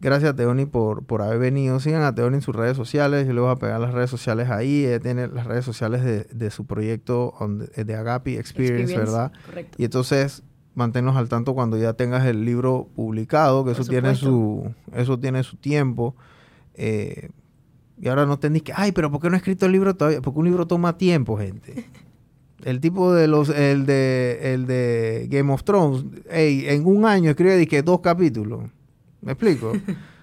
Gracias, 0.00 0.34
Teoni, 0.34 0.66
por, 0.66 1.04
por 1.04 1.22
haber 1.22 1.38
venido. 1.38 1.78
Sigan 1.78 2.02
a 2.02 2.14
Teoni 2.14 2.36
en 2.36 2.42
sus 2.42 2.56
redes 2.56 2.76
sociales. 2.76 3.26
Yo 3.26 3.34
le 3.34 3.40
voy 3.40 3.50
a 3.50 3.56
pegar 3.56 3.80
las 3.80 3.92
redes 3.92 4.08
sociales 4.08 4.48
ahí. 4.48 4.86
Ella 4.86 5.00
tiene 5.00 5.28
las 5.28 5.46
redes 5.46 5.64
sociales 5.64 6.02
de, 6.02 6.24
de 6.24 6.50
su 6.50 6.64
proyecto 6.64 7.34
de 7.76 7.94
Agapi 7.94 8.36
Experience, 8.36 8.96
¿verdad? 8.96 9.32
Correcto. 9.46 9.76
Y 9.78 9.84
entonces 9.84 10.42
manténnos 10.74 11.16
al 11.16 11.28
tanto 11.28 11.54
cuando 11.54 11.76
ya 11.76 11.92
tengas 11.92 12.24
el 12.26 12.44
libro 12.44 12.88
publicado, 12.94 13.64
que 13.64 13.72
eso 13.72 13.84
tiene 13.84 14.14
su, 14.14 14.72
eso 14.94 15.18
tiene 15.18 15.42
su 15.42 15.56
tiempo. 15.56 16.14
Eh, 16.74 17.28
y 18.00 18.08
ahora 18.08 18.24
no 18.24 18.38
tenéis 18.38 18.62
que, 18.62 18.72
ay, 18.74 18.92
pero 18.92 19.10
¿por 19.10 19.20
qué 19.20 19.28
no 19.28 19.34
he 19.34 19.38
escrito 19.38 19.66
el 19.66 19.72
libro 19.72 19.94
todavía? 19.94 20.22
Porque 20.22 20.38
un 20.38 20.46
libro 20.46 20.66
toma 20.66 20.96
tiempo, 20.96 21.36
gente. 21.36 21.84
El 22.64 22.78
tipo 22.80 23.14
de 23.14 23.26
los, 23.26 23.48
el 23.48 23.86
de, 23.86 24.52
el 24.52 24.66
de 24.66 25.28
Game 25.30 25.50
of 25.50 25.64
Thrones, 25.64 26.04
hey, 26.30 26.64
en 26.66 26.84
un 26.84 27.06
año 27.06 27.30
escribe 27.30 27.66
que 27.66 27.80
dos 27.80 28.00
capítulos. 28.00 28.64
¿Me 29.22 29.32
explico? 29.32 29.72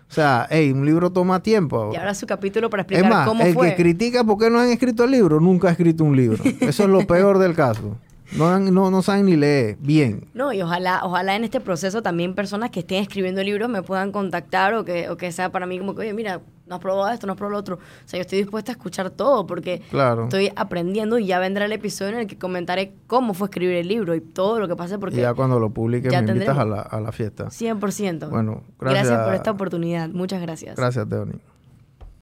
O 0.09 0.13
sea, 0.13 0.47
hey, 0.49 0.71
un 0.71 0.85
libro 0.85 1.11
toma 1.11 1.43
tiempo. 1.43 1.91
Y 1.93 1.97
ahora 1.97 2.13
su 2.15 2.25
capítulo 2.25 2.69
para 2.69 2.83
explicar 2.83 3.03
es 3.03 3.09
más, 3.09 3.27
cómo 3.27 3.43
el 3.43 3.53
fue. 3.53 3.71
que 3.71 3.75
critica 3.75 4.23
por 4.23 4.37
qué 4.37 4.49
no 4.49 4.59
han 4.59 4.69
escrito 4.69 5.03
el 5.03 5.11
libro, 5.11 5.39
nunca 5.41 5.67
ha 5.67 5.71
escrito 5.71 6.03
un 6.05 6.15
libro. 6.15 6.41
Eso 6.61 6.83
es 6.83 6.89
lo 6.89 7.05
peor 7.05 7.39
del 7.39 7.53
caso. 7.53 7.97
No, 8.33 8.59
no, 8.59 8.91
no 8.91 9.01
saben 9.01 9.25
ni 9.25 9.35
leer 9.35 9.77
bien. 9.79 10.27
No, 10.33 10.51
y 10.51 10.61
ojalá, 10.61 11.01
ojalá 11.03 11.35
en 11.35 11.43
este 11.43 11.59
proceso 11.59 12.01
también 12.01 12.35
personas 12.35 12.71
que 12.71 12.79
estén 12.81 13.01
escribiendo 13.01 13.43
libros 13.43 13.69
me 13.69 13.83
puedan 13.83 14.11
contactar 14.11 14.73
o 14.73 14.83
que, 14.83 15.09
o 15.09 15.17
que 15.17 15.31
sea 15.31 15.51
para 15.51 15.65
mí 15.65 15.77
como 15.77 15.93
que, 15.95 16.01
oye, 16.01 16.13
mira, 16.13 16.41
no 16.68 16.76
has 16.76 16.82
probado 16.82 17.09
esto, 17.11 17.28
no 17.28 17.34
has 17.34 17.38
probado 17.38 17.53
lo 17.53 17.59
otro. 17.59 17.76
O 17.76 18.07
sea, 18.07 18.18
yo 18.18 18.22
estoy 18.22 18.39
dispuesta 18.39 18.72
a 18.72 18.74
escuchar 18.74 19.09
todo 19.09 19.47
porque 19.47 19.82
estoy 20.24 20.51
aprendiendo 20.55 21.20
y 21.20 21.28
ya 21.28 21.39
vendrá 21.39 21.65
el 21.65 21.72
episodio 21.72 22.13
en 22.13 22.20
el 22.20 22.28
que 22.28 22.38
comentaré 22.38 22.93
cómo 23.07 23.34
fue 23.34 23.47
escribir 23.47 23.76
el 23.76 23.88
libro 23.88 24.15
y 24.15 24.22
todo 24.22 24.59
lo 24.59 24.68
que 24.68 24.76
pase 24.76 24.97
porque... 24.99 25.18
Y 25.18 25.22
ya 25.22 25.34
cuando 25.34 25.59
lo 25.59 25.70
publique 25.70 26.09
me 26.09 26.18
invitas 26.18 26.57
a 26.57 26.65
la, 26.65 26.82
a 26.82 26.99
la 26.99 27.11
fiesta. 27.11 27.45
100%. 27.45 28.30
Bueno, 28.30 28.63
gracias. 28.80 29.07
Gracias 29.07 29.26
por 29.26 29.34
esta 29.36 29.51
oportunidad. 29.51 30.09
Muchas 30.09 30.41
gracias. 30.41 30.76
Gracias, 30.76 31.07
Teoni. 31.07 31.39